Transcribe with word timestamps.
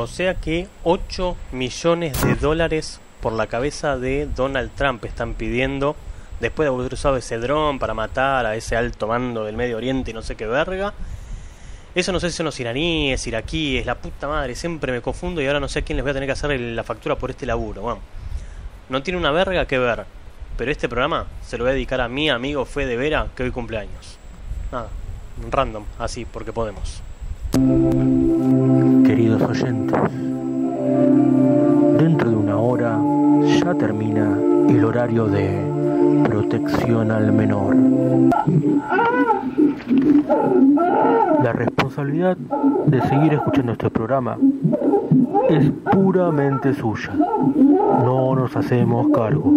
O 0.00 0.06
sea 0.06 0.34
que 0.34 0.66
8 0.82 1.36
millones 1.52 2.24
de 2.24 2.34
dólares 2.34 3.02
por 3.20 3.34
la 3.34 3.48
cabeza 3.48 3.98
de 3.98 4.26
Donald 4.34 4.70
Trump 4.74 5.04
están 5.04 5.34
pidiendo 5.34 5.94
después 6.40 6.66
de 6.66 6.74
haber 6.74 6.94
usado 6.94 7.18
ese 7.18 7.36
dron 7.36 7.78
para 7.78 7.92
matar 7.92 8.46
a 8.46 8.56
ese 8.56 8.76
alto 8.76 9.06
mando 9.06 9.44
del 9.44 9.58
Medio 9.58 9.76
Oriente 9.76 10.10
y 10.10 10.14
no 10.14 10.22
sé 10.22 10.36
qué 10.36 10.46
verga. 10.46 10.94
Eso 11.94 12.12
no 12.12 12.18
sé 12.18 12.30
si 12.30 12.38
son 12.38 12.46
los 12.46 12.58
iraníes, 12.58 13.26
iraquíes, 13.26 13.84
la 13.84 13.94
puta 13.94 14.26
madre, 14.26 14.54
siempre 14.54 14.90
me 14.90 15.02
confundo 15.02 15.42
y 15.42 15.46
ahora 15.46 15.60
no 15.60 15.68
sé 15.68 15.80
a 15.80 15.82
quién 15.82 15.98
les 15.98 16.02
voy 16.02 16.12
a 16.12 16.14
tener 16.14 16.28
que 16.28 16.32
hacer 16.32 16.58
la 16.58 16.82
factura 16.82 17.16
por 17.18 17.28
este 17.28 17.44
laburo. 17.44 17.82
Bueno, 17.82 18.00
no 18.88 19.02
tiene 19.02 19.18
una 19.18 19.32
verga 19.32 19.66
que 19.66 19.78
ver, 19.78 20.06
pero 20.56 20.70
este 20.70 20.88
programa 20.88 21.26
se 21.42 21.58
lo 21.58 21.64
voy 21.64 21.72
a 21.72 21.74
dedicar 21.74 22.00
a 22.00 22.08
mi 22.08 22.30
amigo 22.30 22.64
Fede 22.64 22.96
Vera, 22.96 23.26
que 23.36 23.42
hoy 23.42 23.50
cumpleaños. 23.50 24.16
Nada, 24.72 24.88
random, 25.50 25.84
así, 25.98 26.24
porque 26.24 26.54
podemos. 26.54 27.02
Queridos 27.52 29.42
oyentes, 29.42 30.00
dentro 31.98 32.30
de 32.30 32.36
una 32.36 32.56
hora 32.56 32.96
ya 33.58 33.74
termina 33.74 34.38
el 34.68 34.84
horario 34.84 35.26
de 35.26 35.60
protección 36.28 37.10
al 37.10 37.32
menor. 37.32 37.74
La 41.42 41.52
responsabilidad 41.52 42.36
de 42.86 43.00
seguir 43.02 43.32
escuchando 43.34 43.72
este 43.72 43.90
programa 43.90 44.38
es 45.48 45.72
puramente 45.90 46.72
suya. 46.72 47.12
No 48.04 48.36
nos 48.36 48.56
hacemos 48.56 49.08
cargo. 49.12 49.52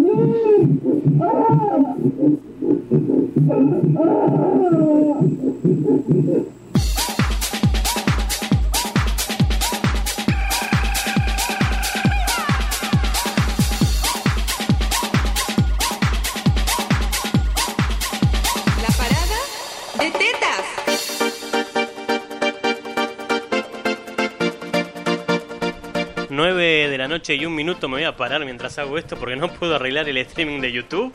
9 26.44 26.90
de 26.90 26.98
la 26.98 27.08
noche 27.08 27.36
y 27.36 27.46
un 27.46 27.54
minuto 27.54 27.88
me 27.88 27.94
voy 27.94 28.04
a 28.04 28.18
parar 28.18 28.44
mientras 28.44 28.78
hago 28.78 28.98
esto 28.98 29.16
porque 29.16 29.34
no 29.34 29.48
puedo 29.50 29.76
arreglar 29.76 30.06
el 30.10 30.18
streaming 30.18 30.60
de 30.60 30.72
YouTube. 30.72 31.10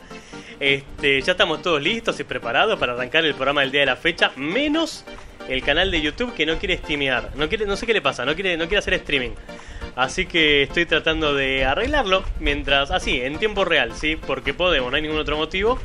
Este, 0.58 1.22
ya 1.22 1.32
estamos 1.32 1.62
todos 1.62 1.80
listos 1.80 2.18
y 2.18 2.24
preparados 2.24 2.80
para 2.80 2.94
arrancar 2.94 3.24
el 3.24 3.34
programa 3.36 3.60
del 3.60 3.70
día 3.70 3.82
de 3.82 3.86
la 3.86 3.94
fecha, 3.94 4.32
menos 4.34 5.04
el 5.48 5.62
canal 5.62 5.92
de 5.92 6.00
YouTube 6.00 6.34
que 6.34 6.44
no 6.46 6.58
quiere 6.58 6.78
streamear. 6.78 7.30
No, 7.36 7.48
quiere, 7.48 7.64
no 7.64 7.76
sé 7.76 7.86
qué 7.86 7.92
le 7.92 8.02
pasa, 8.02 8.24
no 8.24 8.34
quiere, 8.34 8.56
no 8.56 8.64
quiere 8.64 8.78
hacer 8.78 8.94
streaming. 8.94 9.30
Así 9.94 10.26
que 10.26 10.64
estoy 10.64 10.84
tratando 10.84 11.32
de 11.32 11.64
arreglarlo 11.64 12.24
mientras, 12.40 12.90
ah, 12.90 12.96
así, 12.96 13.20
en 13.20 13.38
tiempo 13.38 13.64
real, 13.64 13.94
¿sí? 13.94 14.16
Porque 14.16 14.52
podemos, 14.52 14.90
no 14.90 14.96
hay 14.96 15.02
ningún 15.02 15.18
otro 15.18 15.36
motivo. 15.36 15.78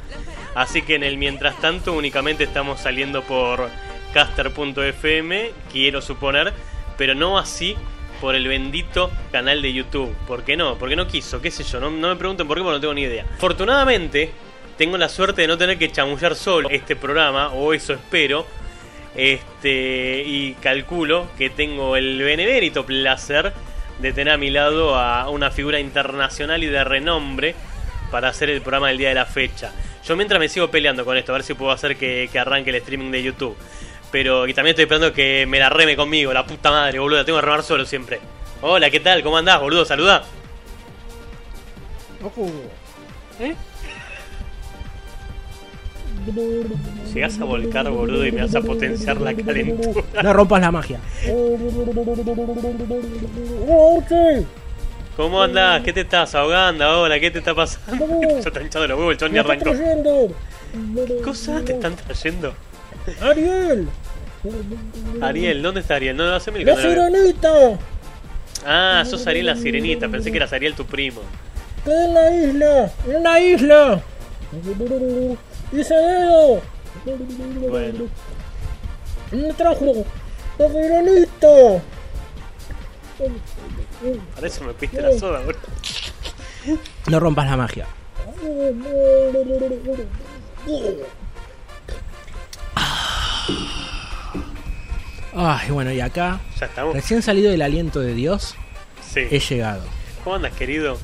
Así 0.56 0.82
que 0.82 0.96
en 0.96 1.04
el 1.04 1.20
mientras 1.20 1.62
tanto 1.62 1.94
únicamente 1.94 2.46
estamos 2.46 2.80
saliendo 2.80 3.22
por 3.22 3.70
caster.fm, 4.12 5.52
quiero 5.72 6.02
suponer, 6.02 6.52
pero 6.98 7.14
no 7.14 7.38
así 7.38 7.78
por 8.26 8.34
el 8.34 8.48
bendito 8.48 9.12
canal 9.32 9.62
de 9.62 9.72
YouTube. 9.72 10.12
¿Por 10.26 10.44
qué 10.44 10.58
no? 10.58 10.80
Porque 10.80 10.96
no 10.96 11.06
quiso, 11.06 11.40
qué 11.44 11.52
sé 11.52 11.64
yo, 11.64 11.80
no, 11.80 11.92
no 11.92 12.08
me 12.08 12.16
pregunten 12.16 12.48
por 12.48 12.58
qué, 12.58 12.64
porque 12.64 12.78
no 12.78 12.82
tengo 12.82 12.96
ni 12.96 13.04
idea. 13.04 13.24
Afortunadamente, 13.36 14.32
tengo 14.80 14.98
la 14.98 15.10
suerte 15.10 15.44
de 15.44 15.48
no 15.48 15.60
tener 15.60 15.78
que 15.78 15.92
chamullar 15.92 16.34
solo 16.34 16.68
este 16.72 16.96
programa, 16.96 17.50
o 17.50 17.72
eso 17.72 17.94
espero. 17.94 18.48
Este, 19.16 20.24
y 20.26 20.56
calculo 20.56 21.28
que 21.38 21.52
tengo 21.52 21.96
el 21.98 22.20
benemérito 22.20 22.84
placer 22.84 23.54
de 24.00 24.12
tener 24.12 24.34
a 24.34 24.38
mi 24.38 24.50
lado 24.50 24.96
a 24.96 25.30
una 25.30 25.52
figura 25.52 25.80
internacional 25.80 26.64
y 26.64 26.66
de 26.66 26.84
renombre 26.84 27.54
para 28.10 28.30
hacer 28.30 28.50
el 28.50 28.62
programa 28.62 28.88
del 28.88 28.98
día 28.98 29.10
de 29.10 29.16
la 29.16 29.28
fecha. 29.28 29.72
Yo 30.04 30.16
mientras 30.16 30.40
me 30.40 30.50
sigo 30.50 30.72
peleando 30.72 31.06
con 31.06 31.16
esto, 31.16 31.32
a 31.32 31.36
ver 31.36 31.44
si 31.44 31.54
puedo 31.54 31.72
hacer 31.72 31.96
que, 31.96 32.28
que 32.32 32.40
arranque 32.40 32.72
el 32.72 32.78
streaming 32.78 33.12
de 33.12 33.22
YouTube. 33.22 33.56
Pero, 34.12 34.48
y 34.48 34.54
también 34.54 34.72
estoy 34.72 34.84
esperando 34.84 35.14
que 35.14 35.46
me 35.48 35.60
la 35.60 35.70
reme 35.70 35.96
conmigo, 35.96 36.32
la 36.34 36.46
puta 36.46 36.72
madre, 36.72 37.00
boludo, 37.00 37.20
la 37.20 37.26
tengo 37.26 37.40
que 37.40 37.46
remar 37.46 37.64
solo 37.64 37.86
siempre. 37.86 38.20
Hola, 38.62 38.90
¿qué 38.90 39.00
tal? 39.00 39.24
¿Cómo 39.24 39.38
andás, 39.38 39.60
boludo? 39.60 39.86
Saluda. 39.86 40.24
¿Eh? 43.40 43.56
Llegás 47.14 47.40
a 47.40 47.44
volcar, 47.44 47.90
boludo, 47.90 48.26
y 48.26 48.32
me 48.32 48.42
vas 48.42 48.56
a 48.56 48.62
potenciar 48.62 49.22
la 49.22 49.34
calentura. 49.34 50.24
No 50.24 50.34
rompas 50.34 50.62
la 50.62 50.72
magia. 50.72 51.00
¿Cómo 55.16 55.42
andás? 55.42 55.82
¿Qué 55.84 55.94
te 55.94 56.02
estás 56.02 56.36
ahogando 56.36 56.84
ahora? 56.84 57.20
¿Qué 57.20 57.32
te 57.32 57.40
está 57.40 57.54
pasando? 57.54 58.06
Se 58.42 58.50
está 58.50 58.62
hinchando 58.62 58.88
los 58.88 58.98
huevos, 58.98 59.12
el 59.14 59.18
chon 59.18 59.32
ni 59.32 59.38
arrancó. 59.40 59.72
¿Qué 59.72 61.22
cosas 61.24 61.64
te 61.64 61.74
están 61.74 61.96
trayendo? 61.96 62.54
¡Ariel! 63.22 63.88
Ariel, 65.22 65.62
¿dónde 65.62 65.82
está 65.82 65.96
Ariel? 65.96 66.18
No, 66.18 66.34
haceme 66.34 66.60
el 66.60 66.66
¡La 66.66 66.76
sirenita! 66.76 67.78
Ah, 68.66 69.04
sos 69.06 69.26
Ariel 69.28 69.46
la 69.46 69.56
sirenita, 69.56 70.08
pensé 70.10 70.32
que 70.32 70.38
eras 70.38 70.54
Ariel 70.54 70.74
tu 70.76 70.86
primo. 70.86 71.22
¡Está 71.78 72.06
en 72.06 72.14
la 72.14 72.32
isla! 72.36 72.92
¡En 73.08 73.24
la 73.24 73.40
isla! 73.40 74.04
¡Dice 75.72 75.94
dedo! 75.94 76.62
Bueno. 77.70 78.06
¡Me 79.32 79.54
trajo! 79.54 80.06
¡La 80.58 80.68
sirenita! 80.70 81.84
Para 84.36 84.48
eso 84.48 84.64
me 84.64 84.74
piste 84.74 85.02
la 85.02 85.18
soda, 85.18 85.40
boludo. 85.40 85.60
No 87.08 87.20
rompas 87.20 87.46
la 87.46 87.58
magia. 87.58 87.86
Ay, 95.36 95.70
bueno, 95.72 95.92
y 95.92 96.00
acá, 96.00 96.40
Ya 96.60 96.66
estamos. 96.68 96.94
recién 96.94 97.22
salido 97.22 97.52
del 97.52 97.62
aliento 97.62 98.00
de 98.00 98.14
Dios, 98.14 98.56
he 99.16 99.40
llegado. 99.40 99.82
¿Cómo 100.24 100.38
andas, 100.38 100.54
querido? 100.54 100.98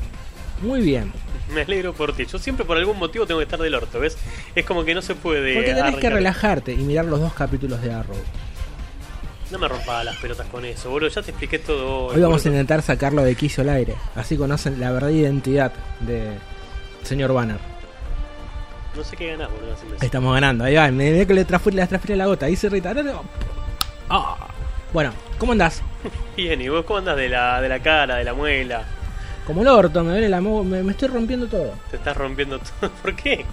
Muy 0.62 0.82
bien. 0.82 1.12
Me 1.54 1.62
alegro 1.62 1.94
por 1.94 2.14
ti. 2.16 2.26
Yo 2.26 2.40
siempre 2.40 2.64
por 2.66 2.78
algún 2.78 2.98
motivo 2.98 3.26
tengo 3.26 3.40
que 3.40 3.44
estar 3.44 3.60
del 3.60 3.76
orto, 3.76 4.00
¿ves? 4.00 4.18
Es 4.56 4.66
como 4.66 4.86
que 4.86 4.96
no 4.96 5.02
se 5.02 5.16
puede. 5.16 5.54
Porque 5.56 5.74
tenés 5.74 5.96
que 5.98 6.10
relajarte 6.10 6.72
y 6.72 6.78
mirar 6.78 7.06
los 7.06 7.20
dos 7.20 7.34
capítulos 7.34 7.82
de 7.82 7.92
Arrow. 7.92 8.16
No 9.52 9.60
me 9.60 9.68
rompas 9.68 10.06
las 10.06 10.16
pelotas 10.18 10.48
con 10.48 10.64
eso, 10.64 10.90
boludo. 10.90 11.10
Ya 11.10 11.22
te 11.22 11.32
expliqué 11.32 11.60
todo 11.60 12.06
hoy. 12.06 12.16
Hoy 12.16 12.22
vamos 12.22 12.46
a 12.46 12.48
intentar 12.48 12.82
sacarlo 12.82 13.22
de 13.24 13.36
quicio 13.36 13.64
al 13.64 13.70
aire. 13.70 13.96
Así 14.16 14.38
conocen 14.38 14.80
la 14.80 14.92
verdadera 14.92 15.20
identidad 15.20 15.74
de 16.00 16.38
señor 17.04 17.34
Banner. 17.34 17.58
No 18.96 19.04
sé 19.04 19.16
qué 19.16 19.28
ganás, 19.32 19.50
boludo. 19.52 19.76
Estamos 20.02 20.34
ganando. 20.34 20.64
Ahí 20.66 20.76
va. 20.76 20.92
Me 20.92 21.12
ve 21.12 21.26
que 21.26 21.34
le 21.34 21.46
transfiere, 21.46 21.78
le 21.78 21.88
transfiere 21.88 22.18
la 22.18 22.26
gota. 22.26 22.46
Ahí 22.48 22.56
se 22.56 22.70
no. 22.70 23.24
Ah. 24.10 24.36
Bueno, 24.92 25.14
¿cómo 25.38 25.54
andás? 25.54 25.82
Bien, 26.38 26.60
¿y 26.62 26.68
vos 26.68 26.84
cómo 26.86 27.00
andas 27.00 27.16
de 27.16 27.30
la, 27.30 27.62
de 27.62 27.70
la 27.70 27.80
cara, 27.80 28.16
de 28.18 28.24
la 28.26 28.34
muela? 28.34 28.84
Como 29.48 29.62
el 29.62 29.68
orto, 29.70 30.04
me 30.04 30.12
duele 30.12 30.30
la 30.30 30.42
me, 30.42 30.84
me 30.84 30.92
estoy 30.92 31.08
rompiendo 31.08 31.48
todo. 31.48 31.74
Te 31.90 31.98
estás 31.98 32.16
rompiendo 32.18 32.60
todo. 32.80 32.92
¿Por 33.02 33.16
qué? 33.16 33.46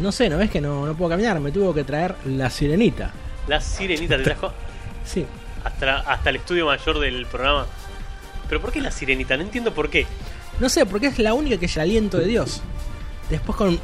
No 0.00 0.12
sé, 0.12 0.28
¿no 0.28 0.38
ves 0.38 0.50
que 0.50 0.60
no, 0.60 0.86
no 0.86 0.94
puedo 0.94 1.10
caminar? 1.10 1.38
Me 1.40 1.52
tuvo 1.52 1.72
que 1.72 1.84
traer 1.84 2.14
la 2.26 2.50
sirenita. 2.50 3.12
La 3.46 3.60
sirenita 3.60 4.16
te 4.16 4.22
trajo 4.24 4.52
Sí. 5.04 5.24
hasta, 5.64 6.00
hasta 6.00 6.30
el 6.30 6.36
estudio 6.36 6.66
mayor 6.66 6.98
del 6.98 7.26
programa. 7.26 7.66
¿Pero 8.48 8.60
por 8.60 8.72
qué 8.72 8.80
la 8.80 8.90
sirenita? 8.90 9.36
No 9.36 9.42
entiendo 9.44 9.72
por 9.72 9.88
qué. 9.88 10.06
No 10.58 10.68
sé, 10.68 10.84
porque 10.84 11.06
es 11.06 11.18
la 11.18 11.32
única 11.34 11.56
que 11.56 11.66
es 11.66 11.76
el 11.76 11.82
aliento 11.82 12.18
de 12.18 12.26
Dios. 12.26 12.62
Después 13.30 13.56
con 13.56 13.80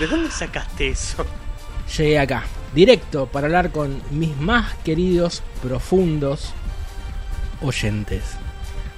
¿De 0.00 0.06
dónde 0.06 0.30
sacaste 0.30 0.88
eso? 0.88 1.24
llegué 1.96 2.18
acá, 2.18 2.44
directo 2.74 3.26
para 3.26 3.46
hablar 3.46 3.70
con 3.70 4.02
mis 4.10 4.36
más 4.36 4.74
queridos, 4.84 5.42
profundos 5.62 6.52
oyentes. 7.62 8.22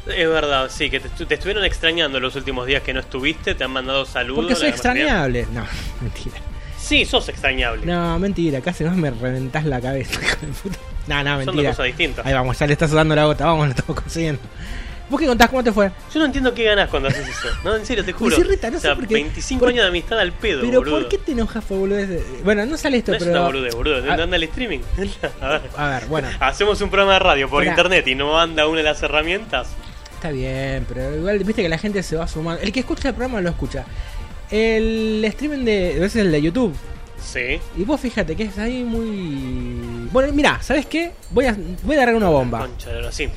Es 0.07 0.29
verdad, 0.29 0.71
sí, 0.71 0.89
que 0.89 1.01
te, 1.01 1.09
estu- 1.11 1.27
te 1.27 1.35
estuvieron 1.35 1.65
extrañando 1.65 2.19
los 2.19 2.35
últimos 2.35 2.67
días 2.67 2.83
que 2.83 2.95
no 2.95 3.01
estuviste, 3.01 3.55
te 3.55 3.65
han 3.65 3.71
mandado 3.73 4.07
saludos. 4.07 4.45
Porque 4.47 4.57
soy 4.57 4.69
extrañable. 4.71 5.47
No, 5.53 5.65
mentira. 6.01 6.37
Sí, 6.79 7.05
sos 7.05 7.29
extrañable. 7.29 7.85
No, 7.85 8.19
mentira, 8.19 8.61
casi 8.63 8.85
más 8.85 8.97
me 8.97 9.11
reventás 9.11 9.65
la 9.67 9.81
cabeza, 9.81 10.19
hijo 10.23 10.37
de 10.41 10.47
puta. 10.53 10.79
No, 11.09 11.23
no, 11.23 11.31
Son 11.37 11.47
dos 11.47 11.55
mentira. 11.55 11.71
cosas 11.71 11.87
distintas. 11.87 12.27
Ahí 12.27 12.33
vamos, 12.33 12.59
ya 12.59 12.67
le 12.67 12.73
estás 12.73 12.91
dando 12.91 13.15
la 13.15 13.25
gota, 13.27 13.45
vamos, 13.47 13.67
lo 13.67 13.71
estamos 13.75 14.01
consiguiendo. 14.03 14.41
¿Vos 15.11 15.19
qué 15.21 15.27
contás? 15.27 15.49
¿Cómo 15.49 15.65
te 15.65 15.73
fue? 15.73 15.91
Yo 16.13 16.21
no 16.21 16.27
entiendo 16.27 16.53
qué 16.53 16.65
ganas 16.65 16.89
cuando 16.91 17.09
haces 17.09 17.27
eso. 17.29 17.49
No, 17.65 17.75
en 17.77 17.87
serio, 17.87 18.05
te 18.05 18.13
juro. 18.13 18.35
se 18.37 18.43
irrita, 18.43 18.71
no 18.71 18.77
o 18.77 18.81
sea, 18.81 18.91
sé 18.91 18.97
por 18.97 19.07
qué. 19.09 19.15
25 19.15 19.61
Por- 19.61 19.69
años 19.71 19.83
de 19.85 19.89
amistad 19.89 20.19
al 20.21 20.33
pedo, 20.33 20.61
Pero 20.61 20.81
boludo. 20.81 20.99
¿por 21.01 21.09
qué 21.09 21.19
te 21.19 21.33
enojas 21.33 21.65
por 21.65 21.79
boludez? 21.79 22.23
Bueno, 22.45 22.67
no 22.67 22.77
sale 22.77 22.99
esto, 22.99 23.13
No 23.13 23.17
es 23.19 23.25
pero. 23.25 23.37
una 23.37 23.47
boludez, 23.47 23.75
boludo. 23.75 23.97
Ah. 24.09 24.15
Anda 24.23 24.37
el 24.37 24.43
streaming. 24.43 24.81
A 25.41 25.49
ver. 25.49 25.63
A 25.77 25.89
ver, 25.89 26.07
bueno, 26.07 26.29
Hacemos 26.41 26.81
un 26.83 26.91
programa 26.91 27.15
de 27.15 27.19
radio 27.21 27.49
por 27.49 27.65
internet 27.65 28.07
y 28.07 28.15
no 28.15 28.39
anda 28.39 28.67
una 28.67 28.79
de 28.79 28.85
las 28.85 29.03
herramientas. 29.03 29.69
está 30.15 30.31
bien, 30.31 30.85
pero 30.89 31.17
igual 31.17 31.39
viste 31.39 31.63
que 31.63 31.69
la 31.69 31.79
gente 31.79 32.03
se 32.03 32.17
va 32.17 32.29
sumando. 32.29 32.61
El 32.63 32.71
que 32.73 32.81
escucha 32.81 33.09
el 33.09 33.15
programa 33.15 33.41
lo 33.41 33.49
escucha. 33.49 33.85
El 34.51 35.25
streaming 35.25 35.65
de. 35.65 35.95
A 35.97 36.01
veces 36.01 36.17
el 36.23 36.33
de 36.33 36.43
YouTube. 36.43 36.75
Sí. 37.21 37.59
Y 37.77 37.85
vos 37.85 38.01
fíjate 38.01 38.37
que 38.37 38.45
es 38.45 38.59
ahí 38.59 38.85
muy... 38.85 40.09
Bueno, 40.13 40.33
mira, 40.33 40.63
¿sabes 40.63 40.87
qué? 40.87 41.11
Voy 41.31 41.47
a, 41.47 41.57
voy 41.83 41.97
a 41.97 41.99
agarrar 41.99 42.15
una 42.15 42.29
bomba. 42.29 42.61
Concha 42.61 43.11
sí. 43.13 43.29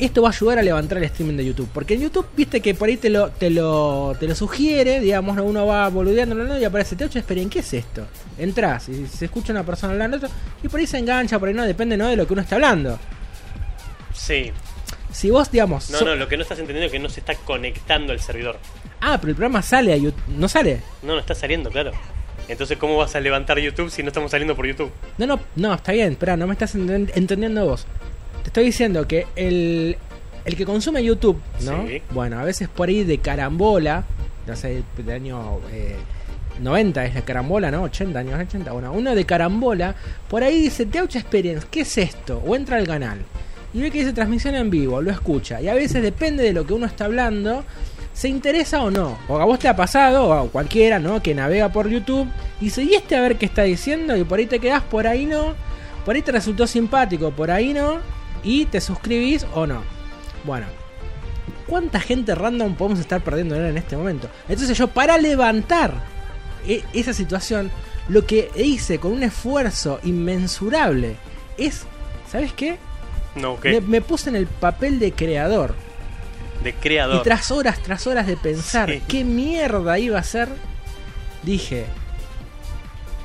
Esto 0.00 0.22
va 0.22 0.28
a 0.28 0.32
ayudar 0.32 0.58
a 0.58 0.62
levantar 0.62 0.98
el 0.98 1.04
streaming 1.04 1.36
de 1.36 1.44
YouTube. 1.44 1.68
Porque 1.72 1.94
en 1.94 2.00
YouTube, 2.00 2.26
viste 2.36 2.60
que 2.60 2.74
por 2.74 2.88
ahí 2.88 2.96
te 2.96 3.10
lo, 3.10 3.28
te 3.30 3.50
lo, 3.50 4.16
te 4.18 4.26
lo 4.26 4.34
sugiere, 4.34 4.98
digamos, 5.00 5.36
¿no? 5.36 5.44
uno 5.44 5.66
va 5.66 5.88
boludeando 5.88 6.58
y 6.58 6.64
aparece, 6.64 6.96
te 6.96 7.04
esperen, 7.18 7.50
¿qué 7.50 7.58
es 7.60 7.72
esto? 7.74 8.06
Entrás 8.38 8.88
y 8.88 9.06
se 9.06 9.26
escucha 9.26 9.52
una 9.52 9.64
persona 9.64 9.92
hablando 9.92 10.18
y 10.62 10.68
por 10.68 10.80
ahí 10.80 10.86
se 10.86 10.98
engancha, 10.98 11.38
por 11.38 11.48
ahí 11.48 11.54
no, 11.54 11.64
depende 11.64 11.96
¿no? 11.96 12.08
de 12.08 12.16
lo 12.16 12.26
que 12.26 12.32
uno 12.32 12.42
está 12.42 12.54
hablando. 12.56 12.98
Sí. 14.14 14.50
Si 15.12 15.30
vos, 15.30 15.50
digamos... 15.50 15.90
No, 15.90 15.98
so- 15.98 16.04
no, 16.04 16.14
lo 16.14 16.28
que 16.28 16.36
no 16.36 16.42
estás 16.44 16.58
entendiendo 16.58 16.86
es 16.86 16.92
que 16.92 16.98
no 16.98 17.08
se 17.08 17.20
está 17.20 17.34
conectando 17.34 18.12
el 18.12 18.20
servidor. 18.20 18.58
Ah, 19.00 19.18
pero 19.20 19.30
el 19.30 19.36
programa 19.36 19.62
sale 19.62 19.92
a 19.92 19.96
YouTube. 19.96 20.22
¿No 20.28 20.48
sale? 20.48 20.80
No, 21.02 21.14
no 21.14 21.18
está 21.20 21.34
saliendo, 21.34 21.70
claro. 21.70 21.90
Entonces, 22.48 22.78
¿cómo 22.78 22.96
vas 22.96 23.14
a 23.16 23.20
levantar 23.20 23.58
YouTube 23.58 23.90
si 23.90 24.02
no 24.02 24.08
estamos 24.08 24.30
saliendo 24.30 24.56
por 24.56 24.66
YouTube? 24.66 24.90
No, 25.18 25.26
no, 25.26 25.40
no, 25.56 25.74
está 25.74 25.92
bien, 25.92 26.12
espera, 26.12 26.36
no 26.36 26.46
me 26.46 26.52
estás 26.54 26.74
enten- 26.74 27.10
entendiendo 27.14 27.64
vos. 27.66 27.86
Estoy 28.50 28.64
diciendo 28.64 29.06
que 29.06 29.28
el, 29.36 29.96
el 30.44 30.56
que 30.56 30.66
consume 30.66 31.04
YouTube, 31.04 31.40
¿no? 31.60 31.86
Sí. 31.86 32.02
Bueno, 32.10 32.40
a 32.40 32.42
veces 32.42 32.68
por 32.68 32.88
ahí 32.88 33.04
de 33.04 33.18
carambola, 33.18 34.02
no 34.44 34.56
sé, 34.56 34.82
del 34.96 35.10
año 35.10 35.60
eh, 35.70 35.94
90 36.60 37.04
es 37.04 37.14
la 37.14 37.20
carambola, 37.22 37.70
¿no? 37.70 37.82
80 37.84 38.18
años 38.18 38.40
80, 38.40 38.72
bueno, 38.72 38.92
uno 38.92 39.14
de 39.14 39.24
carambola, 39.24 39.94
por 40.28 40.42
ahí 40.42 40.62
dice, 40.62 40.84
Teucha 40.84 41.20
Experience, 41.20 41.64
¿qué 41.70 41.82
es 41.82 41.96
esto? 41.96 42.42
O 42.44 42.56
entra 42.56 42.78
al 42.78 42.88
canal 42.88 43.20
y 43.72 43.82
ve 43.82 43.92
que 43.92 44.00
dice 44.00 44.12
transmisión 44.12 44.56
en 44.56 44.68
vivo, 44.68 45.00
lo 45.00 45.12
escucha. 45.12 45.60
Y 45.60 45.68
a 45.68 45.74
veces 45.74 46.02
depende 46.02 46.42
de 46.42 46.52
lo 46.52 46.66
que 46.66 46.72
uno 46.72 46.86
está 46.86 47.04
hablando, 47.04 47.64
se 48.12 48.28
interesa 48.28 48.82
o 48.82 48.90
no. 48.90 49.16
O 49.28 49.38
a 49.38 49.44
vos 49.44 49.60
te 49.60 49.68
ha 49.68 49.76
pasado, 49.76 50.26
o 50.26 50.32
a 50.32 50.48
cualquiera, 50.48 50.98
¿no? 50.98 51.22
Que 51.22 51.36
navega 51.36 51.68
por 51.68 51.88
YouTube 51.88 52.26
y 52.60 52.64
dice, 52.64 52.82
¿y 52.82 52.94
este 52.94 53.14
a 53.14 53.20
ver 53.20 53.36
qué 53.36 53.46
está 53.46 53.62
diciendo? 53.62 54.16
Y 54.16 54.24
por 54.24 54.40
ahí 54.40 54.46
te 54.46 54.58
quedás, 54.58 54.82
por 54.82 55.06
ahí 55.06 55.24
no. 55.24 55.54
Por 56.04 56.16
ahí 56.16 56.22
te 56.22 56.32
resultó 56.32 56.66
simpático, 56.66 57.30
por 57.30 57.52
ahí 57.52 57.72
no. 57.72 57.98
Y 58.42 58.64
te 58.66 58.80
suscribís 58.80 59.46
o 59.54 59.66
no. 59.66 59.82
Bueno. 60.44 60.66
¿Cuánta 61.66 62.00
gente 62.00 62.34
random 62.34 62.74
podemos 62.74 62.98
estar 62.98 63.20
perdiendo 63.20 63.54
en 63.54 63.76
este 63.76 63.96
momento? 63.96 64.28
Entonces 64.48 64.76
yo 64.76 64.88
para 64.88 65.18
levantar 65.18 65.94
e- 66.66 66.82
esa 66.92 67.12
situación, 67.12 67.70
lo 68.08 68.26
que 68.26 68.50
hice 68.56 68.98
con 68.98 69.12
un 69.12 69.22
esfuerzo 69.22 70.00
inmensurable 70.02 71.16
es, 71.58 71.84
¿sabes 72.28 72.52
qué? 72.52 72.78
No, 73.36 73.54
Me, 73.54 73.60
¿qué? 73.60 73.80
me 73.80 74.00
puse 74.00 74.30
en 74.30 74.36
el 74.36 74.48
papel 74.48 74.98
de 74.98 75.12
creador. 75.12 75.76
De 76.64 76.70
Y 76.70 76.72
creador. 76.72 77.22
tras 77.22 77.52
horas, 77.52 77.80
tras 77.82 78.06
horas 78.08 78.26
de 78.26 78.36
pensar 78.36 78.90
Sí. 78.90 79.02
qué 79.06 79.22
mierda 79.22 79.96
iba 79.98 80.16
a 80.16 80.20
hacer, 80.20 80.48
dije, 81.44 81.86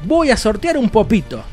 voy 0.03 0.29
a 0.29 0.37
sortear 0.37 0.77
un 0.77 0.89
popito. 0.89 1.43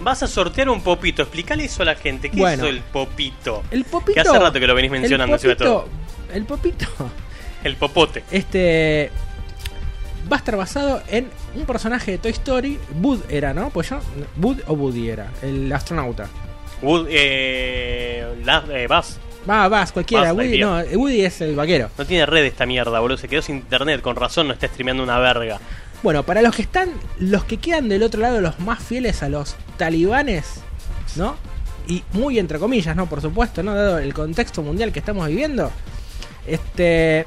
Vas 0.00 0.22
a 0.22 0.26
sortear 0.26 0.68
un 0.68 0.80
popito. 0.82 1.22
Explícale 1.22 1.64
eso 1.64 1.82
a 1.82 1.86
la 1.86 1.94
gente. 1.94 2.30
¿Qué 2.30 2.36
Bueno. 2.38 2.64
es 2.64 2.70
el 2.70 2.80
popito? 2.80 3.62
El 3.70 3.84
popito... 3.84 4.14
Que 4.14 4.20
hace 4.20 4.38
rato 4.38 4.58
que 4.58 4.66
lo 4.66 4.74
venís 4.74 4.90
mencionando, 4.90 5.36
el 5.36 5.40
popito, 5.40 5.64
todo. 5.64 5.88
el 6.32 6.44
popito, 6.44 6.86
El 7.64 7.76
popote. 7.76 8.24
este... 8.30 9.10
Va 10.30 10.36
a 10.36 10.38
estar 10.38 10.56
basado 10.56 11.02
en 11.08 11.28
un 11.54 11.66
personaje 11.66 12.12
de 12.12 12.18
Toy 12.18 12.30
Story. 12.32 12.78
Bud 12.94 13.20
era, 13.28 13.52
¿no? 13.52 13.70
Pues 13.70 13.90
yo... 13.90 13.98
Bud 14.36 14.58
o 14.66 14.72
Woody 14.74 15.08
era, 15.10 15.30
el 15.42 15.72
astronauta. 15.72 16.28
Wood, 16.80 17.06
eh, 17.10 18.26
la, 18.44 18.64
eh, 18.70 18.86
Buzz. 18.88 19.18
Va, 19.48 19.68
vas, 19.68 19.90
cualquiera. 19.92 20.32
Buzz 20.32 20.44
Woody, 20.44 20.58
no. 20.60 20.78
Woody 20.94 21.24
es 21.24 21.40
el 21.40 21.54
vaquero. 21.56 21.90
No 21.98 22.04
tiene 22.06 22.26
red 22.26 22.44
esta 22.44 22.66
mierda, 22.66 22.98
boludo. 23.00 23.18
Se 23.18 23.28
quedó 23.28 23.42
sin 23.42 23.56
internet. 23.56 24.00
Con 24.00 24.14
razón 24.16 24.46
no 24.48 24.54
está 24.54 24.68
streameando 24.68 25.02
una 25.02 25.18
verga. 25.18 25.58
Bueno, 26.02 26.24
para 26.24 26.42
los 26.42 26.54
que 26.56 26.62
están, 26.62 26.90
los 27.18 27.44
que 27.44 27.58
quedan 27.58 27.88
del 27.88 28.02
otro 28.02 28.20
lado, 28.20 28.40
los 28.40 28.58
más 28.60 28.82
fieles 28.82 29.22
a 29.22 29.28
los 29.28 29.54
talibanes, 29.76 30.60
¿no? 31.16 31.36
Y 31.86 32.02
muy 32.12 32.38
entre 32.38 32.58
comillas, 32.58 32.96
¿no? 32.96 33.06
Por 33.06 33.20
supuesto, 33.20 33.62
¿no? 33.62 33.74
Dado 33.74 33.98
el 33.98 34.12
contexto 34.14 34.62
mundial 34.62 34.92
que 34.92 34.98
estamos 34.98 35.28
viviendo. 35.28 35.70
Este. 36.46 37.26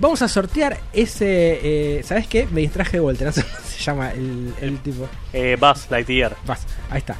Vamos 0.00 0.22
a 0.22 0.28
sortear 0.28 0.78
ese. 0.92 1.58
eh, 1.98 2.02
¿Sabes 2.04 2.26
qué? 2.28 2.46
Me 2.50 2.60
distraje 2.60 2.92
de 2.98 3.00
vuelta, 3.00 3.24
no 3.24 3.32
sé 3.32 3.42
cómo 3.42 3.56
se 3.66 3.78
llama 3.82 4.12
el, 4.12 4.54
el 4.60 4.78
tipo. 4.78 5.08
Eh, 5.32 5.56
Buzz 5.60 5.90
Lightyear. 5.90 6.36
Vas, 6.46 6.60
ahí 6.90 6.98
está. 6.98 7.16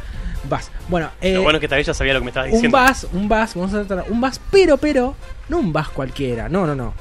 Vas. 0.48 0.70
Bueno, 0.88 1.10
eh, 1.20 1.34
Lo 1.34 1.42
bueno 1.42 1.58
es 1.58 1.60
que 1.60 1.68
tal 1.68 1.78
vez 1.78 1.86
ya 1.88 1.94
sabía 1.94 2.14
lo 2.14 2.20
que 2.20 2.24
me 2.26 2.30
estabas 2.30 2.48
un 2.50 2.54
diciendo. 2.54 2.78
bus, 2.78 3.06
un 3.12 3.28
bus, 3.28 3.54
vamos 3.54 3.74
a 3.74 3.84
tratar 3.84 4.10
un 4.10 4.20
bus, 4.20 4.40
pero, 4.52 4.76
pero, 4.76 5.16
no 5.48 5.58
un 5.58 5.72
bus 5.72 5.88
cualquiera, 5.88 6.48
no, 6.48 6.66
no, 6.66 6.74
no. 6.76 6.94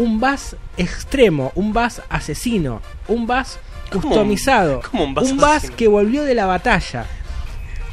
Un 0.00 0.18
bus 0.18 0.56
extremo, 0.76 1.52
un 1.54 1.72
bus 1.72 2.00
asesino, 2.08 2.80
un 3.06 3.26
bus 3.26 3.58
¿Cómo 3.90 3.96
un- 3.96 4.02
customizado, 4.02 4.80
cómo 4.90 5.04
un 5.04 5.14
bus 5.14 5.32
bus 5.34 5.42
asesino? 5.44 5.76
que 5.76 5.88
volvió 5.88 6.22
de 6.24 6.34
la 6.34 6.46
batalla. 6.46 7.04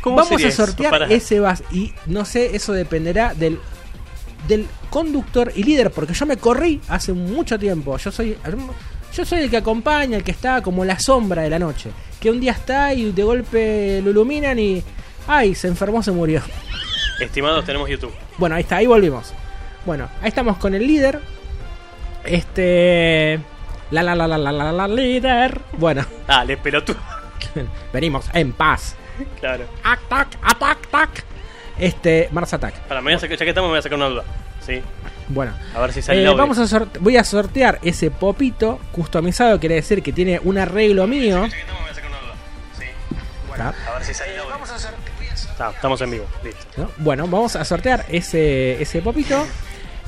¿Cómo 0.01 0.15
Vamos 0.15 0.41
a 0.43 0.51
sortear 0.51 1.11
ese 1.11 1.39
bus 1.41 1.63
y 1.71 1.93
no 2.05 2.23
sé, 2.23 2.55
eso 2.55 2.71
dependerá 2.73 3.33
del 3.33 3.59
del 4.47 4.65
conductor 4.89 5.51
y 5.55 5.63
líder, 5.63 5.91
porque 5.91 6.13
yo 6.13 6.25
me 6.25 6.37
corrí 6.37 6.79
hace 6.87 7.11
mucho 7.11 7.59
tiempo. 7.59 7.97
Yo 7.97 8.11
soy 8.11 8.37
yo 9.13 9.25
soy 9.25 9.39
el 9.39 9.49
que 9.49 9.57
acompaña, 9.57 10.15
el 10.17 10.23
que 10.23 10.31
está 10.31 10.61
como 10.61 10.85
la 10.85 10.97
sombra 10.99 11.41
de 11.41 11.49
la 11.49 11.59
noche, 11.59 11.89
que 12.21 12.31
un 12.31 12.39
día 12.39 12.53
está 12.53 12.93
y 12.93 13.11
de 13.11 13.23
golpe 13.23 14.01
lo 14.03 14.11
iluminan 14.11 14.57
y 14.59 14.81
ay, 15.27 15.55
se 15.55 15.67
enfermó, 15.67 16.01
se 16.01 16.11
murió. 16.11 16.41
Estimados, 17.19 17.65
tenemos 17.65 17.89
YouTube. 17.89 18.13
Bueno, 18.37 18.55
ahí 18.55 18.61
está, 18.61 18.77
ahí 18.77 18.85
volvimos. 18.85 19.33
Bueno, 19.85 20.07
ahí 20.21 20.29
estamos 20.29 20.57
con 20.57 20.73
el 20.75 20.85
líder. 20.87 21.19
Este. 22.23 23.39
La 23.91 24.03
la 24.03 24.15
la 24.15 24.27
la 24.27 24.37
la 24.37 24.51
la 24.51 24.71
la 24.71 24.87
líder. 24.87 25.59
Bueno, 25.73 26.05
Dale, 26.27 26.57
pelotudo. 26.57 26.97
venimos 27.93 28.25
en 28.33 28.51
paz. 28.53 28.95
Claro. 29.39 29.65
Attack, 29.83 30.37
attack, 30.43 30.77
attack. 30.87 31.23
Este, 31.79 32.27
Mars 32.31 32.53
Attack. 32.53 32.75
Para, 32.81 33.01
me 33.01 33.11
voy 33.11 33.13
a 33.13 33.19
sacar- 33.19 33.37
ya 33.37 33.45
que 33.45 33.49
estamos, 33.49 33.67
me 33.69 33.73
voy 33.73 33.79
a 33.79 33.81
sacar 33.83 33.97
una 33.97 34.07
duda. 34.09 34.23
Sí. 34.65 34.81
Bueno, 35.29 35.53
A 35.75 35.79
ver 35.81 35.93
si 35.93 36.01
sale 36.01 36.23
eh, 36.23 36.33
vamos 36.35 36.57
a 36.57 36.67
sorte- 36.67 36.99
voy 36.99 37.17
a 37.17 37.23
sortear 37.23 37.79
ese 37.83 38.11
popito 38.11 38.79
customizado, 38.91 39.59
quiere 39.59 39.75
decir 39.75 40.01
que 40.01 40.11
tiene 40.13 40.39
un 40.43 40.57
arreglo 40.57 41.05
mío. 41.07 41.45
Ya 41.45 41.51
que 41.51 41.59
estamos, 41.61 41.79
me 41.81 41.83
voy 41.83 41.91
a 41.91 41.93
sacar 41.95 42.09
una 42.09 42.19
duda. 42.19 42.35
Sí. 42.79 42.85
¿tá? 43.57 43.73
A 43.91 43.93
ver 43.97 44.03
si 44.05 44.13
sale 44.13 44.33
el 44.33 44.39
audio. 44.39 44.55
Está, 45.33 45.69
estamos 45.71 46.01
en 46.01 46.11
vivo. 46.11 46.25
Listo. 46.43 46.65
¿no? 46.77 46.91
Bueno, 46.97 47.27
vamos 47.27 47.55
a 47.55 47.65
sortear 47.65 48.05
ese, 48.09 48.81
ese 48.81 49.01
popito. 49.01 49.45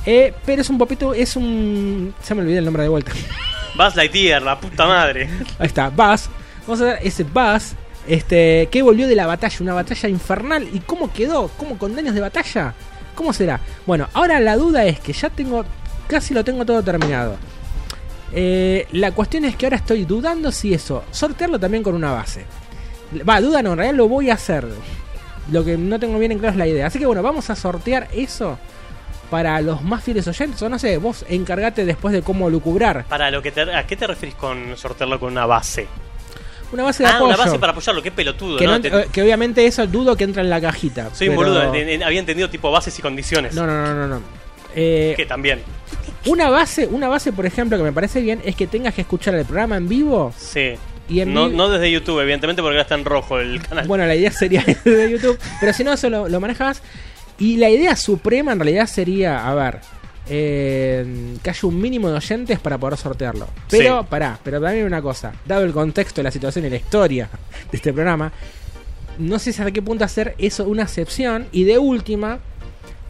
Eh, 0.06 0.32
pero 0.46 0.62
es 0.62 0.70
un 0.70 0.78
popito, 0.78 1.14
es 1.14 1.36
un. 1.36 2.14
Se 2.22 2.34
me 2.34 2.42
olvidé 2.42 2.58
el 2.58 2.64
nombre 2.64 2.82
de 2.82 2.88
vuelta. 2.88 3.12
Buzz 3.76 3.94
Lightyear, 3.96 4.42
la 4.42 4.58
puta 4.58 4.86
madre. 4.86 5.28
Ahí 5.58 5.66
está, 5.66 5.88
Buzz. 5.90 6.28
Vamos 6.66 6.80
a 6.80 6.84
ver 6.84 6.98
ese 7.02 7.24
Buzz. 7.24 7.74
Este, 8.08 8.68
que 8.72 8.82
volvió 8.82 9.06
de 9.06 9.14
la 9.14 9.26
batalla, 9.26 9.56
una 9.60 9.74
batalla 9.74 10.08
infernal. 10.08 10.68
¿Y 10.72 10.80
cómo 10.80 11.12
quedó? 11.12 11.48
¿Cómo 11.56 11.78
con 11.78 11.94
daños 11.94 12.14
de 12.14 12.20
batalla? 12.20 12.74
¿Cómo 13.14 13.32
será? 13.32 13.60
Bueno, 13.86 14.08
ahora 14.14 14.40
la 14.40 14.56
duda 14.56 14.84
es 14.84 14.98
que 15.00 15.12
ya 15.12 15.28
tengo, 15.28 15.64
casi 16.08 16.32
lo 16.32 16.42
tengo 16.42 16.64
todo 16.64 16.82
terminado. 16.82 17.36
Eh, 18.32 18.86
la 18.92 19.12
cuestión 19.12 19.44
es 19.44 19.54
que 19.56 19.66
ahora 19.66 19.76
estoy 19.76 20.04
dudando 20.04 20.50
si 20.50 20.72
eso, 20.72 21.04
sortearlo 21.10 21.58
también 21.58 21.82
con 21.82 21.94
una 21.94 22.12
base. 22.12 22.44
Va, 23.28 23.40
duda 23.40 23.62
no, 23.62 23.72
en 23.72 23.78
realidad 23.78 23.96
lo 23.96 24.08
voy 24.08 24.30
a 24.30 24.34
hacer. 24.34 24.66
Lo 25.52 25.64
que 25.64 25.76
no 25.76 25.98
tengo 25.98 26.18
bien 26.18 26.32
en 26.32 26.38
claro 26.38 26.52
es 26.52 26.58
la 26.58 26.66
idea. 26.66 26.86
Así 26.86 26.98
que 26.98 27.06
bueno, 27.06 27.22
vamos 27.22 27.50
a 27.50 27.56
sortear 27.56 28.08
eso 28.12 28.58
para 29.30 29.60
los 29.60 29.82
más 29.82 30.02
fieles 30.04 30.26
oyentes. 30.28 30.60
O 30.62 30.68
no 30.68 30.78
sé, 30.78 30.98
vos 30.98 31.24
encargate 31.28 31.84
después 31.84 32.12
de 32.12 32.22
cómo 32.22 32.50
lucubrar. 32.50 33.04
Para 33.06 33.30
lo 33.30 33.40
que 33.40 33.52
te, 33.52 33.62
¿A 33.74 33.86
qué 33.86 33.96
te 33.96 34.06
referís 34.06 34.34
con 34.34 34.76
sortearlo 34.76 35.18
con 35.20 35.32
una 35.32 35.46
base? 35.46 35.86
Una 36.72 36.84
base 36.84 37.02
de 37.02 37.08
Ah, 37.08 37.16
apoyo. 37.16 37.34
una 37.34 37.36
base 37.36 37.58
para 37.58 37.72
apoyarlo, 37.72 38.00
qué 38.02 38.12
pelotudo, 38.12 38.56
que, 38.56 38.64
¿no? 38.64 38.72
no- 38.72 38.80
Te- 38.80 38.88
eh, 38.88 39.06
que 39.12 39.22
obviamente 39.22 39.66
eso 39.66 39.86
dudo 39.88 40.14
que 40.16 40.24
entra 40.24 40.42
en 40.42 40.50
la 40.50 40.60
cajita. 40.60 41.10
soy 41.14 41.28
un 41.28 41.36
pero- 41.36 41.48
boludo, 41.52 41.74
en- 41.74 41.88
en- 41.88 42.02
había 42.04 42.20
entendido 42.20 42.48
tipo 42.48 42.70
bases 42.70 42.96
y 42.98 43.02
condiciones. 43.02 43.54
No, 43.54 43.66
no, 43.66 43.72
no, 43.86 43.94
no. 43.94 44.06
no. 44.06 44.20
Eh, 44.76 45.14
Que 45.16 45.26
también. 45.26 45.62
una 46.26 46.48
base, 46.48 46.86
una 46.86 47.08
base, 47.08 47.32
por 47.32 47.44
ejemplo, 47.44 47.76
que 47.76 47.82
me 47.82 47.92
parece 47.92 48.20
bien 48.20 48.40
es 48.44 48.54
que 48.54 48.68
tengas 48.68 48.94
que 48.94 49.00
escuchar 49.00 49.34
el 49.34 49.44
programa 49.44 49.76
en 49.78 49.88
vivo. 49.88 50.32
Sí. 50.38 50.74
Y 51.08 51.22
en 51.22 51.34
no, 51.34 51.46
vivo- 51.48 51.56
no 51.56 51.68
desde 51.70 51.90
YouTube, 51.90 52.20
evidentemente, 52.20 52.62
porque 52.62 52.74
ahora 52.76 52.82
está 52.82 52.94
en 52.94 53.04
rojo 53.04 53.40
el 53.40 53.60
canal. 53.62 53.88
Bueno, 53.88 54.06
la 54.06 54.14
idea 54.14 54.30
sería 54.30 54.62
de 54.84 55.10
YouTube, 55.10 55.36
pero 55.58 55.72
si 55.72 55.82
no, 55.82 55.92
eso 55.94 56.08
lo, 56.08 56.28
lo 56.28 56.38
manejas. 56.38 56.82
Y 57.40 57.56
la 57.56 57.68
idea 57.70 57.96
suprema 57.96 58.52
en 58.52 58.60
realidad 58.60 58.86
sería, 58.86 59.48
a 59.48 59.54
ver, 59.54 59.80
eh, 60.28 61.36
que 61.42 61.50
haya 61.50 61.68
un 61.68 61.80
mínimo 61.80 62.08
de 62.08 62.16
oyentes 62.16 62.58
para 62.60 62.78
poder 62.78 62.96
sortearlo. 62.96 63.48
Pero, 63.68 64.00
Sí. 64.02 64.06
pará, 64.08 64.38
pero 64.44 64.60
también 64.60 64.86
una 64.86 65.02
cosa, 65.02 65.32
dado 65.46 65.64
el 65.64 65.72
contexto 65.72 66.22
la 66.22 66.30
situación 66.30 66.66
y 66.66 66.70
la 66.70 66.76
historia 66.76 67.28
de 67.70 67.76
este 67.76 67.92
programa, 67.92 68.30
no 69.18 69.38
sé 69.38 69.50
hasta 69.50 69.70
qué 69.70 69.82
punto 69.82 70.04
hacer 70.04 70.34
eso 70.38 70.64
una 70.68 70.82
excepción. 70.84 71.46
Y 71.50 71.64
de 71.64 71.78
última, 71.78 72.38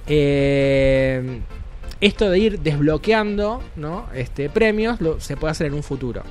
eh, 0.06 1.40
esto 2.00 2.30
de 2.30 2.38
ir 2.38 2.60
desbloqueando 2.60 3.62
¿no? 3.76 4.06
este, 4.14 4.49
premios 4.49 5.00
lo, 5.00 5.20
se 5.20 5.37
puede 5.37 5.52
hacer 5.52 5.66
en 5.66 5.75
un 5.75 5.82
futuro. 5.82 6.22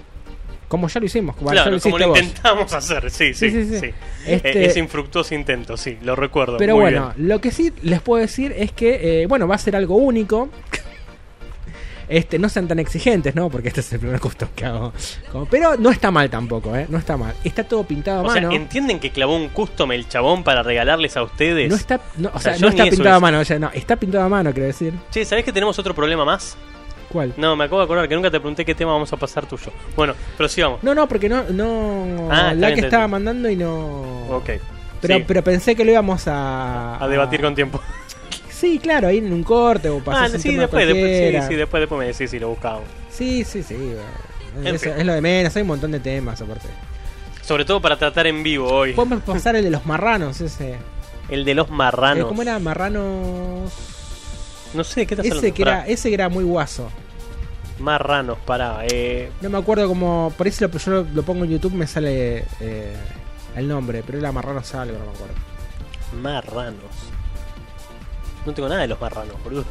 Como 0.69 0.87
ya 0.87 0.99
lo 1.01 1.05
hicimos, 1.07 1.35
como 1.35 1.49
ya 1.49 1.63
claro, 1.63 1.71
lo 1.71 1.79
como 1.81 1.97
lo 1.97 2.07
intentamos 2.15 2.71
hacer, 2.73 3.11
sí, 3.11 3.33
sí, 3.33 3.49
Sí, 3.49 3.51
sí. 3.51 3.69
sí, 3.71 3.79
sí. 3.79 3.85
Eh, 3.87 3.93
Este- 4.35 4.65
Ese 4.65 4.79
infructuoso 4.79 5.35
intento, 5.35 5.75
sí, 5.75 5.97
lo 6.03 6.15
recuerdo. 6.15 6.55
Pero 6.57 6.75
muy 6.75 6.83
bueno, 6.83 7.11
bien. 7.17 7.27
lo 7.27 7.41
que 7.41 7.51
sí 7.51 7.73
les 7.81 7.99
puedo 8.01 8.21
decir 8.21 8.53
es 8.55 8.71
que, 8.71 9.23
eh, 9.23 9.25
bueno, 9.27 9.47
va 9.47 9.55
a 9.55 9.57
ser 9.57 9.75
algo 9.75 9.95
único. 9.97 10.47
Este, 12.07 12.39
no 12.39 12.49
sean 12.49 12.67
tan 12.67 12.79
exigentes, 12.79 13.35
¿no? 13.35 13.51
Porque 13.51 13.67
este 13.67 13.81
es 13.81 13.93
el 13.93 13.99
primer 13.99 14.19
custom 14.19 14.49
que 14.55 14.65
hago. 14.65 14.91
Como- 15.31 15.45
pero 15.45 15.75
no 15.77 15.91
está 15.91 16.09
mal 16.09 16.27
tampoco, 16.27 16.75
¿eh? 16.75 16.87
No 16.89 16.97
está 16.97 17.17
mal. 17.17 17.35
Está 17.43 17.63
todo 17.63 17.83
pintado 17.83 18.21
a 18.21 18.23
O 18.23 18.31
sea, 18.33 18.41
mano. 18.41 18.55
¿entienden 18.55 18.99
que 18.99 19.11
clavó 19.11 19.35
un 19.35 19.49
custom 19.49 19.91
el 19.91 20.07
chabón 20.07 20.43
para 20.43 20.63
regalarles 20.63 21.15
a 21.17 21.23
ustedes? 21.23 21.69
no 21.69 21.75
está, 21.75 21.99
no, 22.17 22.29
o 22.29 22.37
O 22.37 22.39
sea, 22.39 22.57
no 22.57 22.67
está 22.69 22.85
pintado 22.89 23.15
a 23.15 23.19
mano, 23.19 23.39
o 23.39 23.45
sea, 23.45 23.59
no, 23.59 23.69
está 23.75 23.95
pintado 23.95 24.23
a 24.23 24.29
mano, 24.29 24.51
quiero 24.53 24.65
decir. 24.67 24.91
Che, 25.11 25.23
¿sabés 25.23 25.45
que 25.45 25.53
tenemos 25.53 25.77
otro 25.77 25.93
problema 25.93 26.25
más? 26.25 26.57
¿Cuál? 27.09 27.33
No, 27.37 27.55
me 27.55 27.63
acabo 27.65 27.79
de 27.79 27.85
acordar 27.85 28.07
que 28.07 28.15
nunca 28.15 28.29
te 28.29 28.39
pregunté 28.39 28.63
qué 28.63 28.75
tema 28.75 28.91
vamos 28.93 29.11
a 29.11 29.17
pasar 29.17 29.45
tuyo. 29.47 29.71
Bueno, 29.95 30.13
prosigamos. 30.37 30.83
No, 30.83 30.93
no, 30.93 31.07
porque 31.07 31.27
no, 31.27 31.43
no 31.49 32.29
Ah, 32.31 32.53
la 32.53 32.73
que 32.73 32.81
estaba 32.81 33.07
mandando 33.07 33.49
y 33.49 33.55
no. 33.55 34.27
Ok. 34.29 34.49
Pero, 35.01 35.15
Sí, 35.17 35.23
pero 35.27 35.43
pensé 35.43 35.75
que 35.75 35.85
lo 35.85 35.91
íbamos 35.91 36.27
a. 36.27 37.03
a 37.03 37.07
debatir 37.07 37.41
con 37.41 37.55
tiempo. 37.55 37.81
Sí, 38.49 38.77
claro, 38.77 39.07
ahí 39.07 39.19
en 39.19 39.31
un 39.31 39.41
corte 39.41 39.87
o 39.89 39.99
Ah, 39.99 40.01
pasás 40.03 40.33
un 40.33 40.41
sí, 40.41 40.53
después, 40.55 40.85
después, 40.85 41.05
sí, 41.45 41.47
sí, 41.47 41.55
después, 41.55 41.79
después 41.79 41.97
me 41.99 42.07
decís 42.07 42.29
si 42.29 42.39
lo 42.39 42.49
buscamos. 42.49 42.81
Sí, 43.09 43.45
sí, 43.45 43.63
sí. 43.63 43.73
bueno. 44.53 44.75
Eso 44.75 44.93
es 44.93 45.05
lo 45.05 45.13
de 45.13 45.21
menos, 45.21 45.55
hay 45.55 45.61
un 45.61 45.69
montón 45.69 45.91
de 45.93 46.01
temas 46.01 46.41
aparte. 46.41 46.67
Sobre 47.41 47.63
todo 47.63 47.79
para 47.81 47.95
tratar 47.97 48.27
en 48.27 48.43
vivo 48.43 48.67
hoy. 48.67 48.91
Podemos 48.91 49.23
pasar 49.23 49.55
el 49.55 49.63
de 49.63 49.69
los 49.69 49.85
marranos, 49.85 50.41
ese. 50.41 50.75
El 51.29 51.45
de 51.45 51.55
los 51.55 51.67
Eh, 51.69 51.71
marranos. 51.71 52.27
¿Cómo 52.27 52.41
era? 52.41 52.59
Marranos. 52.59 53.71
No 54.73 54.83
sé, 54.83 55.05
¿qué 55.07 55.15
estás 55.15 55.25
hablando? 55.25 55.47
Ese 55.47 55.53
que, 55.53 55.61
era, 55.61 55.87
ese 55.87 56.09
que 56.09 56.13
era 56.15 56.29
muy 56.29 56.43
guaso. 56.43 56.89
Marranos, 57.79 58.37
pará. 58.45 58.81
Eh, 58.87 59.31
No 59.41 59.49
me 59.49 59.57
acuerdo 59.57 59.87
cómo. 59.87 60.33
Por 60.37 60.47
eso 60.47 60.67
lo, 60.67 60.77
yo 60.77 60.91
lo, 60.91 61.03
lo 61.13 61.23
pongo 61.23 61.45
en 61.45 61.51
YouTube, 61.51 61.73
me 61.73 61.87
sale 61.87 62.45
eh, 62.59 62.95
el 63.55 63.67
nombre, 63.67 64.03
pero 64.05 64.17
era 64.19 64.31
Marranos 64.31 64.73
algo, 64.75 64.97
no 64.99 65.05
me 65.05 65.11
acuerdo. 65.11 65.33
marranos. 66.21 66.83
No 68.45 68.53
tengo 68.53 68.69
nada 68.69 68.81
de 68.81 68.87
los 68.87 68.99
marranos, 69.01 69.35
boludo. 69.43 69.65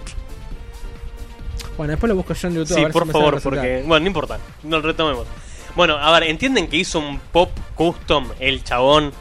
Bueno, 1.76 1.92
después 1.92 2.08
lo 2.08 2.16
busco 2.16 2.34
yo 2.34 2.48
en 2.48 2.54
YouTube. 2.54 2.72
a 2.72 2.76
Sí, 2.76 2.82
ver 2.84 2.92
por 2.92 3.06
si 3.06 3.12
favor, 3.12 3.40
porque. 3.42 3.82
Bueno, 3.86 4.00
no 4.04 4.06
importa. 4.08 4.38
No 4.64 4.80
retomemos. 4.80 5.26
Bueno, 5.76 5.96
a 5.96 6.10
ver, 6.18 6.24
¿entienden 6.30 6.66
que 6.68 6.76
hizo 6.78 6.98
un 6.98 7.20
pop 7.20 7.50
custom 7.76 8.26
el 8.40 8.64
chabón 8.64 9.12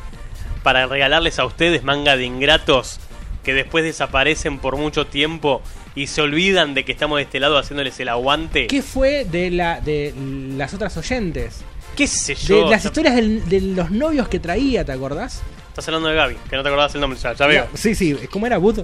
para 0.63 0.87
regalarles 0.87 1.37
a 1.39 1.45
ustedes 1.45 1.83
manga 1.83 2.17
de 2.17 2.25
ingratos 2.25 2.99
que 3.47 3.53
después 3.53 3.81
desaparecen 3.85 4.59
por 4.59 4.75
mucho 4.75 5.07
tiempo 5.07 5.61
y 5.95 6.07
se 6.07 6.21
olvidan 6.21 6.73
de 6.73 6.83
que 6.83 6.91
estamos 6.91 7.15
de 7.15 7.23
este 7.23 7.39
lado 7.39 7.57
haciéndoles 7.57 7.97
el 8.01 8.09
aguante? 8.09 8.67
¿Qué 8.67 8.81
fue 8.81 9.23
de 9.23 9.49
la 9.51 9.79
de 9.79 10.13
las 10.57 10.73
otras 10.73 10.97
oyentes? 10.97 11.61
¿Qué 11.95 12.07
sé 12.07 12.33
De 12.35 12.41
yo? 12.41 12.69
las 12.69 12.83
historias 12.83 13.15
del- 13.15 13.47
de 13.47 13.61
los 13.61 13.89
novios 13.89 14.27
que 14.27 14.41
traía, 14.41 14.83
¿te 14.83 14.91
acordás? 14.91 15.41
Estás 15.69 15.87
hablando 15.87 16.09
de 16.09 16.15
Gaby, 16.15 16.35
que 16.49 16.57
no 16.57 16.61
te 16.61 16.67
acordabas 16.67 16.93
el 16.95 16.99
nombre, 16.99 17.17
ya, 17.17 17.31
ya 17.33 17.47
veo. 17.47 17.67
Sí, 17.73 17.95
sí, 17.95 18.17
¿cómo 18.29 18.47
era 18.47 18.57
Bud? 18.57 18.81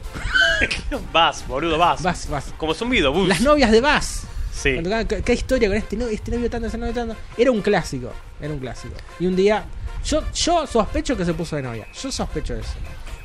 Vas, 1.12 1.46
boludo, 1.46 1.77
vas. 1.77 2.01
Vas, 2.01 2.29
vas. 2.29 2.53
Como 2.58 2.74
zumbido, 2.74 3.12
bus. 3.12 3.27
Las 3.27 3.41
novias 3.41 3.70
de 3.70 3.82
Bass. 3.82 4.24
Sí. 4.53 4.72
Cuando 4.75 4.89
cada- 4.91 5.08
¿Qué, 5.08 5.22
qué 5.24 5.34
historia 5.34 5.67
con 5.67 5.77
este 5.77 5.98
novio, 5.98 6.13
este 6.15 6.32
novio 6.32 6.50
tanto, 6.50 6.67
ese 6.70 6.77
novio 6.77 6.93
tanto? 6.93 7.17
Era 7.38 7.51
un 7.51 7.62
clásico, 7.62 8.13
era 8.39 8.53
un 8.53 8.60
clásico. 8.60 8.96
Y 9.20 9.25
un 9.25 9.36
día, 9.36 9.65
yo, 10.05 10.24
yo 10.34 10.65
sospecho 10.67 11.17
que 11.17 11.25
se 11.25 11.34
puso 11.34 11.58
de 11.58 11.63
novia. 11.63 11.86
Yo 12.01 12.10
sospecho 12.12 12.53
eso. 12.55 12.74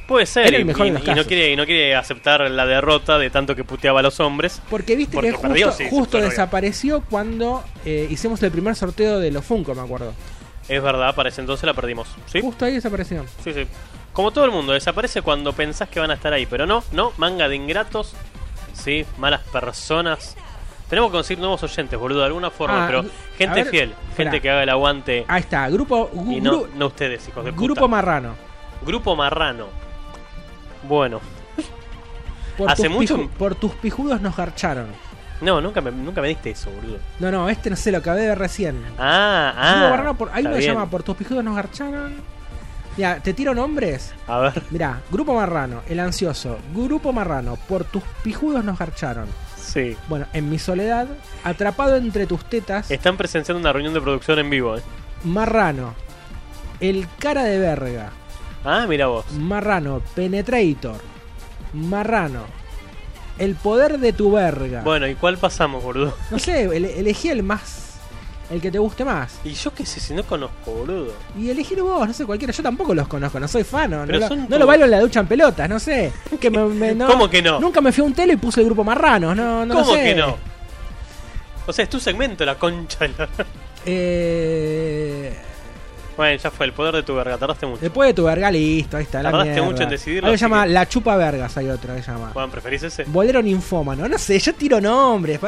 Puede 0.09 0.27
ser, 0.27 0.53
el 0.55 0.63
y, 0.63 0.65
mejor 0.65 0.83
de 0.85 0.89
y- 0.89 0.93
los 0.93 1.03
y 1.07 1.15
no 1.15 1.25
quiere, 1.25 1.53
y 1.53 1.57
no 1.57 1.65
quiere 1.67 1.95
aceptar 1.95 2.51
la 2.51 2.67
derrota 2.67 3.19
de 3.19 3.29
tanto 3.31 3.55
que 3.55 3.63
puteaba 3.63 4.01
a 4.01 4.03
los 4.03 4.19
hombres. 4.21 4.61
Porque 4.71 4.97
viste 4.97 5.15
Porque 5.15 5.29
que 5.31 5.35
justo, 5.37 5.49
perdió, 5.49 5.71
sí, 5.71 5.85
se 5.85 5.91
justo 5.91 6.19
desapareció 6.19 7.03
cuando 7.09 7.63
eh, 7.85 8.09
hicimos 8.11 8.43
el 8.43 8.51
primer 8.51 8.75
sorteo 8.75 9.21
de 9.21 9.31
los 9.31 9.45
Funko, 9.45 9.75
me 9.75 9.83
acuerdo. 9.83 10.15
Es 10.69 10.83
verdad, 10.83 11.15
para 11.15 11.29
ese 11.29 11.43
entonces 11.43 11.65
la 11.67 11.75
perdimos. 11.75 12.09
¿Sí? 12.27 12.41
Justo 12.41 12.65
ahí 12.65 12.75
desapareció. 12.75 13.25
Sí, 13.45 13.53
sí. 13.53 13.67
Como 14.15 14.31
todo 14.33 14.45
el 14.47 14.51
mundo, 14.51 14.73
desaparece 14.73 15.23
cuando 15.23 15.53
pensás 15.53 15.89
que 15.91 16.01
van 16.01 16.11
a 16.11 16.15
estar 16.15 16.33
ahí, 16.33 16.47
pero 16.47 16.67
no, 16.67 16.83
no, 16.93 17.13
manga 17.19 17.47
de 17.49 17.55
ingratos, 17.57 18.15
sí, 18.73 19.05
malas 19.19 19.43
personas. 19.53 20.37
Tenemos 20.89 21.11
que 21.11 21.19
conseguir 21.19 21.39
nuevos 21.41 21.63
oyentes, 21.63 21.99
boludo, 21.99 22.21
de 22.21 22.25
alguna 22.27 22.51
forma, 22.51 22.85
Ah, 22.85 22.87
pero 22.89 23.05
gente 23.37 23.55
ver, 23.63 23.71
fiel, 23.71 23.91
espera. 24.11 24.31
gente 24.31 24.41
que 24.41 24.49
haga 24.51 24.63
el 24.63 24.71
aguante 24.71 25.27
Ahí 25.29 25.41
está, 25.43 25.69
grupo, 25.69 26.11
y 26.31 26.41
no, 26.41 26.67
no 26.75 26.87
ustedes, 26.87 27.29
hijos 27.29 27.45
de 27.45 27.53
puta. 27.53 27.65
grupo 27.65 27.89
marrano. 27.89 28.35
Grupo 28.87 29.15
marrano. 29.15 29.67
Bueno, 30.85 31.21
Por 32.57 32.71
Hace 32.71 32.89
mucho- 32.89 33.17
piju- 33.17 33.29
por 33.31 33.55
tus 33.55 33.73
pijudos 33.75 34.21
nos 34.21 34.37
garcharon. 34.37 34.87
no, 35.41 35.61
nunca 35.61 35.81
me, 35.81 35.93
nunca 35.93 36.21
me 36.21 36.27
diste 36.29 36.51
eso, 36.51 36.71
boludo. 36.73 36.99
No, 37.21 37.31
no, 37.31 37.49
este 37.49 37.71
no 37.71 37.77
sé, 37.77 37.93
lo 37.93 37.99
acabé 37.99 38.23
de 38.23 38.29
ver 38.29 38.39
recién. 38.39 38.83
Ah, 38.99 39.55
ah. 39.57 39.73
Grupo 39.77 39.91
marrano, 39.91 40.15
por, 40.19 40.31
hay 40.33 40.41
uno 40.43 40.51
que 40.51 40.57
se 40.57 40.61
bien. 40.67 40.75
llama 40.75 40.91
Por 40.91 41.05
tus 41.05 41.17
pijudos 41.17 41.45
nos 41.45 41.55
garcharon. 41.55 42.17
Mira, 42.97 43.21
te 43.21 43.33
tiro 43.33 43.55
nombres. 43.55 44.13
A 44.27 44.39
ver, 44.39 44.61
Mirá, 44.71 45.01
Grupo 45.09 45.35
Marrano, 45.35 45.83
El 45.89 46.01
Ansioso, 46.01 46.59
Grupo 46.75 47.13
Marrano, 47.13 47.55
por 47.55 47.85
tus 47.85 48.03
pijudos 48.25 48.65
nos 48.65 48.77
garcharon. 48.77 49.27
sí. 49.57 49.97
Bueno, 50.09 50.27
en 50.33 50.51
mi 50.51 50.59
soledad, 50.59 51.07
atrapado 51.45 51.95
entre 51.95 52.27
tus 52.27 52.45
tetas, 52.47 52.91
Están 52.91 53.17
presenciando 53.17 53.61
una 53.61 53.73
reunión 53.73 53.95
de 53.95 54.01
producción 54.01 54.41
en 54.41 54.51
vivo, 54.51 54.77
eh. 54.77 54.83
Marrano, 55.23 55.95
El 56.81 57.07
cara 57.21 57.45
de 57.45 57.61
verga, 57.61 58.11
Ah, 58.65 58.87
mira 58.89 59.07
vos. 59.07 59.31
Marrano, 59.33 60.03
Penetrator, 60.15 60.97
Marrano, 61.73 62.43
El 63.39 63.55
poder 63.55 63.99
de 64.01 64.13
tu 64.13 64.33
verga. 64.33 64.83
Bueno, 64.83 65.07
¿y 65.07 65.15
cuál 65.15 65.39
pasamos, 65.39 65.83
boludo? 65.83 66.15
No 66.31 66.39
sé, 66.41 66.65
ele- 66.65 66.99
elegí 66.99 67.29
el 67.29 67.45
más, 67.45 67.95
el 68.51 68.61
que 68.61 68.71
te 68.73 68.79
guste 68.81 69.05
más. 69.05 69.39
Y 69.45 69.53
yo 69.53 69.73
qué 69.73 69.87
sé, 69.87 70.01
si 70.01 70.13
no 70.13 70.25
conozco, 70.25 70.73
boludo. 70.73 71.13
Y 71.39 71.49
elegí 71.51 71.77
vos, 71.77 72.07
no 72.09 72.13
sé, 72.13 72.27
cualquiera. 72.27 72.53
Yo 72.53 72.63
tampoco 72.65 72.95
los 72.95 73.07
conozco, 73.07 73.39
no 73.39 73.47
soy 73.47 73.63
fan, 73.63 73.93
no, 73.93 74.05
Pero 74.07 74.29
no, 74.29 74.49
no 74.49 74.59
lo 74.59 74.67
bailo 74.67 74.87
en 74.87 74.91
la 74.91 75.01
ducha 75.01 75.21
en 75.21 75.29
pelotas, 75.29 75.69
no 75.69 75.79
sé. 75.79 76.13
Que 76.41 76.51
me- 76.51 76.65
me- 76.67 76.95
no- 76.97 77.07
¿Cómo 77.07 77.31
que 77.31 77.41
no? 77.41 77.61
Nunca 77.61 77.81
me 77.81 77.93
fui 77.93 78.03
a 78.03 78.07
un 78.07 78.13
tele 78.15 78.33
y 78.33 78.37
puse 78.37 78.61
el 78.61 78.67
grupo 78.67 78.83
Marranos, 78.83 79.37
no, 79.37 79.65
no 79.65 79.75
¿Cómo 79.75 79.95
sé. 79.95 80.03
que 80.03 80.15
no? 80.17 80.37
O 81.67 81.73
sea, 81.73 81.85
es 81.85 81.91
tu 81.91 82.01
segmento, 82.01 82.45
la 82.45 82.57
concha. 82.57 83.07
la- 83.07 83.29
Eh, 83.87 85.33
Bueno, 86.19 86.37
ya 86.37 86.51
fue, 86.51 86.67
el 86.67 86.73
poder 86.75 86.95
de 86.97 87.03
tu 87.05 87.15
verga, 87.15 87.39
tardaste 87.39 87.65
mucho. 87.65 87.81
después 87.81 88.09
de 88.09 88.13
tu 88.15 88.25
verga, 88.25 88.51
listo, 88.51 88.97
ahí 88.99 89.05
está. 89.05 89.23
La 89.23 89.31
Tardaste 89.31 89.63
mucho 89.63 89.83
en 89.85 89.89
decidirlo, 89.89 90.29
así 90.29 90.37
se 90.39 90.45
llama 90.45 90.65
que- 90.67 90.71
La 90.73 90.87
Chupa 90.89 91.17
Vergas, 91.17 91.57
hay 91.57 91.69
otro 91.71 91.95
que 91.95 92.03
se 92.03 92.11
llama. 92.11 92.31
Juan, 92.33 92.51
¿preferís 92.51 92.83
ese? 92.83 93.05
Bolero 93.05 93.41
ninfómano, 93.41 94.07
no 94.09 94.19
sé, 94.19 94.39
yo 94.41 94.53
tiro 94.55 94.81
nombres. 94.81 95.39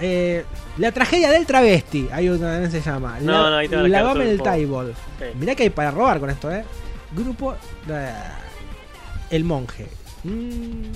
Eh, 0.00 0.44
la 0.78 0.92
tragedia 0.92 1.30
del 1.30 1.46
travesti, 1.46 2.06
hay 2.12 2.28
otro 2.28 2.46
también 2.46 2.70
se 2.70 2.80
llama. 2.82 3.18
No, 3.20 3.32
La- 3.44 3.50
no, 3.50 3.56
ahí 3.56 3.68
te 3.68 3.76
van 3.76 3.84
a 3.86 3.88
quedar 3.88 4.02
Lavame 4.02 4.14
todo 4.14 4.22
el 4.24 4.28
el 4.30 4.38
poco. 4.38 4.50
table. 4.50 4.92
Sí. 5.18 5.38
Mirá 5.38 5.54
que 5.54 5.62
hay 5.64 5.70
para 5.70 5.90
robar 5.90 6.20
con 6.20 6.30
esto, 6.30 6.50
eh. 6.52 6.64
Grupo. 7.12 7.56
el 9.30 9.44
monje. 9.44 9.86
Mm, 10.24 10.92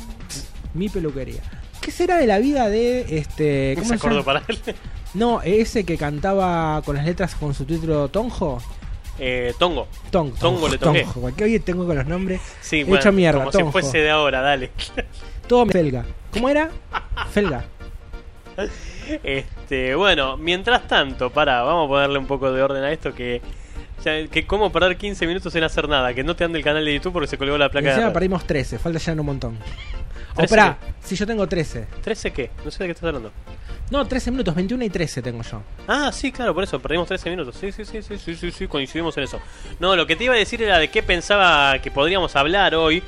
mi 0.74 0.88
peluquería. 0.90 1.40
¿Qué 1.80 1.90
será 1.90 2.18
de 2.18 2.26
la 2.26 2.38
vida 2.38 2.68
de 2.68 3.18
este. 3.18 3.72
¿Cómo 3.76 3.84
¿Cómo 3.88 3.94
se 3.94 3.98
se 4.00 4.06
acordó 4.06 4.22
para 4.24 4.42
él? 4.48 4.58
No, 5.16 5.40
ese 5.42 5.84
que 5.84 5.96
cantaba 5.96 6.80
con 6.82 6.96
las 6.96 7.04
letras 7.04 7.34
con 7.34 7.54
su 7.54 7.64
título 7.64 8.08
Tonjo. 8.08 8.58
Eh, 9.18 9.54
Tongo. 9.58 9.88
Tong, 10.10 10.34
Tongo 10.38 10.68
le 10.68 10.76
toqué. 10.78 11.04
Cualquier 11.04 11.62
tengo 11.62 11.86
con 11.86 11.96
los 11.96 12.06
nombres. 12.06 12.40
Sí, 12.60 12.80
He 12.80 12.84
bueno, 12.84 13.00
hecho 13.00 13.12
mierda, 13.12 13.38
como 13.44 13.50
si 13.52 13.72
fuese 13.72 13.98
de 13.98 14.10
ahora, 14.10 14.42
dale. 14.42 14.70
Todo 15.48 15.64
felga. 15.66 16.04
¿Cómo 16.32 16.48
era? 16.48 16.70
Felga. 17.30 17.64
Este, 19.22 19.94
bueno, 19.94 20.36
mientras 20.36 20.88
tanto, 20.88 21.30
para, 21.30 21.62
vamos 21.62 21.86
a 21.86 21.88
ponerle 21.88 22.18
un 22.18 22.26
poco 22.26 22.50
de 22.50 22.60
orden 22.60 22.82
a 22.82 22.90
esto 22.90 23.14
que 23.14 23.40
ya- 24.04 24.26
que 24.26 24.44
cómo 24.46 24.72
perder 24.72 24.96
15 24.96 25.28
minutos 25.28 25.52
sin 25.52 25.62
hacer 25.62 25.88
nada, 25.88 26.12
que 26.12 26.24
no 26.24 26.34
te 26.34 26.42
ande 26.42 26.58
el 26.58 26.64
canal 26.64 26.84
de 26.84 26.92
YouTube 26.94 27.12
porque 27.12 27.28
se 27.28 27.38
colgó 27.38 27.56
la 27.56 27.66
Y 27.66 27.68
placa 27.68 27.94
de 27.96 28.04
red. 28.06 28.12
perdimos 28.12 28.44
13, 28.44 28.78
falta 28.80 28.98
ya 28.98 29.12
un 29.12 29.24
montón. 29.24 29.58
O 30.36 30.46
13 30.46 30.50
pará, 30.50 30.78
si 31.02 31.16
yo 31.16 31.26
tengo 31.26 31.46
13. 31.46 31.86
¿13 32.04 32.32
qué? 32.32 32.50
No 32.64 32.70
sé 32.70 32.84
de 32.84 32.88
qué 32.88 32.92
estás 32.92 33.08
hablando. 33.08 33.32
No, 33.90 34.04
13 34.06 34.30
minutos, 34.32 34.54
21 34.54 34.84
y 34.84 34.90
13 34.90 35.22
tengo 35.22 35.42
yo. 35.42 35.62
Ah, 35.86 36.10
sí, 36.12 36.32
claro, 36.32 36.54
por 36.54 36.64
eso, 36.64 36.80
perdimos 36.80 37.06
13 37.06 37.30
minutos. 37.30 37.56
Sí, 37.60 37.70
sí, 37.72 37.84
sí, 37.84 38.02
sí, 38.02 38.18
sí, 38.18 38.34
sí, 38.34 38.50
sí, 38.50 38.66
coincidimos 38.66 39.16
en 39.16 39.24
eso. 39.24 39.40
No, 39.78 39.94
lo 39.94 40.06
que 40.06 40.16
te 40.16 40.24
iba 40.24 40.34
a 40.34 40.38
decir 40.38 40.62
era 40.62 40.78
de 40.78 40.88
qué 40.88 41.02
pensaba 41.02 41.78
que 41.78 41.90
podríamos 41.90 42.34
hablar 42.34 42.74
hoy, 42.74 43.02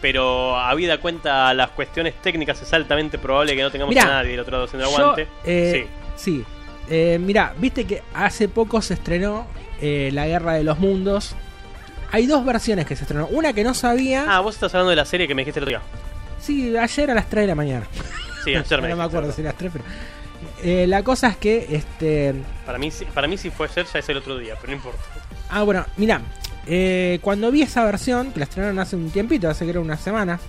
pero 0.00 0.56
habida 0.56 0.98
cuenta 1.00 1.52
las 1.54 1.70
cuestiones 1.70 2.14
técnicas 2.22 2.62
es 2.62 2.72
altamente 2.72 3.18
probable 3.18 3.56
que 3.56 3.62
no 3.62 3.70
tengamos 3.70 3.94
Mirá, 3.94 4.04
a 4.04 4.08
nadie 4.22 4.30
del 4.32 4.40
otro 4.40 4.52
lado 4.52 4.64
haciendo 4.64 4.86
aguante. 4.86 5.26
eh, 5.44 5.86
sí. 6.16 6.44
Eh, 6.88 7.18
mira, 7.20 7.54
viste 7.58 7.84
que 7.84 8.02
hace 8.14 8.48
poco 8.48 8.82
se 8.82 8.94
estrenó 8.94 9.46
eh, 9.80 10.10
La 10.12 10.26
Guerra 10.26 10.54
de 10.54 10.64
los 10.64 10.78
Mundos. 10.78 11.36
Hay 12.12 12.26
dos 12.26 12.44
versiones 12.44 12.86
que 12.86 12.96
se 12.96 13.02
estrenó. 13.02 13.26
Una 13.28 13.52
que 13.52 13.62
no 13.62 13.74
sabía. 13.74 14.24
Ah, 14.28 14.40
vos 14.40 14.54
estás 14.54 14.74
hablando 14.74 14.90
de 14.90 14.96
la 14.96 15.04
serie 15.04 15.28
que 15.28 15.34
me 15.34 15.42
dijiste 15.42 15.60
el 15.60 15.64
otro 15.64 15.78
día. 15.78 15.82
Sí, 16.40 16.76
ayer 16.76 17.10
a 17.10 17.14
las 17.14 17.28
3 17.28 17.42
de 17.42 17.46
la 17.48 17.54
mañana. 17.54 17.86
Sí, 18.44 18.54
ayer 18.54 18.82
me 18.82 18.88
no 18.88 18.96
me 18.96 19.04
acuerdo 19.04 19.32
si 19.32 19.40
eran 19.40 19.52
las 19.52 19.58
3, 19.58 19.72
pero. 19.72 19.84
Eh, 20.62 20.86
la 20.86 21.02
cosa 21.02 21.28
es 21.28 21.36
que. 21.36 21.66
este 21.70 22.34
Para 22.66 22.78
mí, 22.78 22.90
para 23.14 23.28
mí 23.28 23.36
si 23.38 23.50
fue 23.50 23.66
ayer 23.66 23.86
ya 23.92 23.98
es 23.98 24.08
el 24.08 24.16
otro 24.16 24.38
día, 24.38 24.54
pero 24.60 24.68
no 24.72 24.76
importa. 24.76 25.00
Ah, 25.50 25.62
bueno, 25.62 25.84
mira. 25.96 26.20
eh, 26.66 27.18
cuando 27.22 27.50
vi 27.50 27.62
esa 27.62 27.84
versión, 27.84 28.32
que 28.32 28.38
la 28.40 28.44
estrenaron 28.44 28.78
hace 28.78 28.96
un 28.96 29.10
tiempito, 29.10 29.48
hace 29.48 29.64
que 29.64 29.70
era 29.70 29.80
unas 29.80 30.00
semanas. 30.00 30.40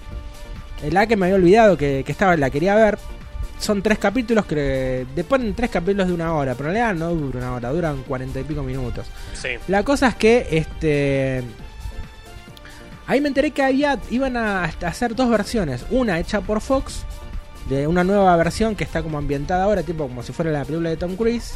eh, 0.83 0.91
la 0.91 1.07
que 1.07 1.15
me 1.17 1.25
había 1.25 1.35
olvidado 1.35 1.77
que, 1.77 2.03
que 2.05 2.11
estaba, 2.11 2.35
la 2.37 2.49
quería 2.49 2.75
ver. 2.75 2.97
Son 3.59 3.81
tres 3.81 3.99
capítulos 3.99 4.45
que. 4.45 5.05
Después 5.15 5.41
tres 5.55 5.69
capítulos 5.69 6.07
de 6.07 6.13
una 6.13 6.33
hora, 6.33 6.55
pero 6.55 6.69
en 6.69 6.75
realidad 6.75 6.95
no 6.95 7.13
dura 7.13 7.39
una 7.39 7.53
hora, 7.53 7.69
duran 7.69 8.03
cuarenta 8.03 8.39
y 8.39 8.43
pico 8.43 8.63
minutos. 8.63 9.05
Sí. 9.33 9.49
La 9.67 9.83
cosa 9.83 10.07
es 10.07 10.15
que 10.15 10.47
este. 10.51 11.43
Ahí 13.07 13.19
me 13.21 13.27
enteré 13.27 13.51
que 13.51 13.63
había, 13.63 13.99
iban 14.09 14.37
a 14.37 14.63
hacer 14.63 15.15
dos 15.15 15.29
versiones. 15.29 15.85
Una 15.89 16.19
hecha 16.19 16.41
por 16.41 16.61
Fox, 16.61 17.03
de 17.69 17.87
una 17.87 18.03
nueva 18.03 18.35
versión 18.37 18.75
que 18.75 18.83
está 18.83 19.01
como 19.01 19.17
ambientada 19.17 19.63
ahora, 19.63 19.83
tipo 19.83 20.07
como 20.07 20.23
si 20.23 20.33
fuera 20.33 20.51
la 20.51 20.65
película 20.65 20.89
de 20.89 20.97
Tom 20.97 21.15
Cruise. 21.15 21.53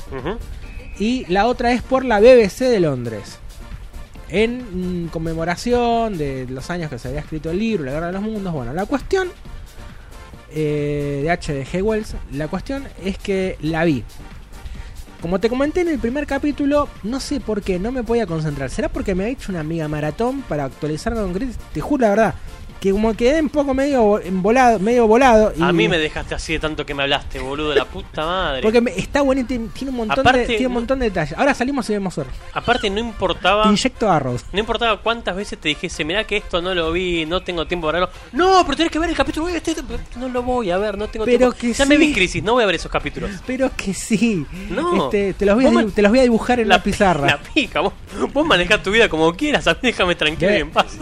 Y 0.98 1.26
la 1.32 1.48
otra 1.48 1.72
es 1.72 1.82
por 1.82 2.06
la 2.06 2.20
BBC 2.20 2.60
de 2.62 2.80
Londres. 2.80 3.40
En 4.30 5.06
mm, 5.06 5.10
conmemoración 5.10 6.18
de 6.18 6.48
los 6.50 6.70
años 6.70 6.90
que 6.90 6.98
se 6.98 7.10
había 7.10 7.20
escrito 7.20 7.52
el 7.52 7.60
libro, 7.60 7.84
La 7.84 7.92
Guerra 7.92 8.08
de 8.08 8.14
los 8.14 8.22
Mundos. 8.22 8.54
Bueno, 8.54 8.74
la 8.74 8.86
cuestión 8.86 9.30
eh, 10.52 11.22
de 11.24 11.32
H.G. 11.32 11.84
Wells, 11.84 12.16
la 12.32 12.48
cuestión 12.48 12.88
es 13.04 13.18
que 13.18 13.58
la 13.62 13.84
vi. 13.84 14.04
Como 15.26 15.40
te 15.40 15.50
comenté 15.50 15.82
en 15.82 15.88
el 15.88 15.98
primer 15.98 16.28
capítulo, 16.28 16.88
no 17.02 17.20
sé 17.20 17.40
por 17.40 17.64
qué 17.64 17.80
no 17.80 17.92
me 17.92 18.04
podía 18.04 18.28
concentrar. 18.28 18.70
¿Será 18.70 18.90
porque 18.90 19.16
me 19.16 19.24
ha 19.24 19.28
hecho 19.28 19.52
una 19.52 19.62
amiga 19.62 19.88
maratón 19.88 20.44
para 20.44 20.66
actualizarme 20.66 21.20
con 21.20 21.34
Chris? 21.34 21.56
Te 21.74 21.82
juro 21.82 22.04
la 22.04 22.10
verdad, 22.10 22.36
que 22.80 22.92
como 22.92 23.14
quedé 23.16 23.42
un 23.42 23.50
poco 23.50 23.74
medio 23.74 24.22
volado, 24.32 24.80
medio 24.80 25.08
volado. 25.08 25.54
y- 25.58 25.62
A 25.64 25.72
mí 25.72 25.88
me 25.88 25.98
dejaste 25.98 26.36
así 26.36 26.54
de 26.54 26.60
tanto 26.60 26.86
que 26.86 26.94
me 26.94 27.04
hablaste, 27.04 27.40
boludo, 27.40 27.70
de 27.70 27.76
la 27.78 27.86
puta 27.86 28.26
madre. 28.26 28.62
Porque 28.62 28.82
me- 28.82 28.92
está 28.98 29.22
bueno 29.22 29.42
y 29.42 29.44
tiene, 29.46 29.68
tiene 29.74 29.92
un 29.92 29.98
montón 29.98 30.20
Aparte, 30.20 30.40
de, 30.42 30.46
tiene 30.48 30.68
un 30.68 30.74
montón 30.74 31.00
de 31.00 31.06
detalles. 31.06 31.38
Ahora 31.38 31.54
salimos 31.54 31.90
y 31.90 31.94
vemos 31.94 32.14
suerte. 32.14 32.34
Aparte 32.54 32.90
no 32.90 33.00
importaba... 33.00 33.64
Te 33.64 33.70
inyecto 33.70 34.10
arroz. 34.12 34.44
No 34.52 34.60
importaba 34.60 34.98
cuántas 35.02 35.36
veces 35.36 35.58
te 35.60 35.70
dijese, 35.70 36.04
mirá 36.06 36.24
que 36.26 36.38
esto 36.38 36.62
no 36.62 36.74
lo 36.76 36.92
vi, 36.92 37.26
no 37.26 37.42
tengo 37.42 37.66
tiempo 37.66 37.88
para 37.88 38.00
verlo. 38.02 38.14
No, 38.34 38.64
pero 38.66 38.78
tenés 38.78 38.92
que 38.92 39.00
ver 39.00 39.10
el 39.10 39.16
capítulo 39.16 39.48
este, 39.48 39.72
este". 39.72 39.84
no 40.18 40.30
lo 40.30 40.44
voy 40.44 40.72
a 40.72 40.78
ver, 40.78 40.98
no 40.98 41.08
tengo 41.08 41.26
Pero 41.26 41.38
tiempo. 41.38 41.58
que 41.58 41.74
ya 41.74 41.86
me 41.86 41.98
vi 41.98 42.14
Crisis, 42.14 42.44
no 42.44 42.54
voy 42.54 42.64
a 42.64 42.66
ver 42.68 42.76
esos 42.76 42.92
capítulos. 42.92 43.32
Pero 43.48 43.72
que 43.76 43.94
sí. 43.94 44.46
No. 44.70 45.06
Este, 45.06 45.34
te, 45.34 45.46
los 45.46 45.56
voy 45.56 45.66
a, 45.66 45.86
te 45.88 46.02
los 46.02 46.12
voy 46.12 46.20
a 46.20 46.24
dibujar 46.24 46.60
en 46.60 46.70
la, 46.70 46.82
pizarra. 46.84 47.26
La 47.36 47.40
pica, 47.40 47.82
vos, 47.82 47.94
vos 48.34 48.46
manejás 48.46 48.84
tu 48.84 48.92
vida 48.92 49.10
como 49.10 49.34
quieras, 49.36 49.68
a 49.68 49.74
mí 49.74 49.80
déjame 49.84 50.16
tranquilo 50.16 50.52
y 50.52 50.60
en 50.62 50.72
paz. 50.72 50.98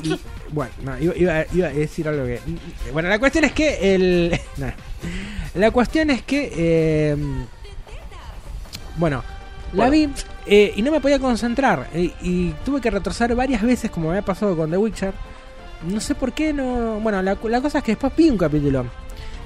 Bueno, 0.54 0.72
no, 0.84 1.00
iba, 1.00 1.16
iba- 1.18 1.46
iba 1.54 1.68
a 1.68 1.72
decir 1.72 2.08
algo 2.08 2.26
que. 2.26 2.40
Bueno, 2.92 3.10
la 3.10 3.18
cuestión 3.20 3.44
es 3.46 3.52
que 3.54 3.96
el. 3.96 4.40
nah. 4.58 4.72
La 5.56 5.72
cuestión 5.72 6.10
es 6.12 6.22
que. 6.22 6.52
eh, 6.56 7.18
bueno, 8.98 9.24
la 9.74 9.90
vi 9.90 10.10
eh, 10.46 10.74
y 10.76 10.82
no 10.82 10.92
me 10.92 11.00
podía 11.02 11.20
concentrar. 11.20 11.90
eh, 11.94 12.12
y 12.22 12.52
tuve 12.66 12.82
que 12.82 12.92
retroceder 12.92 13.36
varias 13.36 13.62
veces, 13.62 13.90
como 13.90 14.08
me 14.08 14.12
había 14.18 14.26
pasado 14.26 14.56
con 14.56 14.70
The 14.70 14.78
Witcher. 14.78 15.14
No 15.90 16.00
sé 16.00 16.16
por 16.16 16.32
qué 16.34 16.54
no. 16.54 17.00
Bueno, 17.00 17.22
la, 17.22 17.38
la 17.44 17.62
cosa 17.62 17.80
es 17.80 17.84
que 17.84 17.94
después 17.94 18.14
vi 18.16 18.30
un 18.30 18.38
capítulo. 18.38 18.86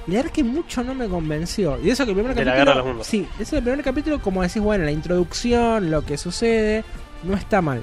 Y 0.06 0.12
la 0.12 0.16
verdad 0.18 0.26
es 0.26 0.32
que 0.32 0.44
mucho 0.44 0.82
no 0.84 0.94
me 0.94 1.08
convenció. 1.08 1.78
Y 1.82 1.90
eso 1.90 2.04
que 2.04 2.10
el 2.12 2.16
primer 2.16 2.34
De 2.34 2.44
la 2.44 2.52
capítulo. 2.56 2.84
Mundos. 2.84 3.06
Sí, 3.06 3.26
eso 3.38 3.56
el 3.56 3.62
primer 3.62 3.82
capítulo, 3.82 4.20
como 4.20 4.42
decís, 4.42 4.62
bueno, 4.62 4.84
la 4.84 4.90
introducción, 4.92 5.90
lo 5.90 6.04
que 6.04 6.16
sucede, 6.16 6.84
no 7.24 7.36
está 7.36 7.60
mal. 7.60 7.82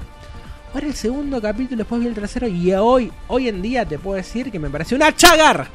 Ahora 0.76 0.88
el 0.88 0.94
segundo 0.94 1.40
capítulo, 1.40 1.78
después 1.78 2.02
vi 2.02 2.06
el 2.08 2.12
tercero 2.14 2.46
y 2.46 2.70
hoy, 2.74 3.10
hoy 3.28 3.48
en 3.48 3.62
día 3.62 3.86
te 3.86 3.98
puedo 3.98 4.18
decir 4.18 4.52
que 4.52 4.58
me 4.58 4.68
pareció 4.68 4.94
una 4.98 5.10
chagar. 5.16 5.68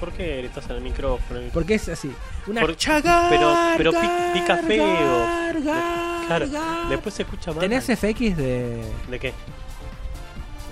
¿Por 0.00 0.10
qué 0.10 0.38
gritas 0.38 0.64
en 0.68 0.72
el 0.72 0.80
micrófono? 0.82 1.38
Porque 1.52 1.74
es 1.74 1.88
así. 1.88 2.10
Una 2.48 2.60
Por- 2.62 2.76
chagar. 2.76 3.30
pero- 3.30 3.56
pero 3.76 3.92
pi- 3.92 4.08
pica 4.32 4.56
feo. 4.56 4.84
gar, 5.20 5.62
gar, 5.62 6.26
Claro, 6.26 6.46
después 6.90 7.14
se 7.14 7.22
escucha 7.22 7.52
mal. 7.52 7.60
¿Tenés 7.60 7.84
FX 7.88 8.36
de 8.36 8.82
¿De 9.08 9.18
qué? 9.20 9.32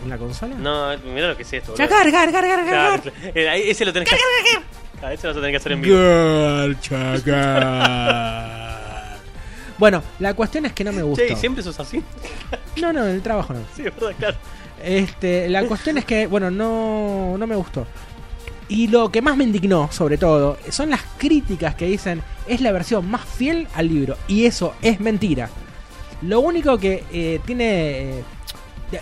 en 0.03 0.11
la 0.11 0.19
consola? 0.19 0.57
No, 0.57 0.89
mira 1.15 1.29
lo 1.29 1.37
que 1.37 1.45
es 1.45 1.53
esto. 1.53 1.75
Chagar, 1.77 2.11
gar, 2.11 2.33
gar, 2.33 2.45
gar, 2.45 2.65
gar. 2.67 3.13
eh, 3.33 3.71
ese 3.71 3.85
lo 3.85 3.93
tenés 3.93 4.09
que 4.09 4.17
hacer. 4.17 5.13
Ese 5.15 5.29
lo 5.29 5.35
tenés 5.35 5.51
que 5.53 5.57
hacer 5.59 5.71
en 5.71 5.83
vivo. 5.83 5.97
Gar, 5.97 6.81
chagar. 6.81 8.73
Bueno, 9.79 10.03
la 10.19 10.35
cuestión 10.35 10.67
es 10.67 10.73
que 10.73 10.85
no 10.85 10.93
me 10.93 11.03
gustó. 11.03 11.25
Che, 11.27 11.33
¿y 11.33 11.37
siempre 11.37 11.63
sos 11.63 11.79
así? 11.81 12.03
No, 12.81 12.93
no, 12.93 13.05
en 13.05 13.15
el 13.15 13.23
trabajo 13.23 13.53
no. 13.55 13.61
Sí, 13.77 13.83
es 13.87 13.95
verdad, 13.95 14.15
claro. 14.19 14.37
Este, 14.83 15.49
la 15.49 15.65
cuestión 15.67 15.99
es 15.99 16.05
que, 16.05 16.27
bueno, 16.27 16.51
no, 16.51 17.37
no 17.39 17.47
me 17.47 17.55
gustó. 17.57 17.87
Y 18.69 18.89
lo 18.89 19.11
que 19.11 19.21
más 19.23 19.37
me 19.37 19.45
indignó, 19.45 19.89
sobre 19.93 20.17
todo, 20.19 20.57
son 20.71 20.91
las 20.91 21.03
críticas 21.19 21.75
que 21.75 21.87
dicen 21.87 22.23
es 22.47 22.61
la 22.61 22.73
versión 22.73 23.09
más 23.11 23.25
fiel 23.25 23.69
al 23.75 23.89
libro. 23.89 24.17
Y 24.29 24.47
eso 24.47 24.75
es 24.83 24.99
mentira. 25.01 25.51
Lo 26.23 26.41
único 26.41 26.79
que 26.79 27.05
eh, 27.13 27.41
tiene... 27.45 28.19
eh, 28.19 28.25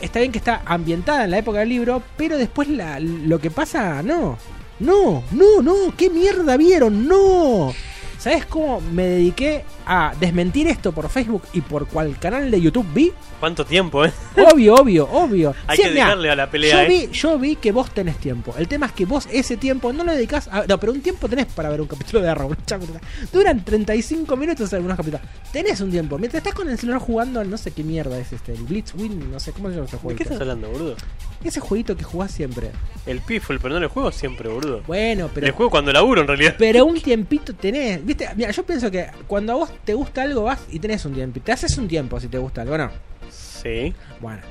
está 0.00 0.18
bien 0.20 0.32
que 0.32 0.38
está 0.38 0.62
ambientada 0.66 1.24
en 1.24 1.30
la 1.30 1.38
época 1.38 1.60
del 1.60 1.68
libro, 1.68 2.02
pero 2.16 2.36
después 2.36 2.68
la- 2.68 2.98
lo 3.00 3.38
que 3.38 3.50
pasa, 3.50 4.02
no. 4.02 4.38
No, 4.80 5.22
no, 5.32 5.60
no, 5.62 5.74
¿qué 5.96 6.08
mierda 6.10 6.56
vieron? 6.56 7.06
No. 7.06 7.72
¿Sabes 8.18 8.46
cómo 8.46 8.80
me 8.80 9.04
dediqué 9.04 9.64
a 9.92 10.14
desmentir 10.20 10.68
esto 10.68 10.92
por 10.92 11.08
Facebook 11.08 11.42
y 11.52 11.62
por 11.62 11.88
cual 11.88 12.16
canal 12.20 12.48
de 12.48 12.60
YouTube 12.60 12.86
vi? 12.94 13.12
¿Cuánto 13.40 13.64
tiempo, 13.64 14.04
eh? 14.04 14.12
Obvio, 14.52 14.74
obvio, 14.76 15.08
obvio. 15.10 15.52
Hay 15.66 15.76
Sí, 15.78 15.82
que 15.82 15.90
mirá, 15.90 16.04
dejarle 16.04 16.30
a 16.30 16.36
la 16.36 16.48
pelea, 16.48 16.76
Yo 16.76 16.80
eh. 16.82 16.86
vi, 16.88 17.08
yo 17.12 17.38
vi 17.40 17.56
que 17.56 17.72
vos 17.72 17.90
tenés 17.90 18.16
tiempo. 18.18 18.54
El 18.56 18.68
tema 18.68 18.86
es 18.86 18.92
que 18.92 19.04
vos 19.04 19.26
ese 19.32 19.56
tiempo 19.56 19.92
no 19.92 20.04
lo 20.04 20.12
dedicás 20.12 20.46
a. 20.48 20.64
No, 20.68 20.78
pero 20.78 20.92
un 20.92 21.00
tiempo 21.00 21.28
tenés 21.28 21.46
para 21.46 21.68
ver 21.70 21.80
un 21.80 21.88
capítulo 21.88 22.22
de 22.22 22.28
Arrow. 22.30 22.54
Duran 23.32 23.64
35 23.64 24.36
minutos 24.36 24.72
algunos 24.72 24.96
capítulos. 24.96 25.26
Tenés 25.52 25.80
un 25.80 25.90
tiempo. 25.90 26.18
Mientras 26.18 26.40
estás 26.40 26.54
con 26.54 26.68
el 26.68 26.78
celular 26.78 27.00
jugando 27.00 27.40
al 27.40 27.50
no 27.50 27.56
sé 27.58 27.72
qué 27.72 27.82
mierda 27.82 28.16
es 28.18 28.32
este. 28.32 28.52
El 28.52 28.62
Blitzwing, 28.62 29.30
no 29.32 29.40
sé 29.40 29.52
cómo 29.52 29.68
se 29.70 29.74
llama 29.74 29.86
ese 29.86 29.96
¿De 29.96 30.02
juego. 30.02 30.16
qué 30.16 30.22
estás 30.22 30.40
hablando, 30.40 30.68
boludo? 30.70 30.96
Ese 31.42 31.58
jueguito 31.58 31.96
que 31.96 32.04
jugás 32.04 32.30
siempre. 32.30 32.70
El 33.06 33.20
Piffle, 33.20 33.58
pero 33.58 33.74
no 33.74 33.80
el 33.80 33.88
juego 33.88 34.12
siempre, 34.12 34.48
boludo. 34.48 34.82
Bueno, 34.86 35.30
pero. 35.34 35.46
El 35.46 35.52
juego 35.52 35.70
cuando 35.70 35.92
laburo, 35.92 36.20
en 36.20 36.26
realidad. 36.28 36.54
Pero 36.58 36.84
un 36.84 37.00
tiempito 37.00 37.54
tenés. 37.54 38.04
¿Viste? 38.04 38.28
Mira, 38.36 38.50
yo 38.50 38.62
pienso 38.62 38.90
que 38.90 39.06
cuando 39.26 39.52
a 39.52 39.56
vos 39.56 39.70
te 39.84 39.94
gusta 39.94 40.22
algo, 40.22 40.42
vas 40.44 40.60
y 40.70 40.78
tenés 40.78 41.04
un 41.04 41.14
tiempo. 41.14 41.40
Te 41.40 41.52
haces 41.52 41.76
un 41.78 41.88
tiempo 41.88 42.18
si 42.20 42.28
te 42.28 42.38
gusta 42.38 42.62
algo, 42.62 42.76
¿no? 42.78 42.90
Sí. 43.30 43.94
Bueno. 44.20 44.42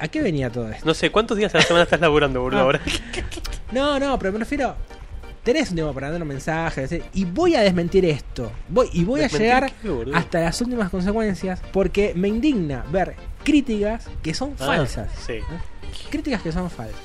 ¿A 0.00 0.08
qué 0.08 0.22
venía 0.22 0.50
todo 0.50 0.68
esto? 0.68 0.84
No 0.84 0.92
sé, 0.94 1.10
¿cuántos 1.10 1.36
días 1.36 1.54
a 1.54 1.58
la 1.58 1.64
semana 1.64 1.84
estás 1.84 2.00
laburando, 2.00 2.40
boludo, 2.40 2.60
Ah. 2.60 2.62
ahora? 2.64 2.80
No, 3.72 3.98
no, 3.98 4.18
pero 4.18 4.32
me 4.32 4.38
refiero. 4.40 4.74
Tenés 5.42 5.68
un 5.70 5.74
tiempo 5.76 5.92
para 5.92 6.10
dar 6.10 6.22
un 6.22 6.28
mensaje, 6.28 7.02
y 7.12 7.24
voy 7.26 7.54
a 7.54 7.60
desmentir 7.60 8.04
esto. 8.06 8.50
Voy, 8.68 8.88
y 8.92 9.04
voy 9.04 9.20
a 9.20 9.24
¿Desmentir 9.24 9.46
llegar 9.46 9.72
qué, 9.82 10.10
hasta 10.14 10.40
las 10.40 10.58
últimas 10.62 10.88
consecuencias 10.90 11.60
porque 11.72 12.12
me 12.16 12.28
indigna 12.28 12.84
ver 12.90 13.14
críticas 13.42 14.08
que 14.22 14.32
son 14.32 14.54
Ah, 14.60 14.64
falsas. 14.66 15.10
sí. 15.26 15.34
¿eh? 15.34 15.42
Críticas 16.10 16.40
que 16.40 16.50
son 16.52 16.70
falsas. 16.70 16.96